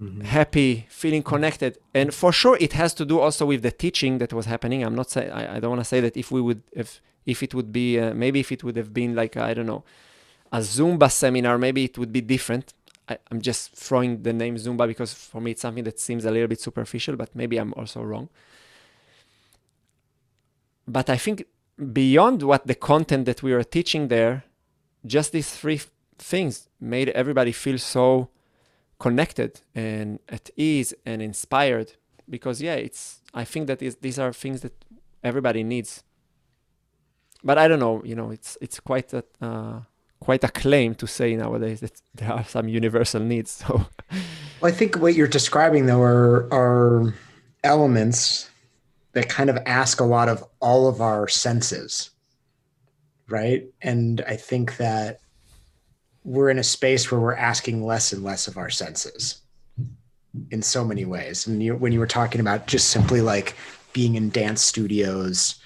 [0.00, 0.22] mm-hmm.
[0.22, 4.32] happy feeling connected and for sure it has to do also with the teaching that
[4.32, 6.62] was happening i'm not saying I, I don't want to say that if we would
[6.72, 9.66] if if it would be uh, maybe if it would have been like i don't
[9.66, 9.84] know
[10.52, 11.58] a zumba seminar.
[11.58, 12.74] Maybe it would be different.
[13.08, 16.30] I, i'm just throwing the name zumba because for me it's something that seems a
[16.30, 18.28] little bit superficial but maybe i'm also wrong.
[20.86, 21.44] But I think
[21.92, 24.44] beyond what the content that we were teaching there,
[25.06, 25.80] just these three
[26.18, 28.30] things made everybody feel so
[28.98, 31.92] connected and at ease and inspired.
[32.28, 34.84] Because yeah it's i think that is, these are things that
[35.22, 36.02] everybody needs.
[37.42, 39.80] But i don't know you know it's it's quite a uh,
[40.20, 43.86] quite a claim to say nowadays that there are some universal needs so.
[44.60, 47.14] Well, i think what you're describing though are are
[47.64, 48.50] elements
[49.12, 52.10] that kind of ask a lot of all of our senses
[53.28, 53.64] right?
[53.80, 55.20] And i think that
[56.24, 59.40] we're in a space where we're asking less and less of our senses
[60.50, 61.46] in so many ways.
[61.46, 63.56] And you, when you were talking about just simply like
[63.92, 65.56] being in dance studios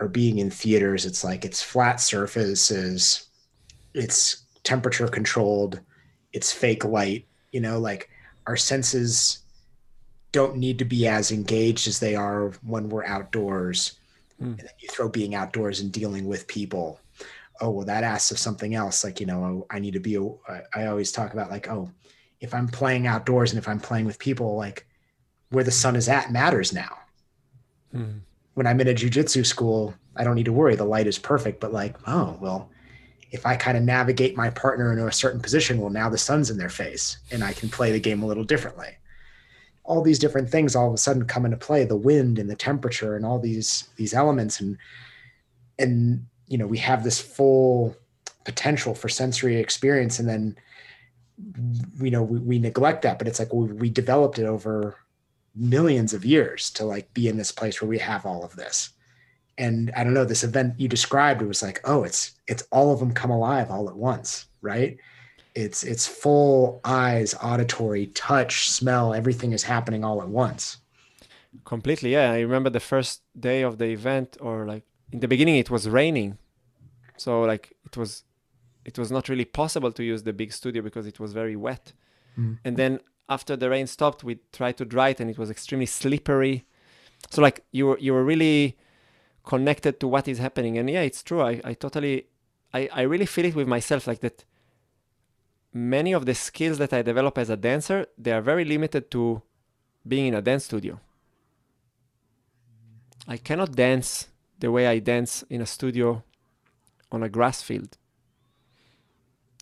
[0.00, 3.23] or being in theaters it's like it's flat surfaces
[3.94, 5.80] it's temperature controlled
[6.32, 8.10] it's fake light you know like
[8.46, 9.44] our senses
[10.34, 13.92] don't need to be as engaged as they are when we're outdoors.
[14.42, 14.46] Mm.
[14.46, 16.98] And then you throw being outdoors and dealing with people.
[17.60, 19.04] Oh, well, that asks of something else.
[19.04, 20.18] Like, you know, oh, I need to be,
[20.74, 21.88] I always talk about like, oh,
[22.40, 24.88] if I'm playing outdoors and if I'm playing with people, like
[25.50, 26.98] where the sun is at matters now.
[27.94, 28.18] Mm.
[28.54, 30.74] When I'm in a jujitsu school, I don't need to worry.
[30.74, 32.70] The light is perfect, but like, oh, well,
[33.34, 36.50] if I kind of navigate my partner into a certain position, well, now the sun's
[36.50, 38.96] in their face and I can play the game a little differently.
[39.82, 42.54] All these different things all of a sudden come into play the wind and the
[42.54, 44.78] temperature and all these these elements and
[45.80, 47.96] and you know we have this full
[48.44, 50.56] potential for sensory experience and then
[52.00, 54.96] you know we, we neglect that but it's like we, we developed it over
[55.54, 58.90] millions of years to like be in this place where we have all of this
[59.58, 62.92] and i don't know this event you described it was like oh it's it's all
[62.92, 64.98] of them come alive all at once right?
[65.54, 70.78] It's it's full eyes auditory touch smell everything is happening all at once.
[71.64, 72.32] Completely yeah.
[72.32, 75.88] I remember the first day of the event or like in the beginning it was
[75.88, 76.38] raining.
[77.16, 78.24] So like it was
[78.84, 81.92] it was not really possible to use the big studio because it was very wet.
[82.36, 82.58] Mm.
[82.64, 82.98] and then
[83.28, 86.66] after the rain stopped we tried to dry it and it was extremely slippery.
[87.30, 88.76] So like you were you were really
[89.44, 92.26] connected to what is happening and yeah it's true i, I totally
[92.72, 94.44] I, I really feel it with myself like that
[95.74, 99.42] many of the skills that I develop as a dancer, they are very limited to
[100.06, 101.00] being in a dance studio.
[103.26, 104.28] I cannot dance
[104.60, 106.22] the way I dance in a studio
[107.10, 107.98] on a grass field.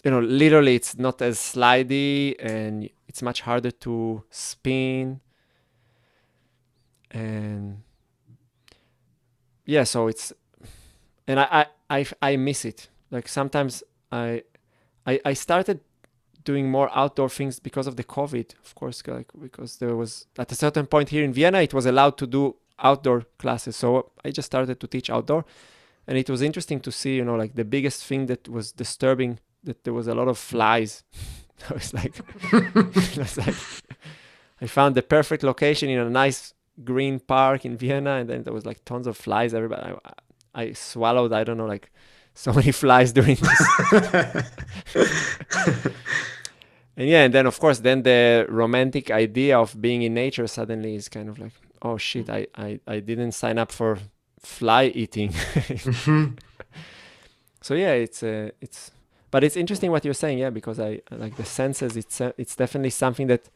[0.04, 5.20] You know, literally, it's not as slidey and it's much harder to spin.
[7.10, 7.82] And
[9.64, 10.32] yeah, so it's,
[11.26, 12.88] and I, I, I, I miss it.
[13.10, 14.42] Like sometimes I,
[15.06, 15.80] I, I started
[16.44, 20.50] doing more outdoor things because of the COVID, of course, like, because there was at
[20.50, 23.76] a certain point here in Vienna, it was allowed to do outdoor classes.
[23.76, 25.44] So I just started to teach outdoor,
[26.06, 29.38] and it was interesting to see, you know, like the biggest thing that was disturbing
[29.64, 31.04] that there was a lot of flies.
[31.70, 32.14] I was like,
[32.52, 33.54] I was like,
[34.60, 38.52] I found the perfect location in a nice green park in Vienna, and then there
[38.52, 39.54] was like tons of flies.
[39.54, 41.90] Everybody, I, I swallowed, I don't know, like
[42.34, 43.62] so many flies during this.
[46.96, 50.94] and yeah, and then of course, then the romantic idea of being in nature suddenly
[50.94, 51.52] is kind of like,
[51.82, 53.98] oh shit, I I, I didn't sign up for
[54.38, 55.30] fly eating.
[55.30, 56.34] mm-hmm.
[57.64, 58.90] So yeah, it's uh, it's
[59.30, 61.96] but it's interesting what you're saying, yeah, because I like the senses.
[61.96, 63.48] It's uh, it's definitely something that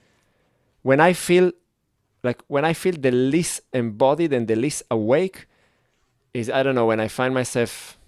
[0.82, 1.51] when I feel
[2.22, 5.47] like when I feel the least embodied and the least awake
[6.34, 7.98] is I don't know when I find myself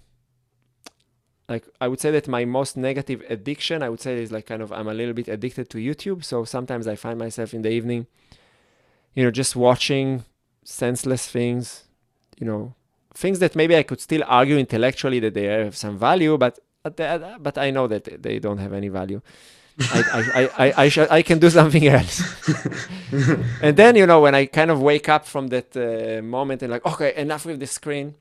[1.49, 4.61] like I would say that my most negative addiction, I would say is like kind
[4.61, 6.23] of I'm a little bit addicted to YouTube.
[6.23, 8.05] So sometimes I find myself in the evening,
[9.15, 10.25] you know, just watching
[10.63, 11.85] senseless things,
[12.39, 12.75] you know,
[13.15, 17.57] things that maybe I could still argue intellectually that they have some value, but but
[17.57, 19.21] I know that they don't have any value.
[19.79, 22.21] I, I, I, I, sh- I can do something else.
[23.61, 26.71] and then, you know, when I kind of wake up from that uh, moment and
[26.71, 28.15] like, okay, enough with the screen,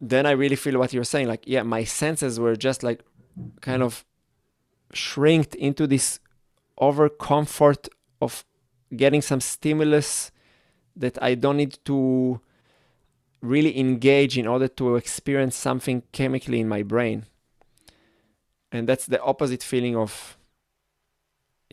[0.00, 1.28] then I really feel what you're saying.
[1.28, 3.02] Like, yeah, my senses were just like
[3.60, 4.04] kind of
[4.92, 6.20] shrinked into this
[6.78, 7.88] over comfort
[8.20, 8.44] of
[8.94, 10.30] getting some stimulus
[10.94, 12.40] that I don't need to
[13.42, 17.26] really engage in order to experience something chemically in my brain.
[18.72, 20.36] And that's the opposite feeling of,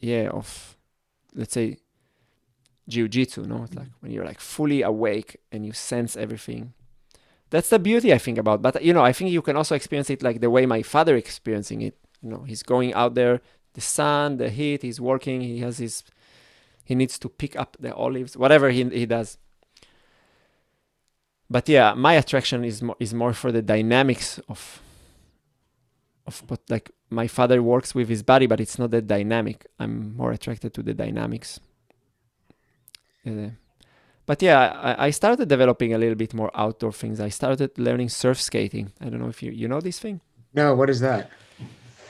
[0.02, 0.78] yeah, of,
[1.34, 1.78] let's say,
[2.88, 3.64] jiu-jitsu, no?
[3.64, 6.74] It's like when you're like fully awake and you sense everything.
[7.50, 8.62] That's the beauty I think about.
[8.62, 11.16] But you know, I think you can also experience it like the way my father
[11.16, 11.98] experiencing it.
[12.22, 13.42] You know, he's going out there,
[13.74, 16.04] the sun, the heat, he's working, he has his
[16.86, 19.38] he needs to pick up the olives, whatever he, he does.
[21.50, 24.82] But yeah, my attraction is more, is more for the dynamics of
[26.26, 29.66] of what like my father works with his body, but it's not that dynamic.
[29.80, 31.60] I'm more attracted to the dynamics.
[33.26, 33.50] Uh,
[34.26, 37.20] but yeah, I, I, started developing a little bit more outdoor things.
[37.20, 38.92] I started learning surf skating.
[39.02, 40.22] I don't know if you you know this thing.
[40.54, 41.30] No, what is that?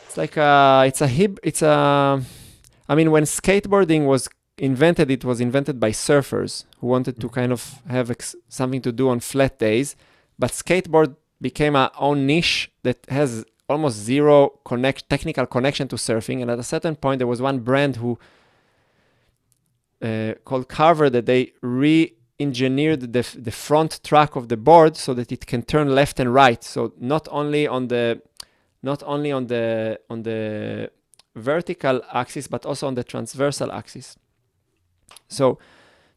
[0.06, 2.22] It's like a, it's a hip it's a,
[2.88, 7.52] I mean, when skateboarding was invented, it was invented by surfers who wanted to kind
[7.52, 9.96] of have ex- something to do on flat days.
[10.38, 16.42] But skateboard became a own niche that has almost zero connect technical connection to surfing.
[16.42, 18.18] And at a certain point, there was one brand who
[20.02, 25.32] uh, called Carver that they re-engineered the, the front track of the board so that
[25.32, 26.64] it can turn left and right.
[26.64, 28.22] So not only on the
[28.82, 30.92] not only on the on the
[31.36, 34.18] vertical axis but also on the transversal axis.
[35.28, 35.58] So,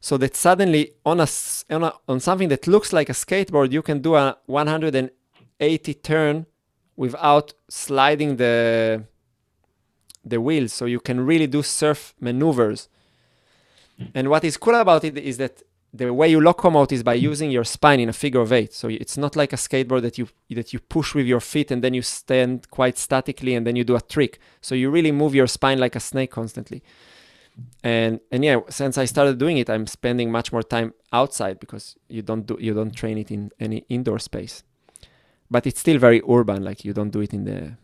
[0.00, 1.28] so that suddenly on a,
[1.70, 6.46] on a on something that looks like a skateboard, you can do a 180 turn
[6.96, 9.04] without sliding the
[10.24, 10.72] the wheels.
[10.72, 12.88] So you can really do surf maneuvers.
[13.98, 14.04] Hmm.
[14.14, 15.62] And what is cool about it is that
[15.94, 18.74] the way you locomote is by using your spine in a figure of eight.
[18.74, 21.82] So it's not like a skateboard that you that you push with your feet and
[21.82, 24.38] then you stand quite statically and then you do a trick.
[24.60, 26.82] So you really move your spine like a snake constantly
[27.82, 31.96] and and yeah since i started doing it i'm spending much more time outside because
[32.08, 34.62] you don't do you don't train it in any indoor space
[35.50, 37.76] but it's still very urban like you don't do it in the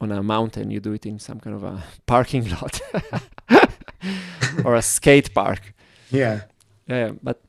[0.00, 2.80] on a mountain you do it in some kind of a parking lot
[4.64, 5.74] or a skate park
[6.10, 6.42] yeah
[6.86, 7.40] yeah but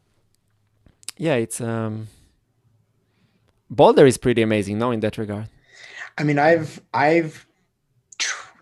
[1.18, 2.07] yeah it's um
[3.69, 5.48] boulder is pretty amazing no in that regard
[6.18, 7.45] i mean i've i've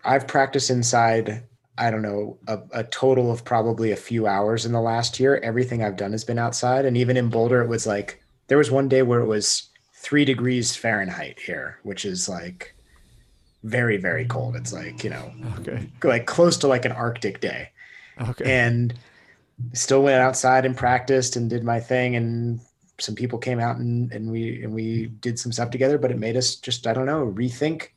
[0.04, 1.44] i've practiced inside
[1.78, 5.36] I don't know, a, a, total of probably a few hours in the last year.
[5.42, 6.86] Everything I've done has been outside.
[6.86, 9.68] And even in Boulder, it was like there was one day where it was
[10.06, 12.76] three degrees Fahrenheit here, which is like
[13.64, 14.54] very, very cold.
[14.54, 15.90] It's like, you know, okay.
[16.04, 17.70] like close to like an Arctic day.
[18.20, 18.44] Okay.
[18.44, 18.94] And
[19.72, 22.14] still went outside and practiced and did my thing.
[22.14, 22.60] And
[23.00, 26.20] some people came out and, and we and we did some stuff together, but it
[26.20, 27.88] made us just, I don't know, rethink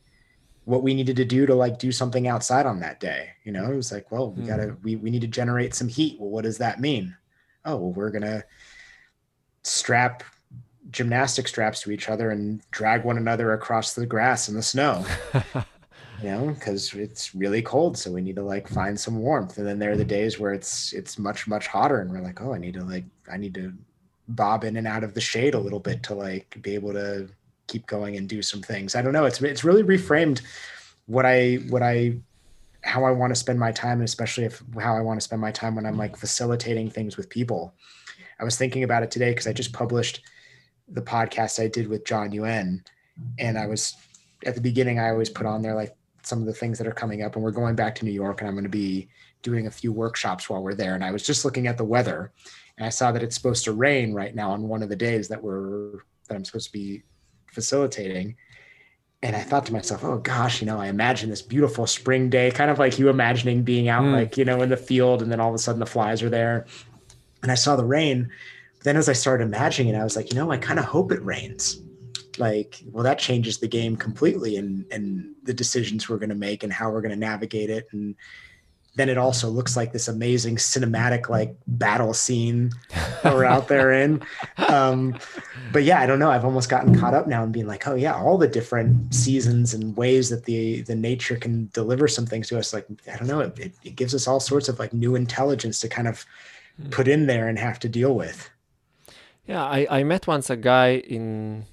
[0.66, 3.30] what we needed to do to like do something outside on that day.
[3.44, 4.84] You know, it was like, well, we gotta hmm.
[4.84, 6.20] we we need to generate some heat.
[6.20, 7.16] Well, what does that mean?
[7.66, 8.44] Oh, well, we're gonna
[9.62, 10.24] strap
[10.92, 15.06] gymnastic straps to each other and drag one another across the grass in the snow.
[16.22, 19.58] you know, because it's really cold, so we need to like find some warmth.
[19.58, 22.42] And then there are the days where it's it's much much hotter, and we're like,
[22.42, 23.74] oh, I need to like I need to
[24.28, 27.28] bob in and out of the shade a little bit to like be able to
[27.68, 28.96] keep going and do some things.
[28.96, 29.26] I don't know.
[29.26, 30.42] It's it's really reframed
[31.06, 32.18] what I what I
[32.82, 35.42] how I want to spend my time, and especially if how I want to spend
[35.42, 37.74] my time when I'm like facilitating things with people.
[38.40, 40.22] I was thinking about it today because I just published
[40.92, 42.84] the podcast I did with John Yuen,
[43.38, 43.96] and I was
[44.46, 46.92] at the beginning I always put on there like some of the things that are
[46.92, 49.08] coming up, and we're going back to New York, and I'm going to be
[49.42, 50.96] doing a few workshops while we're there.
[50.96, 52.32] And I was just looking at the weather,
[52.78, 55.28] and I saw that it's supposed to rain right now on one of the days
[55.30, 57.04] that we're that I'm supposed to be
[57.48, 58.36] facilitating.
[59.22, 62.52] And I thought to myself, oh gosh, you know, I imagine this beautiful spring day,
[62.52, 64.14] kind of like you imagining being out, mm.
[64.14, 66.30] like, you know, in the field, and then all of a sudden the flies are
[66.30, 66.66] there.
[67.44, 68.30] And I saw the rain.
[68.84, 71.12] Then as I started imagining it, I was like, you know, I kind of hope
[71.12, 71.82] it rains.
[72.38, 76.64] Like, well, that changes the game completely and and the decisions we're going to make
[76.64, 77.88] and how we're going to navigate it.
[77.92, 78.16] And
[78.96, 82.72] then it also looks like this amazing cinematic like battle scene
[83.24, 84.22] that we're out there in.
[84.68, 85.18] Um,
[85.72, 86.30] but yeah, I don't know.
[86.30, 89.74] I've almost gotten caught up now and being like, oh yeah, all the different seasons
[89.74, 92.74] and ways that the the nature can deliver some things to us.
[92.74, 95.88] Like I don't know, it, it, gives us all sorts of like new intelligence to
[95.88, 96.26] kind of
[96.82, 96.90] hmm.
[96.90, 98.50] put in there and have to deal with.
[99.50, 101.66] Yeah, I, I met once a guy in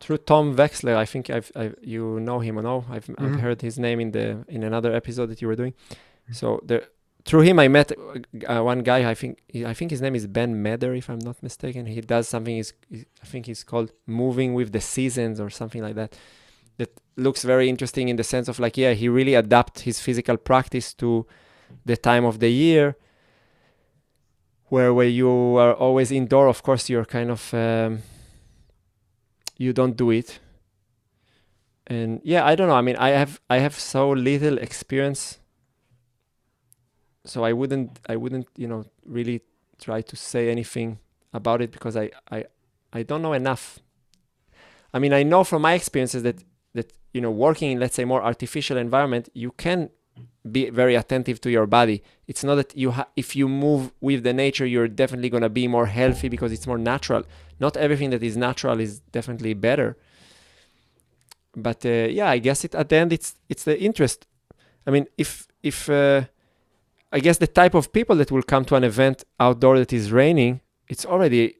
[0.00, 0.96] through Tom Weksler.
[0.96, 2.84] I think I've, I've you know him or no?
[2.94, 3.22] I've, Mhm.
[3.24, 5.74] I've heard his name in the in another episode that you were doing.
[6.32, 6.84] So there
[7.26, 9.00] through him I met uh, one guy.
[9.12, 9.32] I think
[9.72, 11.86] I think his name is Ben Meder, if I'm not mistaken.
[11.86, 12.56] He does something.
[12.62, 12.72] Is
[13.22, 16.10] I think he's called moving with the seasons or something like that.
[16.78, 20.36] That looks very interesting in the sense of like yeah, he really adapt his physical
[20.38, 21.26] practice to
[21.84, 22.96] the time of the year
[24.68, 28.02] where where you are always indoor of course you're kind of um,
[29.56, 30.40] you don't do it.
[31.86, 32.74] And yeah i don't know.
[32.74, 35.38] I mean i have i have so little experience
[37.26, 39.42] so i wouldn't i wouldn't you know really
[39.78, 40.98] try to say anything
[41.32, 42.44] about it because i i
[42.92, 43.80] i don't know enough.
[44.94, 46.42] I mean i know from my experiences that
[46.74, 49.90] that you know working in let's say more artificial environment you can
[50.50, 52.02] be very attentive to your body.
[52.26, 55.48] It's not that you ha- if you move with the nature you're definitely going to
[55.48, 57.24] be more healthy because it's more natural.
[57.60, 59.96] Not everything that is natural is definitely better.
[61.56, 64.26] But uh, yeah i guess it at the end it's it's the interest.
[64.86, 66.22] I mean if if uh,
[67.12, 70.12] i guess the type of people that will come to an event outdoor that is
[70.12, 71.56] raining it's already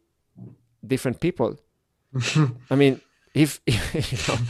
[0.87, 1.57] different people.
[2.71, 3.01] I mean
[3.35, 4.41] if, if you know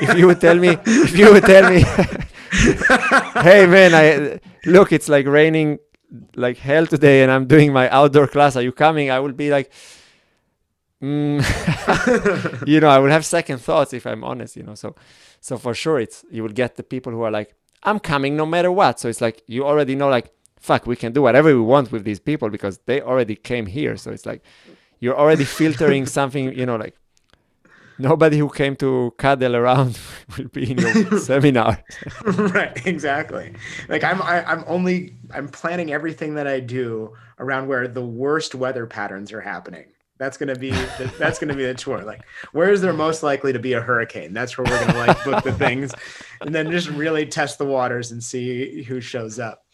[0.00, 1.84] if you would tell me if you would tell me
[2.52, 5.78] hey man i look it's like raining
[6.36, 8.56] like hell today and i'm doing my outdoor class.
[8.56, 9.10] Are you coming?
[9.10, 9.72] I will be like
[11.02, 14.74] mm, you know i will have second thoughts if i'm honest you know.
[14.74, 14.94] So
[15.40, 18.46] so for sure it's you will get the people who are like i'm coming no
[18.46, 19.00] matter what.
[19.00, 22.04] So it's like you already know like fuck we can do whatever we want with
[22.04, 23.96] these people because they already came here.
[23.96, 24.42] So it's like
[25.00, 26.94] you're already filtering something you know like
[27.98, 29.98] nobody who came to cuddle around
[30.38, 31.82] will be in your seminar.
[32.24, 33.54] Right exactly.
[33.88, 38.54] Like i'm I, i'm only i'm planning everything that i do around where the worst
[38.54, 39.86] weather patterns are happening.
[40.18, 42.22] That's gonna be the, that's gonna be the tour like
[42.52, 44.32] where is there most likely to be a hurricane?
[44.32, 45.92] That's where we're gonna like book the things
[46.40, 49.64] and then just really test the waters and see who shows up.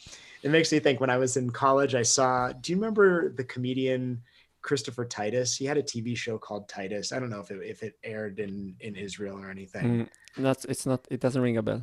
[0.42, 3.44] It makes me think when i was in college i saw do you remember the
[3.44, 4.22] comedian
[4.62, 5.56] Christopher Titus.
[5.56, 7.12] He had a TV show called Titus.
[7.12, 10.08] I don't know if it, if it aired in in Israel or anything.
[10.36, 11.06] Mm, that's it's not.
[11.10, 11.82] It doesn't ring a bell.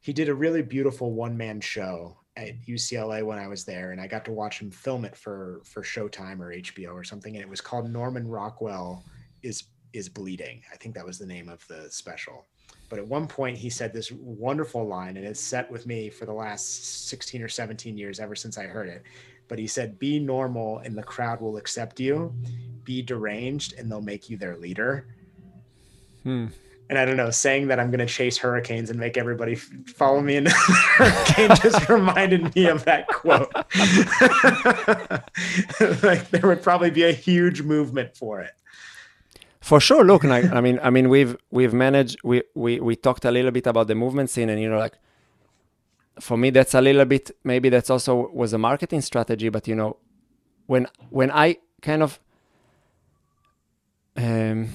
[0.00, 4.00] He did a really beautiful one man show at UCLA when I was there, and
[4.00, 7.34] I got to watch him film it for for Showtime or HBO or something.
[7.34, 9.04] And it was called Norman Rockwell
[9.42, 10.62] is is bleeding.
[10.72, 12.46] I think that was the name of the special.
[12.88, 16.26] But at one point, he said this wonderful line, and it's set with me for
[16.26, 19.02] the last 16 or 17 years, ever since I heard it
[19.48, 22.34] but he said be normal and the crowd will accept you.
[22.84, 25.06] Be deranged and they'll make you their leader.
[26.22, 26.46] Hmm.
[26.88, 30.20] and i don't know saying that i'm going to chase hurricanes and make everybody follow
[30.20, 33.50] me into the hurricane just reminded me of that quote.
[36.02, 38.52] Like there would probably be a huge movement for it.
[39.60, 43.30] For sure look i mean i mean we've we've managed we, we we talked a
[43.30, 44.94] little bit about the movement scene and you know like
[46.20, 49.74] for me that's a little bit maybe that's also was a marketing strategy but you
[49.74, 49.96] know
[50.66, 52.20] when when i kind of
[54.16, 54.68] um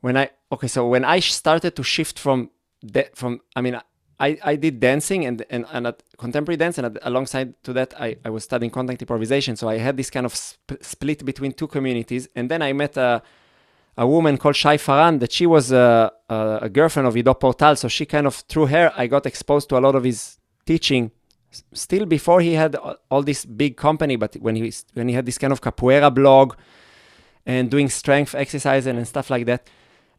[0.00, 2.50] when i okay so when i started to shift from
[2.84, 3.80] de- from i mean
[4.20, 8.16] i i did dancing and and, and contemporary dance and at, alongside to that I,
[8.24, 11.66] I was studying contact improvisation so i had this kind of sp- split between two
[11.66, 13.22] communities and then i met a
[13.98, 17.76] a woman called Shai Faran that she was a, a, a, girlfriend of Ido Portal.
[17.76, 20.35] So she kind of, through her, I got exposed to a lot of his
[20.66, 21.10] teaching
[21.72, 22.76] still before he had
[23.10, 26.54] all this big company, but when he, when he had this kind of capoeira blog
[27.46, 29.68] and doing strength exercise and, and stuff like that.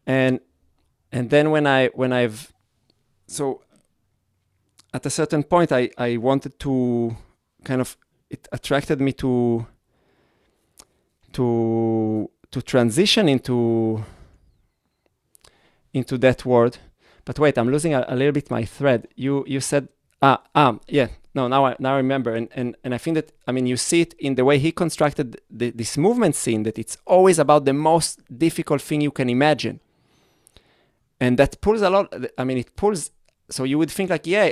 [0.05, 0.39] And,
[1.11, 2.53] and then when I, when I've,
[3.27, 3.61] so
[4.93, 7.15] at a certain point, I, I wanted to
[7.63, 7.97] kind of,
[8.29, 9.67] it attracted me to,
[11.33, 14.03] to to transition into
[15.93, 16.77] into that word
[17.25, 19.87] but wait i'm losing a, a, little bit my thread you you said
[20.21, 21.07] ah um yeah.
[21.33, 22.33] No now i now I remember.
[22.35, 24.71] And, and and i think that i mean you see it in the way he
[24.71, 29.29] constructed the, this movement scene that it's always about the most difficult thing you can
[29.29, 29.79] imagine.
[31.19, 33.11] And that pulls a lot i mean it pulls
[33.49, 34.51] so you would think like yeah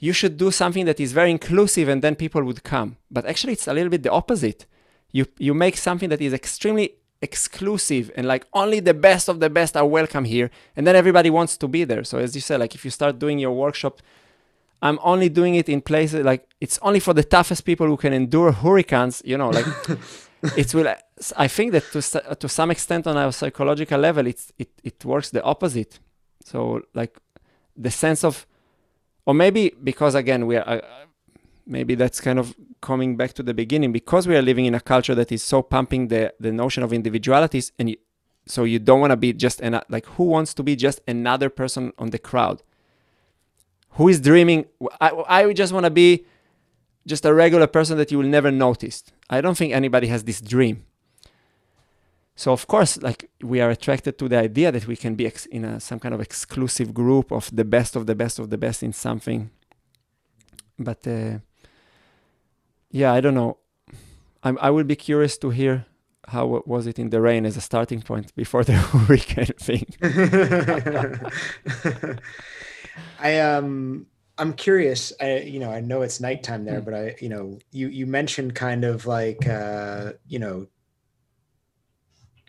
[0.00, 2.96] you should do something that is very inclusive and then people would come.
[3.10, 4.66] But actually it's a little bit the opposite.
[5.12, 9.48] You you make something that is extremely exclusive and like only the best of the
[9.48, 12.04] best are welcome here and then everybody wants to be there.
[12.04, 14.02] So as you said like if you start doing your workshop
[14.82, 18.12] i'm only doing it in places like it's only for the toughest people who can
[18.12, 19.66] endure hurricanes you know like
[20.56, 20.94] it will
[21.36, 22.00] i think that to
[22.36, 25.98] to some extent on a psychological level it's it, it works the opposite.
[26.44, 27.18] So like
[27.76, 28.46] the sense of
[29.24, 30.80] or maybe because again we are uh,
[31.66, 34.80] maybe that's kind of coming back to the beginning because we are living in a
[34.80, 37.96] culture that is so pumping the the notion of individualities and you,
[38.46, 41.50] so you don't want to be just an like who wants to be just another
[41.50, 42.62] person on the crowd
[43.96, 44.66] who is dreaming.
[45.00, 46.26] I, I just want to be
[47.06, 49.04] just a regular person that you will never notice.
[49.30, 50.84] I don't think anybody has this dream.
[52.34, 55.46] So of course like we are attracted to the idea that we can be ex-
[55.46, 58.58] in a, some kind of exclusive group of the best of the best of the
[58.58, 59.50] best in something.
[60.78, 61.38] But uh,
[62.90, 63.58] yeah i don't know.
[64.42, 65.86] I'm, i would be curious to hear
[66.28, 69.86] how was it in the rain as a starting point before the hurricane thing
[73.18, 74.06] i um
[74.38, 76.84] i'm curious i you know i know it's nighttime there Mm.
[76.84, 80.66] but i you know you you mentioned kind of like uh you know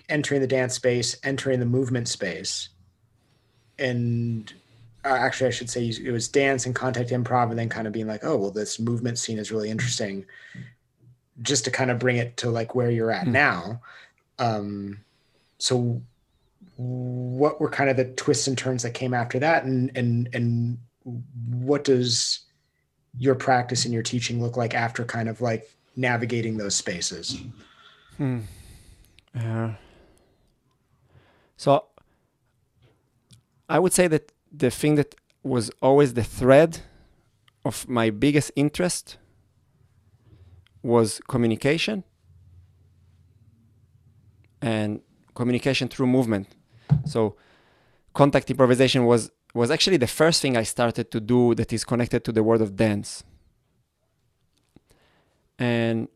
[0.10, 2.70] entering the dance space entering the movement space
[3.80, 4.54] and
[5.06, 7.94] uh, actually i should say it was dance and contact improv and then kind of
[7.94, 10.26] being like oh well this movement scene is really interesting
[11.42, 13.32] just to kind of bring it to like where you're at Mm.
[13.32, 13.82] now
[14.40, 15.00] um
[15.60, 16.02] so
[16.78, 20.78] what were kind of the twists and turns that came after that and and and
[21.50, 22.46] what does
[23.18, 27.42] your practice and your teaching look like after kind of like navigating those spaces
[28.18, 28.40] Hmm.
[31.56, 31.86] So
[33.70, 36.80] I would say that the thing that was always the thread
[37.64, 39.18] of my biggest interest
[40.82, 42.04] was communication
[44.62, 45.02] and
[45.36, 46.56] communication through movement.
[47.06, 47.36] So
[48.14, 52.24] contact improvisation was was actually the first thing I started to do that is connected
[52.26, 53.24] to the world of dance.
[55.58, 56.08] And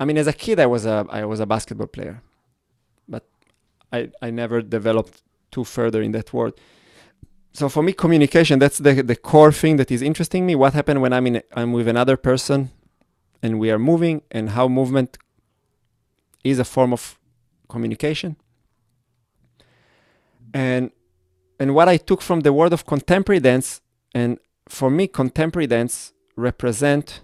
[0.00, 2.22] I mean, as a kid, I was a I was a basketball player,
[3.08, 3.24] but
[3.92, 6.54] I I never developed too further in that world.
[7.52, 10.54] So for me, communication that's the the core thing that is interesting me.
[10.54, 12.70] What happened when I'm in I'm with another person,
[13.42, 15.18] and we are moving, and how movement
[16.44, 17.18] is a form of
[17.68, 18.36] communication.
[20.54, 20.90] And
[21.60, 23.80] and what I took from the world of contemporary dance,
[24.14, 24.38] and
[24.68, 27.22] for me, contemporary dance represent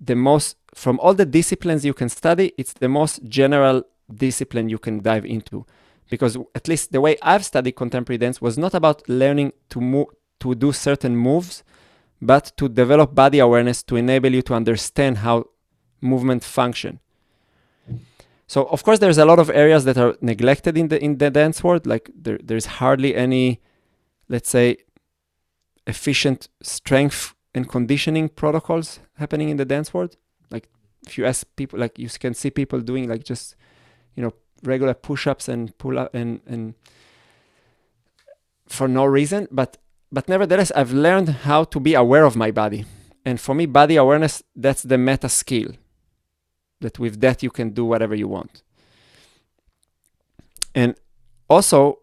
[0.00, 4.78] the most from all the disciplines you can study, it's the most general discipline you
[4.78, 5.66] can dive into.
[6.08, 10.06] Because at least the way I've studied contemporary dance was not about learning to move
[10.40, 11.62] to do certain moves,
[12.22, 15.44] but to develop body awareness to enable you to understand how
[16.00, 16.98] movement function.
[18.50, 21.30] So of course there's a lot of areas that are neglected in the in the
[21.30, 21.86] dance world.
[21.86, 23.60] Like there, there's hardly any,
[24.28, 24.78] let's say,
[25.86, 30.16] efficient strength and conditioning protocols happening in the dance world.
[30.50, 30.68] Like
[31.06, 33.54] if you ask people like you can see people doing like just
[34.16, 34.32] you know
[34.64, 36.74] regular push-ups and pull up and and
[38.66, 39.46] for no reason.
[39.52, 39.76] But
[40.10, 42.84] but nevertheless i've learned how to be aware of my body.
[43.24, 45.70] And for me body awareness that's the meta skill
[46.80, 48.62] that with that you can do whatever you want.
[50.74, 50.94] And
[51.48, 51.98] also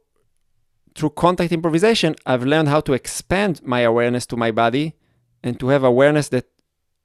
[0.93, 4.95] through contact improvisation i've learned how to expand my awareness to my body
[5.43, 6.45] and to have awareness that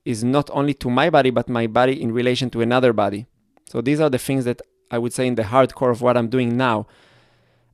[0.04, 3.26] is not only to my body but my body in relation to another body.
[3.68, 6.28] So these are the things that i would say in the hardcore of what i'm
[6.28, 6.86] doing now.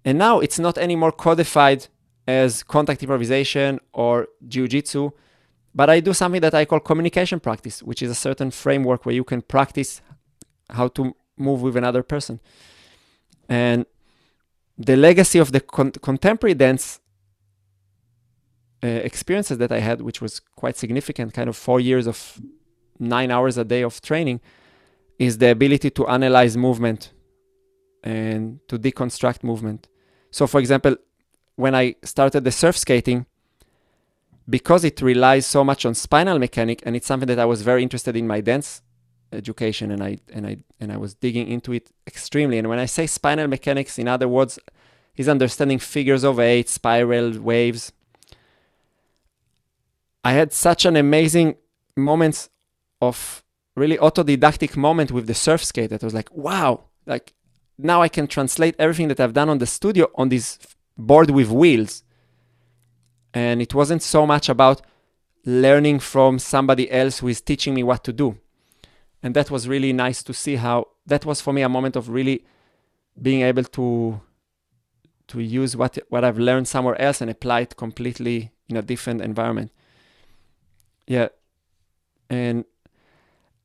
[0.04, 1.86] And now it's not anymore codified
[2.26, 5.10] as contact improvisation or jiu-jitsu
[5.78, 9.16] but i do something that i call communication practice which is a certain framework where
[9.20, 9.90] you can practice
[10.78, 11.02] how to
[11.46, 12.36] move with another person
[13.48, 13.86] and
[14.78, 17.00] the legacy of the con- contemporary dance
[18.82, 22.40] uh, experiences that I had, which was quite significant, kind of four years of
[23.00, 24.40] nine hours a day of training,
[25.18, 27.12] is the ability to analyze movement
[28.04, 29.88] and to deconstruct movement.
[30.30, 30.96] So, for example,
[31.56, 33.26] when I started the surf skating,
[34.48, 37.82] because it relies so much on spinal mechanic, and it's something that I was very
[37.82, 38.82] interested in my dance
[39.32, 42.58] education, and I and I and I was digging into it extremely.
[42.58, 44.58] And when I say spinal mechanics, in other words,
[45.16, 47.92] is understanding figures of eight, spiral waves,
[50.24, 51.56] I had such an amazing
[51.96, 52.48] moments
[53.00, 53.42] of
[53.76, 57.34] really autodidactic moment with the surf skate that was like, wow, like
[57.78, 60.58] now I can translate everything that I've done on the studio on this
[60.96, 62.02] board with wheels.
[63.38, 64.78] And it wasn't so much about
[65.44, 68.28] learning from somebody else who is teaching me what to do.
[69.22, 72.08] And that was really nice to see how that was for me a moment of
[72.08, 72.38] really
[73.20, 74.20] being able to
[75.28, 78.38] to use what what I've learned somewhere else and apply it completely
[78.70, 79.70] in a different environment
[81.08, 81.28] yeah
[82.30, 82.64] and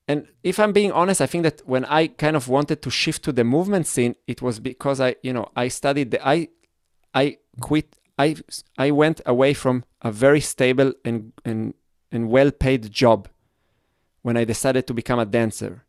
[0.07, 3.21] and if i'm being honest i think that when i kind of wanted to shift
[3.23, 6.47] to the movement scene it was because i you know i studied the i
[7.13, 8.35] i quit i
[8.77, 11.73] i went away from a very stable and and
[12.13, 13.27] and well paid job
[14.21, 15.83] when I decided to become a dancer.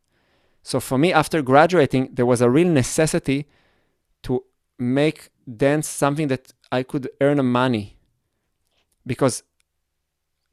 [0.62, 3.46] So for me, after graduating, there was a real necessity
[4.24, 4.44] to
[4.78, 7.96] make dance something that I could earn money
[9.06, 9.42] because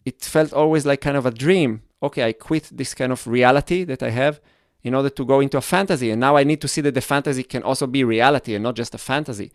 [0.05, 1.81] it felt always like kind of a dream.
[2.03, 4.41] Okay, I quit this kind of reality that I have
[4.83, 6.11] in order to go into a fantasy.
[6.11, 8.75] And now I need to see that the fantasy can also be reality and not
[8.75, 9.51] just a fantasy.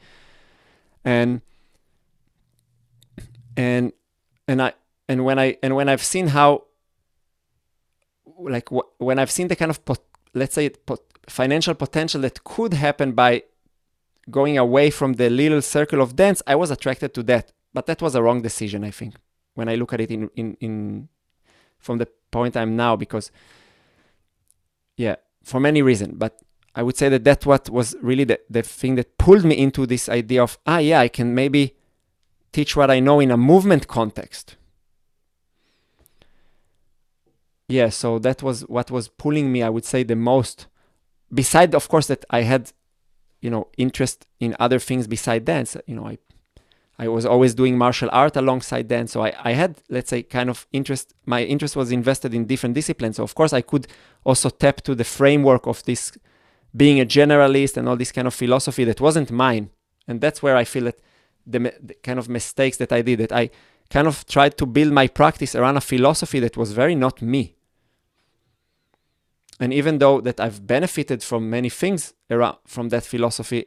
[1.05, 1.43] And
[3.56, 3.92] and
[4.48, 4.72] and I
[5.08, 6.64] and when I and when I've seen how
[8.38, 10.02] like wh- when I've seen the kind of pot-
[10.34, 13.42] let's say pot- financial potential that could happen by
[14.30, 17.52] going away from the little circle of dance, I was attracted to that.
[17.72, 19.14] But that was a wrong decision, I think,
[19.54, 21.08] when I look at it in in, in
[21.78, 23.30] from the point I'm now, because
[24.96, 26.14] yeah, for many reasons.
[26.16, 26.40] But
[26.74, 29.86] I would say that that what was really the, the thing that pulled me into
[29.86, 31.76] this idea of ah yeah, I can maybe
[32.56, 34.56] teach what I know in a movement context.
[37.68, 40.66] Yeah, so that was what was pulling me, I would say, the most.
[41.40, 42.72] Beside, of course, that I had,
[43.44, 45.76] you know, interest in other things beside dance.
[45.86, 46.16] You know, I,
[46.98, 49.12] I was always doing martial art alongside dance.
[49.12, 51.12] So I, I had, let's say, kind of interest.
[51.26, 53.16] My interest was invested in different disciplines.
[53.16, 53.86] So of course, I could
[54.24, 56.02] also tap to the framework of this,
[56.74, 59.68] being a generalist and all this kind of philosophy that wasn't mine.
[60.08, 61.00] And that's where I feel that
[61.47, 63.51] the, the kind of mistakes that I did, that I
[63.90, 67.56] kind of tried to build my practice around a philosophy that was very not me
[69.59, 73.66] and even though that I've benefited from many things around from that philosophy,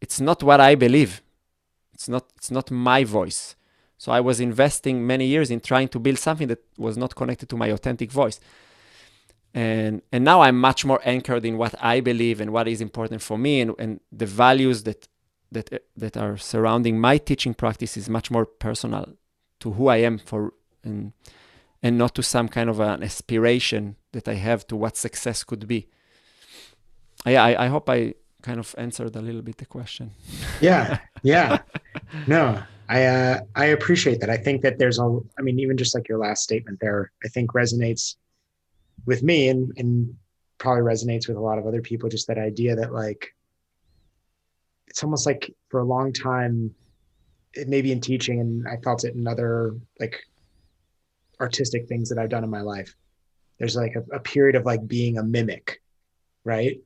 [0.00, 1.22] it's not what I believe.
[1.94, 3.56] It's not it's not my voice.
[3.98, 7.48] So I was investing many years in trying to build something that was not connected
[7.48, 8.38] to my authentic voice.
[9.52, 13.22] And and now I'm much more anchored in what I believe and what is important
[13.22, 15.08] for me and, and the values that
[15.52, 19.16] that that are surrounding my teaching practice is much more personal
[19.60, 20.52] to who I am for
[20.84, 21.12] and
[21.82, 25.68] and not to some kind of an aspiration that I have to what success could
[25.68, 25.88] be.
[27.24, 30.12] Yeah, I, I hope I kind of answered a little bit the question.
[30.60, 31.58] yeah, yeah.
[32.26, 34.30] No, I uh, I appreciate that.
[34.30, 37.28] I think that there's a, I mean, even just like your last statement there, I
[37.28, 38.16] think resonates
[39.06, 40.14] with me and and
[40.58, 42.08] probably resonates with a lot of other people.
[42.08, 43.34] Just that idea that like,
[44.96, 46.74] it's almost like for a long time,
[47.52, 50.18] it maybe in teaching, and I felt it in other like
[51.38, 52.96] artistic things that I've done in my life.
[53.58, 55.82] There's like a, a period of like being a mimic,
[56.44, 56.80] right?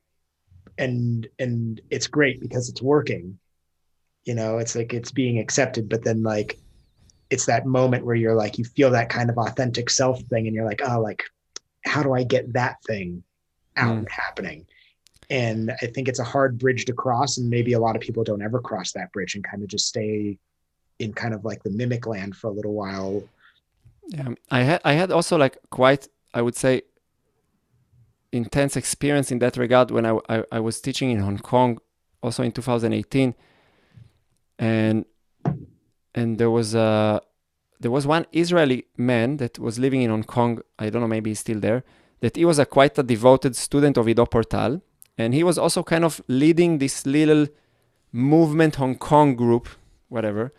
[0.77, 3.39] And and it's great because it's working.
[4.25, 6.59] You know, it's like it's being accepted, but then like
[7.31, 10.57] it's that moment where you're like you feel that kind of authentic self thing and
[10.57, 11.23] you're like, oh, like
[11.85, 13.23] how do I get that thing
[13.77, 14.11] out mm.
[14.11, 14.67] happening?
[15.31, 18.25] And I think it's a hard bridge to cross, and maybe a lot of people
[18.25, 20.39] don't ever cross that bridge and kind of just stay
[20.99, 23.23] in kind of like the mimic land for a little while
[24.11, 26.83] yeah, I had I had also like quite I would say
[28.33, 31.79] intense experience in that regard when I, I, I was teaching in Hong Kong,
[32.23, 33.35] also in 2018,
[34.59, 35.05] and
[36.15, 37.21] and there was a
[37.79, 40.61] there was one Israeli man that was living in Hong Kong.
[40.79, 41.85] I don't know, maybe he's still there.
[42.21, 44.83] That he was a quite a devoted student of Ido Portal,
[45.21, 47.47] and he was also kind of leading this little
[48.13, 49.69] movement Hong Kong group,
[50.09, 50.53] whatever.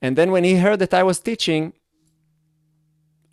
[0.00, 1.72] And then when he heard that I was teaching,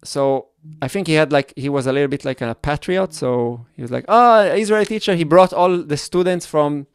[0.03, 0.48] so
[0.81, 3.14] I think he had like he was a little bit like a patriot.
[3.14, 5.15] So he was like, oh, Israeli teacher.
[5.15, 6.88] He brought all the students from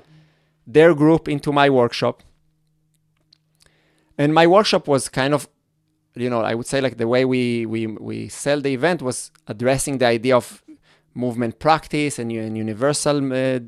[0.66, 2.23] their group into my workshop,
[4.19, 5.48] and my workshop was kind of,
[6.15, 9.31] you know, I would say like the way we we we sell the event was
[9.47, 10.62] addressing the idea of
[11.17, 13.59] movement practice and a universal uh,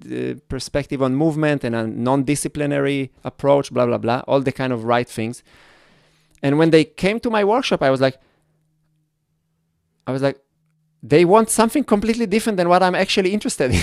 [0.48, 5.08] perspective on movement and a non-disciplinary approach, blah blah blah, all the kind of right
[5.08, 5.42] things.
[6.42, 8.18] And when they came to my workshop, I was like
[10.06, 10.40] I was like,
[11.02, 13.80] they want something completely different than what I'm actually interested in.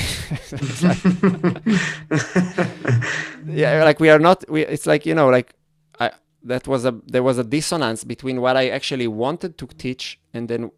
[3.55, 4.43] yeah, like we are not.
[4.49, 5.53] We, it's like you know, like
[5.99, 6.11] I,
[6.43, 10.49] that was a there was a dissonance between what I actually wanted to teach and
[10.49, 10.71] then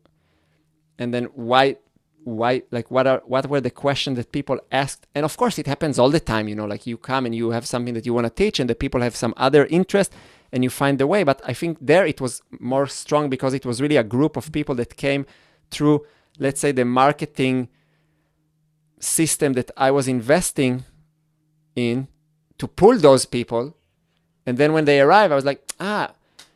[0.99, 1.77] and then why
[2.39, 5.67] why like what are what were the questions that people asked and of course it
[5.73, 8.13] happens all the time you know like you come and you have something that you
[8.13, 10.11] want to teach and the people have some other interest
[10.51, 11.23] and you find the way.
[11.23, 14.51] But I think there it was more strong because it was really a group of
[14.51, 15.25] people that came
[15.71, 16.05] through,
[16.39, 17.69] let's say, the marketing
[18.99, 20.85] system that I was investing
[21.75, 22.07] in
[22.57, 23.75] to pull those people.
[24.45, 26.13] And then when they arrive, I was like, ah,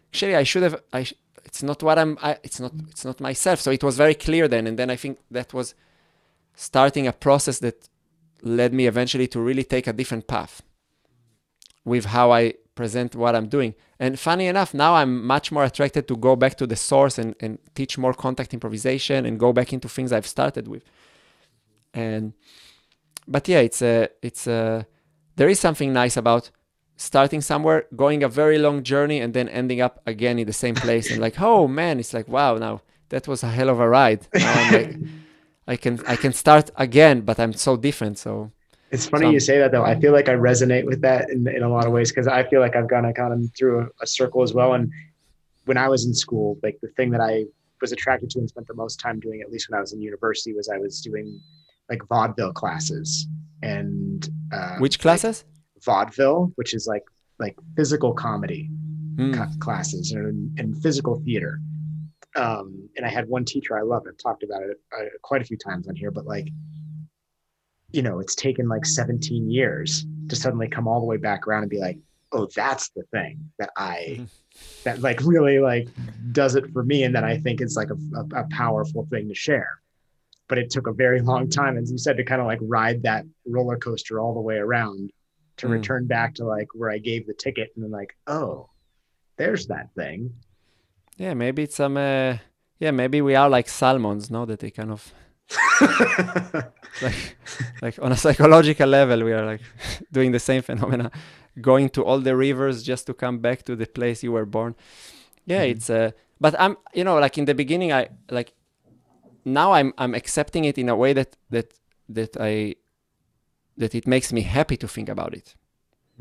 [0.10, 0.81] actually, I should have.
[0.93, 1.14] I sh-
[1.52, 2.18] it's not what I'm.
[2.22, 2.72] I, it's not.
[2.90, 3.60] It's not myself.
[3.60, 4.68] So it was very clear then.
[4.68, 5.76] And then I think that was
[6.56, 7.90] starting a process that
[8.41, 10.61] led me eventually to really take a different path
[11.84, 13.76] with how I present what I'm doing.
[13.99, 17.36] And funny enough, now I'm much more attracted to go back to the source and,
[17.41, 20.84] and teach more contact improvisation and go back into things I've started with.
[21.94, 22.32] And
[23.28, 24.88] but yeah, it's a it's a
[25.36, 26.49] there is something nice about
[27.02, 30.76] starting somewhere, going a very long journey, and then ending up again in the same
[30.76, 31.10] place.
[31.11, 34.28] and like, oh man, it's like wow, now that was a hell of a ride.
[34.34, 34.95] Like,
[35.68, 38.18] I can I can start again, but I'm so different.
[38.18, 38.52] So
[38.91, 39.86] it's funny so, you say that though.
[39.86, 42.44] I feel like I resonate with that in, in a lot of ways because I
[42.49, 44.73] feel like I've gone kind of through a, a circle as well.
[44.73, 44.91] And
[45.65, 47.45] when I was in school, like the thing that I
[47.80, 50.02] was attracted to and spent the most time doing, at least when I was in
[50.02, 51.40] university, was I was doing
[51.90, 53.28] like vaudeville classes
[53.61, 55.45] and uh, which classes?
[55.84, 57.03] Vaudeville, which is like
[57.40, 58.70] like physical comedy
[59.16, 59.60] mm.
[59.60, 61.60] classes and, and physical theater.
[62.36, 64.03] Um, and I had one teacher I love.
[64.08, 66.49] I've talked about it uh, quite a few times on here, but like
[67.91, 71.64] you know, it's taken like 17 years to suddenly come all the way back around
[71.64, 71.98] and be like,
[72.32, 74.24] oh, that's the thing that I, mm-hmm.
[74.84, 75.90] that like really like
[76.32, 77.03] does it for me.
[77.03, 79.82] And that I think it's like a, a, a powerful thing to share.
[80.48, 83.03] But it took a very long time, as you said, to kind of like ride
[83.03, 85.12] that roller coaster all the way around
[85.61, 85.71] to mm.
[85.71, 88.69] return back to like where I gave the ticket and then like, oh,
[89.38, 90.33] there's that thing.
[91.17, 92.38] Yeah, maybe it's some, uh,
[92.79, 94.45] yeah, maybe we are like salmons, no?
[94.45, 95.13] That they kind of
[97.01, 97.38] like,
[97.81, 99.61] like on a psychological level, we are like
[100.11, 101.11] doing the same phenomena,
[101.59, 104.75] going to all the rivers just to come back to the place you were born.
[105.45, 105.71] Yeah, mm-hmm.
[105.71, 108.53] it's uh, but I'm, you know, like in the beginning, I like
[109.45, 111.73] now I'm I'm accepting it in a way that that
[112.09, 112.75] that I
[113.77, 115.56] that it makes me happy to think about it.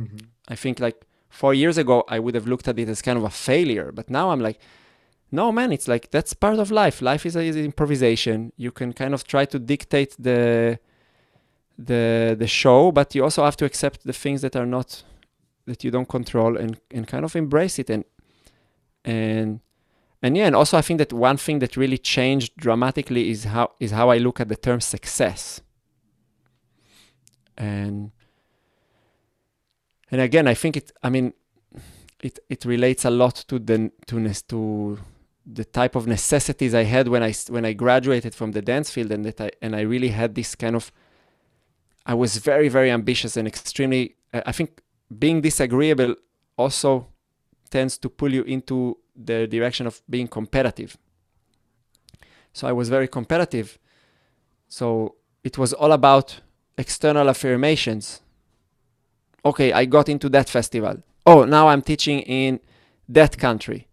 [0.00, 0.26] Mm-hmm.
[0.48, 3.24] I think like four years ago I would have looked at it as kind of
[3.24, 4.58] a failure, but now I'm like,
[5.32, 8.92] no man it's like that's part of life life is, a, is improvisation you can
[8.92, 10.78] kind of try to dictate the
[11.78, 15.02] the the show but you also have to accept the things that are not
[15.66, 18.04] that you don't control and and kind of embrace it and
[19.04, 19.60] and
[20.22, 23.70] and yeah and also i think that one thing that really changed dramatically is how
[23.78, 25.60] is how i look at the term success
[27.60, 28.10] and
[30.10, 31.32] and again i think it i mean
[32.22, 34.98] it it relates a lot to the to to
[35.52, 39.10] the type of necessities I had when I when I graduated from the dance field,
[39.10, 40.92] and that I and I really had this kind of.
[42.06, 44.16] I was very very ambitious and extremely.
[44.32, 44.82] Uh, I think
[45.18, 46.14] being disagreeable
[46.56, 47.08] also
[47.70, 50.96] tends to pull you into the direction of being competitive.
[52.52, 53.78] So I was very competitive.
[54.68, 56.40] So it was all about
[56.80, 58.22] external affirmations.
[59.44, 61.02] Okay, I got into that festival.
[61.26, 62.60] Oh, now I'm teaching in
[63.08, 63.86] that country.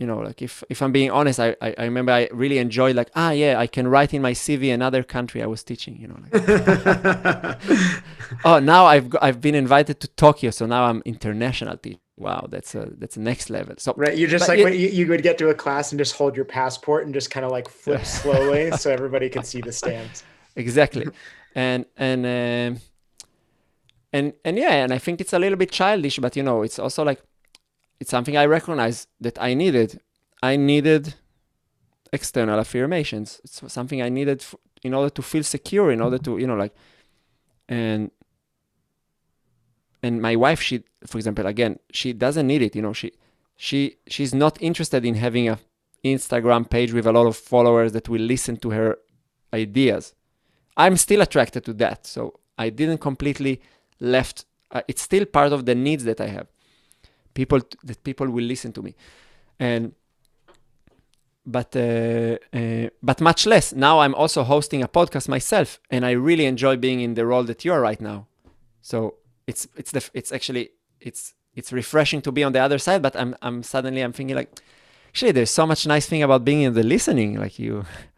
[0.00, 2.96] You know like if if i'm being honest I, I, I remember i really enjoyed
[2.96, 6.08] like ah yeah i can write in my cv another country i was teaching you
[6.08, 6.32] know like.
[8.44, 12.00] Oh now i've got, i've been invited to tokyo so now i'm international teacher.
[12.16, 13.76] Wow that's a that's a next level.
[13.78, 16.16] So right you're just like it, you, you would get to a class and just
[16.16, 19.72] hold your passport and just kind of like flip slowly so everybody can see the
[19.72, 20.24] stamps.
[20.56, 21.06] Exactly
[21.54, 22.80] and and um,
[24.12, 26.78] and and yeah and i think it's a little bit childish but you know it's
[26.78, 27.20] also like
[28.00, 30.00] it's something I recognize that I needed.
[30.42, 31.14] I needed
[32.12, 33.40] external affirmations.
[33.44, 36.56] It's something I needed f- in order to feel secure, in order to, you know,
[36.56, 36.74] like,
[37.68, 38.10] and
[40.02, 42.76] and my wife, she, for example, again, she doesn't need it.
[42.76, 43.12] You know, she
[43.56, 45.58] she she's not interested in having a
[46.04, 48.98] Instagram page with a lot of followers that will listen to her
[49.54, 50.14] ideas.
[50.76, 53.60] I'm still attracted to that, so I didn't completely
[54.00, 54.44] left.
[54.70, 56.48] Uh, it's still part of the needs that I have.
[57.34, 58.94] People that people will listen to me.
[59.58, 59.92] And
[61.46, 66.10] but uh, uh, but much less now i'm also hosting a podcast myself and i
[66.10, 68.26] really enjoy being in the role that you're right now.
[68.80, 70.70] So it's it's the it's actually
[71.00, 74.36] it's it's refreshing to be on the other side but i'm i'm suddenly i'm thinking
[74.36, 74.60] like
[75.08, 77.84] actually there's so much nice thing about being in the listening like you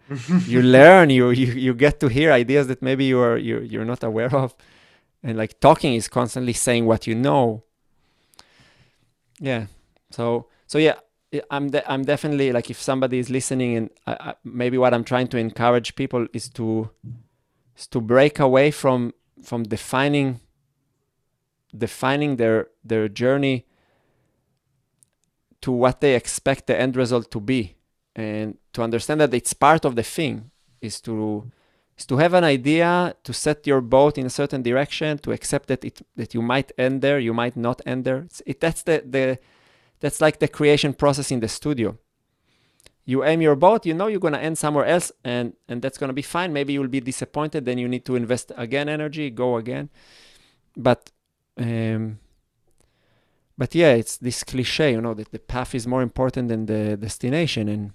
[0.47, 3.85] you learn you, you you get to hear ideas that maybe you are you you're
[3.85, 4.55] not aware of.
[5.23, 7.65] And like talking is constantly saying what you know.
[9.41, 9.67] Yeah.
[10.11, 10.95] So so yeah
[11.51, 15.05] i'm de- i'm definitely like if somebody is listening and I, I, maybe what i'm
[15.05, 16.89] trying to encourage people is to
[17.77, 19.13] is to break away from
[19.43, 20.41] from defining
[21.77, 23.67] defining their their journey
[25.63, 27.75] to what they expect the end result to be.
[28.15, 30.51] And to understand that it's part of the thing
[30.81, 31.51] is to
[31.99, 35.67] is to have an idea to set your boat in a certain direction to accept
[35.69, 38.27] that it that you might end there you might not end there.
[38.45, 39.39] It, that's the the
[40.01, 41.97] that's like the creation process in the studio.
[43.07, 45.99] You aim your boat you know you're going to end somewhere else and and that's
[45.99, 46.53] going to be fine.
[46.53, 49.89] Maybe you'll be disappointed then you need to invest again energy go again.
[50.77, 51.11] But
[51.57, 52.19] um
[53.59, 56.97] but yeah, it's this cliche, you know, that the path is more important than the
[56.97, 57.93] destination, and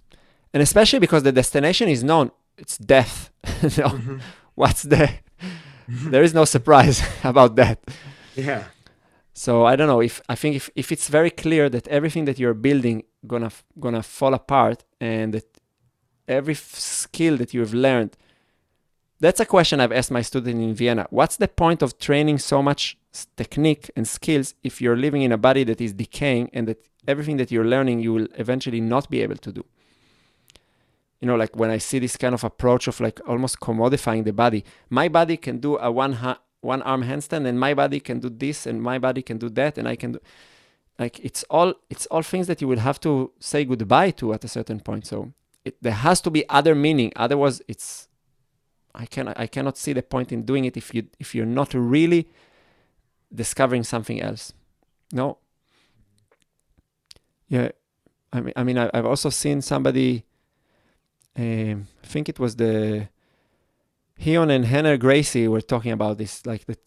[0.53, 3.32] and especially because the destination is known, it's death.
[3.61, 4.19] so mm-hmm.
[4.56, 5.10] What's the?
[5.88, 7.80] there is no surprise about that.
[8.36, 8.65] Yeah.
[9.34, 12.38] So I don't know if I think if, if it's very clear that everything that
[12.38, 15.48] you're building gonna gonna fall apart and that
[16.28, 18.18] every f- skill that you have learned
[19.22, 21.06] that's a question I've asked my student in Vienna.
[21.11, 22.98] What's the point of training so much
[23.38, 27.38] technique and skills if you're living in a body that is decaying and that everything
[27.38, 29.64] that you're learning you will eventually not be able to do?
[31.22, 34.34] You know, like when I see this kind of approach of like almost commodifying the
[34.34, 38.19] body, my body can do a one ha- one arm handstand and my body can
[38.19, 40.19] do this and my body can do that and I can do
[40.99, 44.43] like it's all it's all things that you will have to say goodbye to at
[44.43, 45.07] a certain point.
[45.07, 45.34] So
[45.65, 47.11] it, there has to be other meaning.
[47.15, 48.07] Otherwise, it's
[48.93, 51.73] I can I cannot see the point in doing it if you if you're not
[51.73, 52.27] really
[53.34, 54.53] discovering something else.
[55.11, 55.38] No.
[57.48, 57.69] Yeah,
[58.31, 60.26] I mean I mean I, have also seen somebody.
[61.38, 63.08] Um, I think it was the
[64.20, 66.80] Ryron and Rener Gracie were talking about this, like that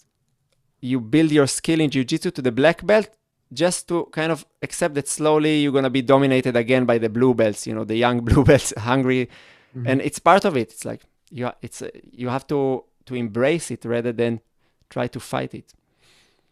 [0.81, 3.09] you build your skill in jiu-jitsu to the black belt
[3.53, 7.09] just to kind of accept that slowly you're going to be dominated again by the
[7.09, 9.29] blue belts you know the young blue belts hungry.
[9.75, 9.89] Mm-hmm.
[9.89, 10.71] and it's part of it.
[10.71, 14.41] It's like you it's uh, you have to to embrace it rather than
[14.89, 15.73] try to fight it.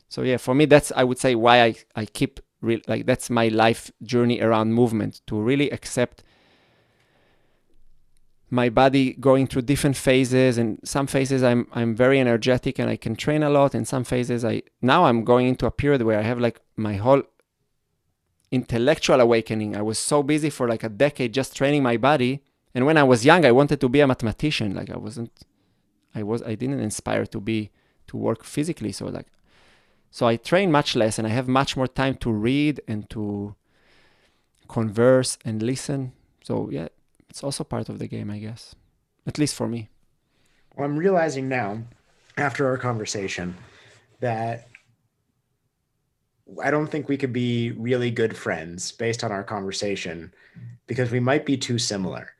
[0.08, 3.30] So yeah for me that's i would say why i i keep re- like that's
[3.30, 6.22] my life journey around movement to really accept
[8.52, 12.96] my body going through different phases and some phases I'm I'm very energetic and I
[12.96, 16.18] can train a lot and some phases I now I'm going into a period where
[16.18, 17.22] I have like my whole
[18.50, 19.74] intellectual awakening.
[19.74, 22.42] I was so busy for like a decade just training my body
[22.74, 25.32] and when I was young I wanted to be a mathematician like I wasn't
[26.14, 27.70] I was I didn't inspire to be
[28.08, 29.28] to work physically so like
[30.10, 33.56] so I train much less and I have much more time to read and to
[34.68, 36.12] converse and listen.
[36.44, 36.88] So yeah,
[37.32, 38.74] it's also part of the game, I guess.
[39.26, 39.88] At least for me.
[40.76, 41.82] Well, I'm realizing now,
[42.36, 43.56] after our conversation,
[44.20, 44.68] that
[46.62, 50.34] I don't think we could be really good friends based on our conversation
[50.86, 52.32] because we might be too similar.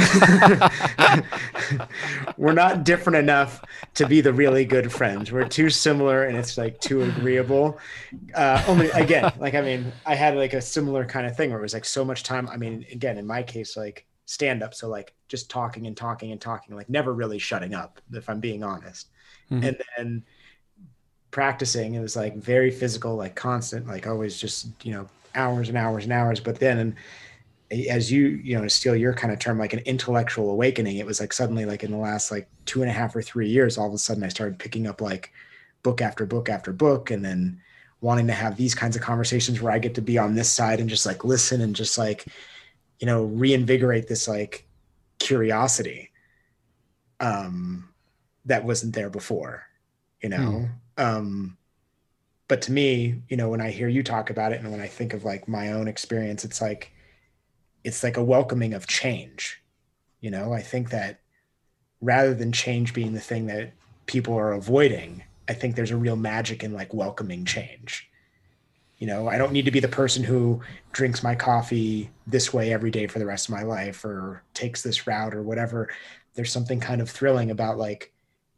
[2.36, 3.62] We're not different enough
[3.94, 5.32] to be the really good friends.
[5.32, 7.78] We're too similar and it's like too agreeable.
[8.34, 11.58] Uh, only again, like, I mean, I had like a similar kind of thing where
[11.58, 12.48] it was like so much time.
[12.48, 14.74] I mean, again, in my case, like stand up.
[14.74, 18.40] So like just talking and talking and talking, like never really shutting up, if I'm
[18.40, 19.08] being honest.
[19.50, 19.64] Mm-hmm.
[19.64, 20.22] And then
[21.30, 25.76] practicing, it was like very physical, like constant, like always just, you know, hours and
[25.76, 26.40] hours and hours.
[26.40, 26.96] But then,
[27.70, 31.20] as you you know steal your kind of term like an intellectual awakening it was
[31.20, 33.86] like suddenly like in the last like two and a half or three years all
[33.86, 35.32] of a sudden i started picking up like
[35.82, 37.60] book after book after book and then
[38.00, 40.80] wanting to have these kinds of conversations where i get to be on this side
[40.80, 42.26] and just like listen and just like
[42.98, 44.66] you know reinvigorate this like
[45.20, 46.10] curiosity
[47.20, 47.88] um
[48.46, 49.62] that wasn't there before
[50.22, 50.68] you know
[50.98, 51.02] hmm.
[51.02, 51.56] um
[52.48, 54.88] but to me you know when i hear you talk about it and when i
[54.88, 56.90] think of like my own experience it's like
[57.84, 59.62] it's like a welcoming of change.
[60.20, 61.20] You know, I think that
[62.00, 63.72] rather than change being the thing that
[64.06, 68.08] people are avoiding, I think there's a real magic in like welcoming change.
[68.98, 70.60] You know, I don't need to be the person who
[70.92, 74.82] drinks my coffee this way every day for the rest of my life or takes
[74.82, 75.88] this route or whatever.
[76.34, 78.12] There's something kind of thrilling about like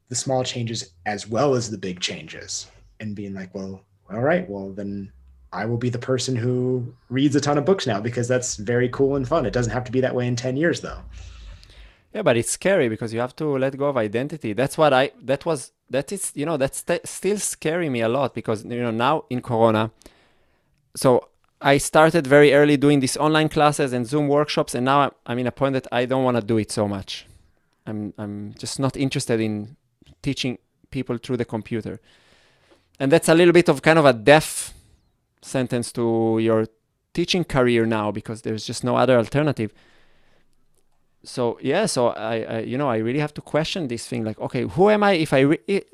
[0.08, 2.66] the small changes as well as the big changes
[2.98, 5.12] and being like, well, all right, well, then
[5.52, 8.88] I will be the person who reads a ton of books now because that's very
[8.88, 9.44] cool and fun.
[9.44, 11.00] It doesn't have to be that way in 10 years though.
[12.14, 14.52] Yeah, but it's scary because you have to let go of identity.
[14.52, 18.08] That's what I that was that is, you know, that's st- still scary me a
[18.08, 19.90] lot because you know, now in corona
[20.94, 21.28] so
[21.60, 25.46] I started very early doing these online classes and Zoom workshops and now I'm in
[25.46, 27.26] a point that I don't want to do it so much.
[27.86, 29.76] I'm I'm just not interested in
[30.22, 30.58] teaching
[30.90, 32.00] people through the computer.
[33.00, 34.72] And that's a little bit of kind of a deaf
[35.42, 36.66] sentence to your
[37.14, 39.72] teaching career now because there's just no other alternative.
[41.24, 44.40] So yeah so I, I, you know i really have to question this thing like
[44.40, 45.84] okay who am i if i, re-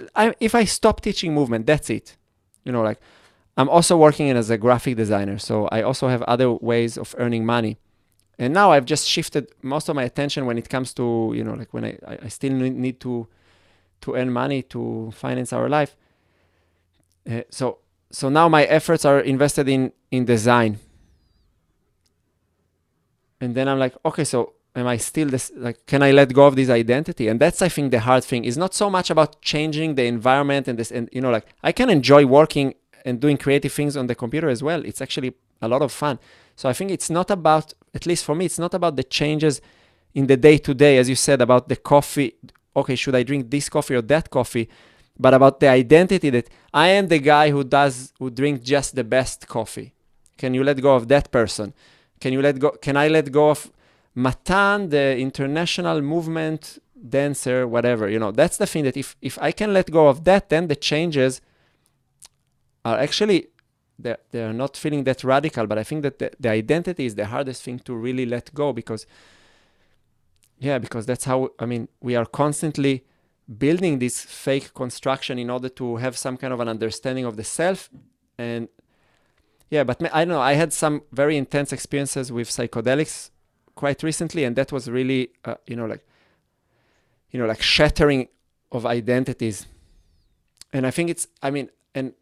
[0.40, 2.16] if i stop teaching movement that's it.
[2.64, 2.98] You know like
[3.58, 7.14] i'm also working in as a graphic designer so i also have other ways of
[7.18, 7.76] earning money.
[8.38, 11.52] And now i've just shifted most of my attention when it comes to you know
[11.52, 13.28] like when i, I still need to
[14.00, 15.96] to earn money to finance our life.
[17.28, 17.78] Uh, so
[18.10, 20.78] so now my efforts are invested in in design
[23.40, 26.46] and then i'm like okay so am i still this like can i let go
[26.46, 29.40] of this identity and that's i think the hard thing is not so much about
[29.42, 32.74] changing the environment and this and you know like i can enjoy working
[33.04, 34.84] and doing creative things on the computer as well.
[34.84, 36.18] It's actually a lot of fun.
[36.56, 39.60] So I think it's not about, at least for me, it's not about the changes
[40.14, 42.34] in the day to day, as you said, about the coffee.
[42.76, 44.68] Okay, should I drink this coffee or that coffee?
[45.18, 49.04] But about the identity that I am the guy who does, who drinks just the
[49.04, 49.94] best coffee.
[50.36, 51.74] Can you let go of that person?
[52.20, 52.70] Can you let go?
[52.70, 53.70] Can I let go of
[54.14, 56.78] Matan, the international movement
[57.08, 58.08] dancer, whatever?
[58.08, 60.68] You know, that's the thing that if if I can let go of that, then
[60.68, 61.40] the changes
[62.84, 63.48] are actually
[63.98, 65.66] they're, they're not feeling that radical.
[65.66, 68.72] But I think that the, the identity is the hardest thing to really let go
[68.72, 69.06] because
[70.60, 73.04] yeah, because that's how I mean we are constantly
[73.56, 77.44] building this fake construction in order to have some kind of an understanding of the
[77.44, 77.88] self
[78.36, 78.68] and
[79.70, 83.30] yeah but i don't know i had some very intense experiences with psychedelics
[83.74, 86.04] quite recently and that was really uh, you know like
[87.30, 88.28] you know like shattering
[88.72, 89.66] of identities.
[90.72, 92.12] And i think it's i mean and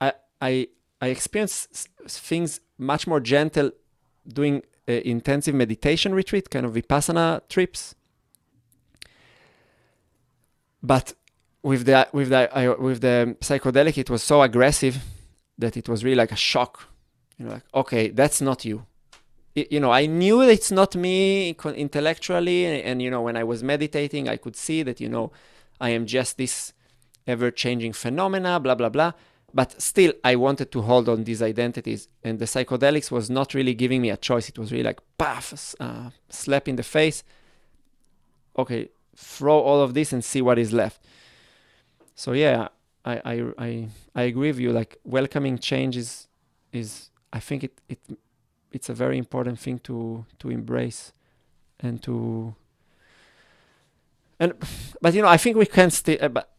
[0.00, 0.68] i i
[1.00, 3.70] i experience things much more gentle
[4.26, 7.94] doing uh, intensive meditation retreat kind of vipassana trips
[10.82, 11.14] but
[11.62, 14.98] with the with the with the psychedelic it was so aggressive
[15.58, 16.88] that it was really like a shock.
[17.38, 18.86] You know like okay that's not you.
[19.54, 23.44] It, you know i knew it's not me intellectually and, and, you know when i
[23.44, 25.30] was meditating i could see that you know
[25.78, 26.72] i am just this
[27.26, 29.12] ever changing phenomena blah blah blah.
[29.54, 33.74] But still i wanted to hold on these identities and the psychedelics was not really
[33.74, 34.48] giving me a choice.
[34.48, 37.22] It was really like puff uh, slap in the face.
[38.56, 41.00] Okay throw all of this and see what is left.
[42.14, 42.68] So yeah
[43.04, 44.72] i i i, I agree with you.
[44.72, 46.28] Like welcoming change is
[46.72, 47.98] is i think it it
[48.72, 51.12] it's a very important thing to to embrace
[51.80, 52.54] and to
[54.40, 54.54] and
[55.00, 56.51] but you know i think we can still uh, but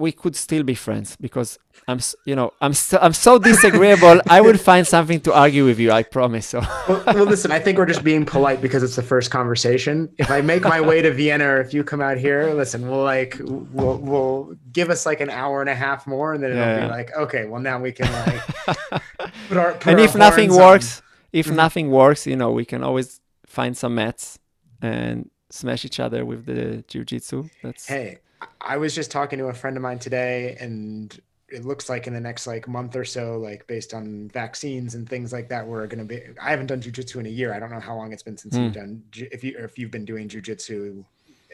[0.00, 4.20] we could still be friends because I'm, you know, I'm so, I'm so disagreeable.
[4.28, 5.92] I would find something to argue with you.
[5.92, 6.46] I promise.
[6.46, 6.60] So.
[6.88, 7.52] well, well, listen.
[7.52, 10.08] I think we're just being polite because it's the first conversation.
[10.16, 13.02] If I make my way to Vienna, or if you come out here, listen, we'll
[13.02, 16.64] like, we'll, we'll give us like an hour and a half more, and then it'll
[16.64, 16.86] yeah.
[16.86, 18.42] be like, okay, well now we can like.
[19.48, 21.04] put our, put and if nothing works, on.
[21.32, 21.56] if mm-hmm.
[21.56, 24.38] nothing works, you know, we can always find some mats
[24.80, 27.50] and smash each other with the jujitsu.
[27.62, 28.20] That's hey
[28.60, 31.18] I was just talking to a friend of mine today, and
[31.48, 35.08] it looks like in the next like month or so, like based on vaccines and
[35.08, 36.22] things like that, we're going to be.
[36.40, 37.52] I haven't done jujitsu in a year.
[37.52, 38.64] I don't know how long it's been since mm.
[38.64, 39.02] you've done.
[39.14, 41.04] If you if you've been doing jujitsu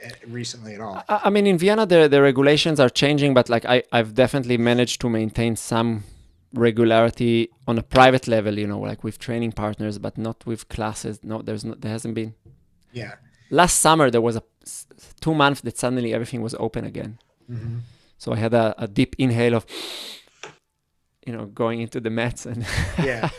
[0.03, 1.03] eh, recently at all.
[1.09, 5.01] I mean, in Vienna, the the regulations are changing, but like I I've definitely managed
[5.03, 6.05] to maintain some
[6.53, 8.59] regularity on a private level.
[8.59, 11.21] You know, like with training partners, but not with classes.
[11.23, 11.81] No, there's not.
[11.81, 12.35] There hasn't been.
[12.93, 13.15] Yeah.
[13.51, 14.43] Last summer there was a
[15.21, 17.19] two months that suddenly everything was open again.
[17.51, 17.79] Mm-hmm.
[18.19, 19.67] So I had a, a, deep inhale of,
[21.27, 22.67] you know, going into the mats and
[22.99, 23.31] yeah.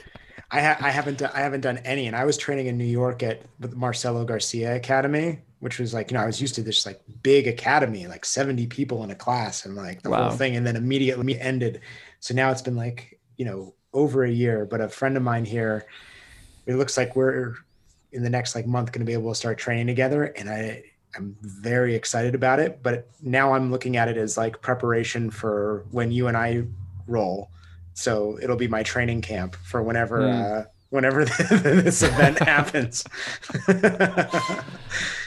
[0.49, 2.85] I, ha- I haven't done, I haven't done any, and I was training in New
[2.85, 6.61] York at the Marcelo Garcia Academy, which was like you know I was used to
[6.61, 10.29] this like big academy, like seventy people in a class, and like the wow.
[10.29, 11.81] whole thing, and then immediately ended.
[12.21, 14.65] So now it's been like you know over a year.
[14.65, 15.85] But a friend of mine here,
[16.65, 17.55] it looks like we're
[18.13, 20.83] in the next like month going to be able to start training together, and I
[21.15, 22.81] I'm very excited about it.
[22.83, 26.63] But now I'm looking at it as like preparation for when you and I
[27.07, 27.49] roll.
[27.93, 30.61] So it'll be my training camp for whenever mm.
[30.61, 33.03] uh, whenever this event happens.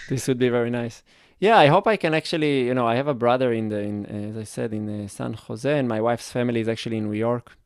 [0.08, 1.02] this would be very nice.
[1.40, 4.04] Yeah, I hope I can actually, you know, I have a brother in the, in,
[4.04, 7.56] as I said, in San Jose, and my wife's family is actually in New York,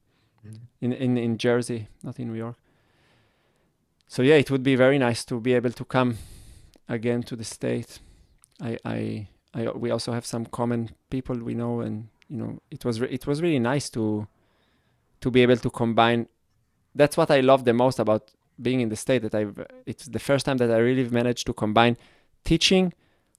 [0.47, 0.59] mm.
[0.81, 2.57] in, in in Jersey, not in New York.
[4.07, 6.19] So yeah, it would be very nice to be able to come
[6.89, 7.99] again to the state.
[8.61, 12.85] I, I, I, we also have some common people we know, and you know, it
[12.85, 14.27] was re- it was really nice to
[15.21, 16.29] to be able to combine.
[16.95, 18.31] That's what I love the most about
[18.61, 19.23] being in the state.
[19.23, 19.47] That I,
[19.87, 21.97] it's the first time that I really managed to combine
[22.45, 22.93] teaching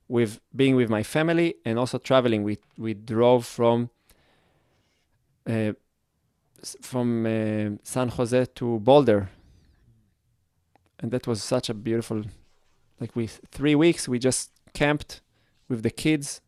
[0.07, 2.43] with being with my family and also traveling.
[2.43, 3.89] We we drove from.
[5.47, 5.73] Uh,
[6.81, 9.29] from uh, San Jose to Boulder,
[10.99, 12.23] and that was such a beautiful
[12.99, 15.21] like we three weeks we just camped
[15.67, 16.41] with the kids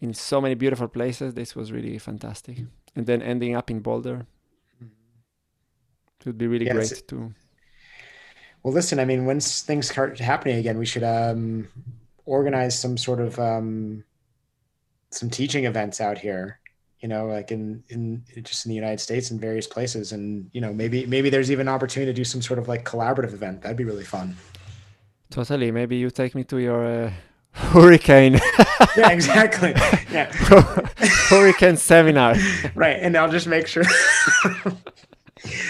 [0.00, 1.34] in so many beautiful places.
[1.34, 2.58] This was really fantastic.
[2.96, 4.26] And then ending up in Boulder.
[4.80, 7.32] It would be really yeah, great to.
[8.62, 11.68] Well, listen, I mean, once things start happening again, we should um,
[12.26, 14.04] organize some sort of um,
[15.10, 16.58] some teaching events out here.
[17.00, 20.60] You know, like in in just in the United States and various places, and you
[20.60, 23.62] know, maybe maybe there's even an opportunity to do some sort of like collaborative event.
[23.62, 24.36] That'd be really fun.
[25.30, 25.70] Totally.
[25.70, 27.12] Maybe you take me to your uh,
[27.52, 28.34] hurricane.
[28.96, 29.72] yeah, exactly.
[30.12, 30.30] Yeah.
[31.28, 32.34] hurricane seminar.
[32.74, 33.84] right, and I'll just make sure.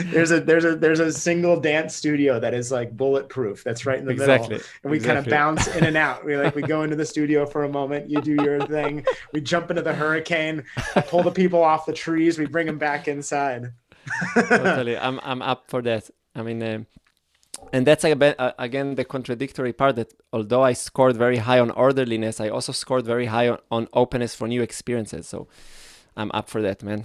[0.07, 4.01] there's a there's a there's a single dance studio that is like bulletproof that's right
[4.01, 4.57] in the exactly.
[4.57, 5.15] middle and we exactly.
[5.15, 7.69] kind of bounce in and out we like we go into the studio for a
[7.69, 10.65] moment you do your thing we jump into the hurricane
[11.07, 13.73] pull the people off the trees we bring them back inside
[14.35, 16.85] totally i'm i'm up for that i mean um,
[17.73, 22.41] and that's uh, again the contradictory part that although i scored very high on orderliness
[22.41, 25.49] i also scored very high on, on openness for new experiences so
[26.17, 27.05] i'm up for that man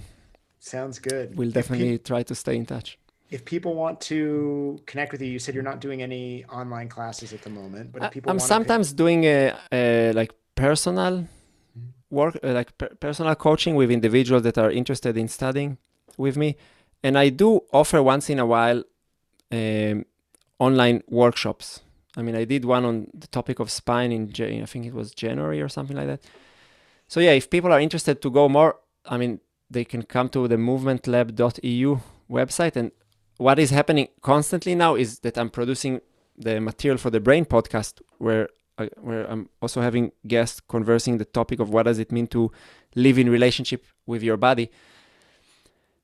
[0.66, 1.36] Sounds good.
[1.36, 2.98] We'll definitely try to stay in touch.
[3.30, 7.32] If people want to connect with you, you said you're not doing any online classes
[7.32, 8.96] at the moment, but if people I'm sometimes pick...
[8.96, 11.86] doing a, a, like personal mm-hmm.
[12.10, 15.78] work, uh, like per- personal coaching with individuals that are interested in studying
[16.16, 16.56] with me,
[17.04, 18.82] and I do offer once in a while
[19.52, 20.04] um,
[20.58, 21.80] online workshops.
[22.16, 25.12] I mean, I did one on the topic of spine in, I think it was
[25.12, 26.20] January or something like that.
[27.08, 30.48] So yeah, if people are interested to go more, I mean, they can come to
[30.48, 32.00] the movementlab.eu
[32.30, 32.76] website.
[32.76, 32.90] And
[33.36, 36.00] what is happening constantly now is that I'm producing
[36.36, 41.24] the material for the Brain podcast, where I, where I'm also having guests conversing the
[41.24, 42.50] topic of what does it mean to
[42.94, 44.70] live in relationship with your body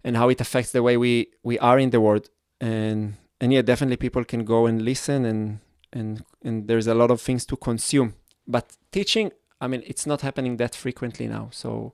[0.04, 2.28] and how it affects the way we we are in the world.
[2.60, 5.58] And and yeah, definitely people can go and listen and
[5.92, 8.14] and and there's a lot of things to consume.
[8.46, 11.48] But teaching, I mean, it's not happening that frequently now.
[11.50, 11.92] So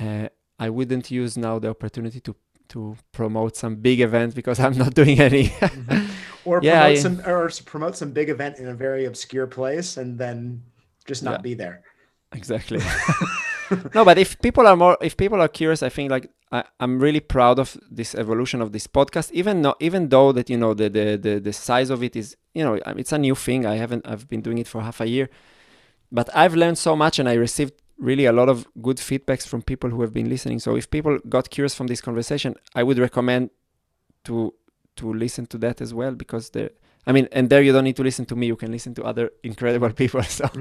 [0.00, 0.28] uh,
[0.58, 2.34] I wouldn't use now the opportunity to
[2.70, 5.44] to promote some big event because I'm not doing any.
[5.44, 6.06] mm-hmm.
[6.44, 9.96] Or yeah, promote I, some or promote some big event in a very obscure place
[9.96, 10.62] and then
[11.06, 11.82] just not yeah, be there.
[12.32, 12.80] Exactly.
[13.94, 16.98] no, but if people are more, if people are curious, I think like I, am
[16.98, 19.30] really proud of this evolution of this podcast.
[19.32, 22.36] Even though, even though that you know the, the the the size of it is,
[22.54, 23.66] you know, it's a new thing.
[23.66, 25.28] I haven't, I've been doing it for half a year,
[26.10, 29.62] but I've learned so much, and I received really a lot of good feedbacks from
[29.62, 30.60] people who have been listening.
[30.60, 33.50] So if people got curious from this conversation, I would recommend
[34.24, 34.54] to
[34.96, 36.70] to listen to that as well because there
[37.08, 39.02] I mean and there you don't need to listen to me, you can listen to
[39.02, 40.22] other incredible people.
[40.22, 40.44] So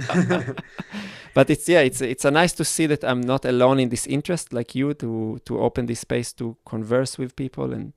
[1.34, 4.08] but it's yeah, it's it's a nice to see that I'm not alone in this
[4.08, 7.94] interest like you to to open this space to converse with people and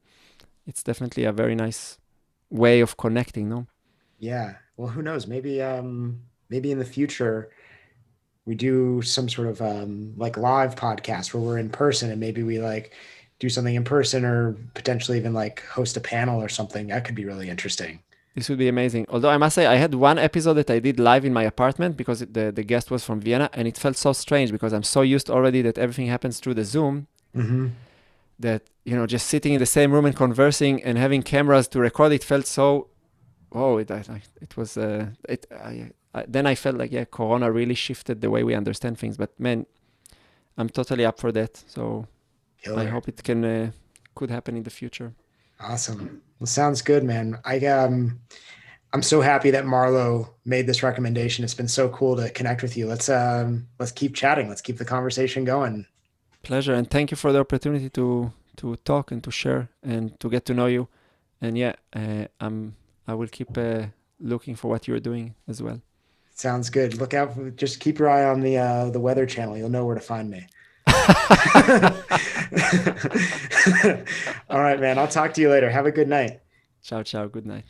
[0.67, 1.99] it's definitely a very nice
[2.51, 3.67] way of connecting, no?
[4.19, 4.57] Yeah.
[4.77, 5.27] Well, who knows?
[5.27, 7.51] Maybe um maybe in the future
[8.47, 12.43] we do some sort of um, like live podcast where we're in person and maybe
[12.43, 12.93] we like
[13.39, 17.15] do something in person or potentially even like host a panel or something that could
[17.15, 18.01] be really interesting
[18.35, 20.99] this would be amazing although i must say i had one episode that i did
[20.99, 24.13] live in my apartment because the, the guest was from vienna and it felt so
[24.13, 27.69] strange because i'm so used already that everything happens through the zoom mm-hmm.
[28.39, 31.81] that you know just sitting in the same room and conversing and having cameras to
[31.81, 32.89] record it felt so
[33.53, 33.91] oh it,
[34.41, 35.47] it was uh, it
[36.15, 39.17] I, then I felt like yeah, Corona really shifted the way we understand things.
[39.17, 39.67] But man,
[40.57, 41.63] I'm totally up for that.
[41.67, 42.07] So
[42.63, 42.81] Killer.
[42.81, 43.71] I hope it can uh,
[44.15, 45.15] could happen in the future.
[45.61, 46.23] Awesome.
[46.41, 47.39] Well, sounds good, man.
[47.45, 48.19] I um,
[48.93, 51.45] I'm so happy that Marlo made this recommendation.
[51.45, 52.87] It's been so cool to connect with you.
[52.87, 54.49] Let's um, let's keep chatting.
[54.49, 55.87] Let's keep the conversation going.
[56.43, 60.31] Pleasure, and thank you for the opportunity to to talk and to share and to
[60.31, 60.89] get to know you.
[61.43, 62.75] And yeah, uh, I'm
[63.07, 63.87] I will keep uh,
[64.19, 65.83] looking for what you're doing as well.
[66.35, 66.95] Sounds good.
[66.95, 67.35] Look out.
[67.35, 69.59] For, just keep your eye on the uh, the Weather Channel.
[69.59, 70.47] You'll know where to find me.
[74.51, 74.99] All right, man.
[74.99, 75.71] I'll talk to you later.
[75.71, 76.41] Have a good night.
[76.83, 77.29] Ciao, ciao.
[77.29, 77.65] Good night.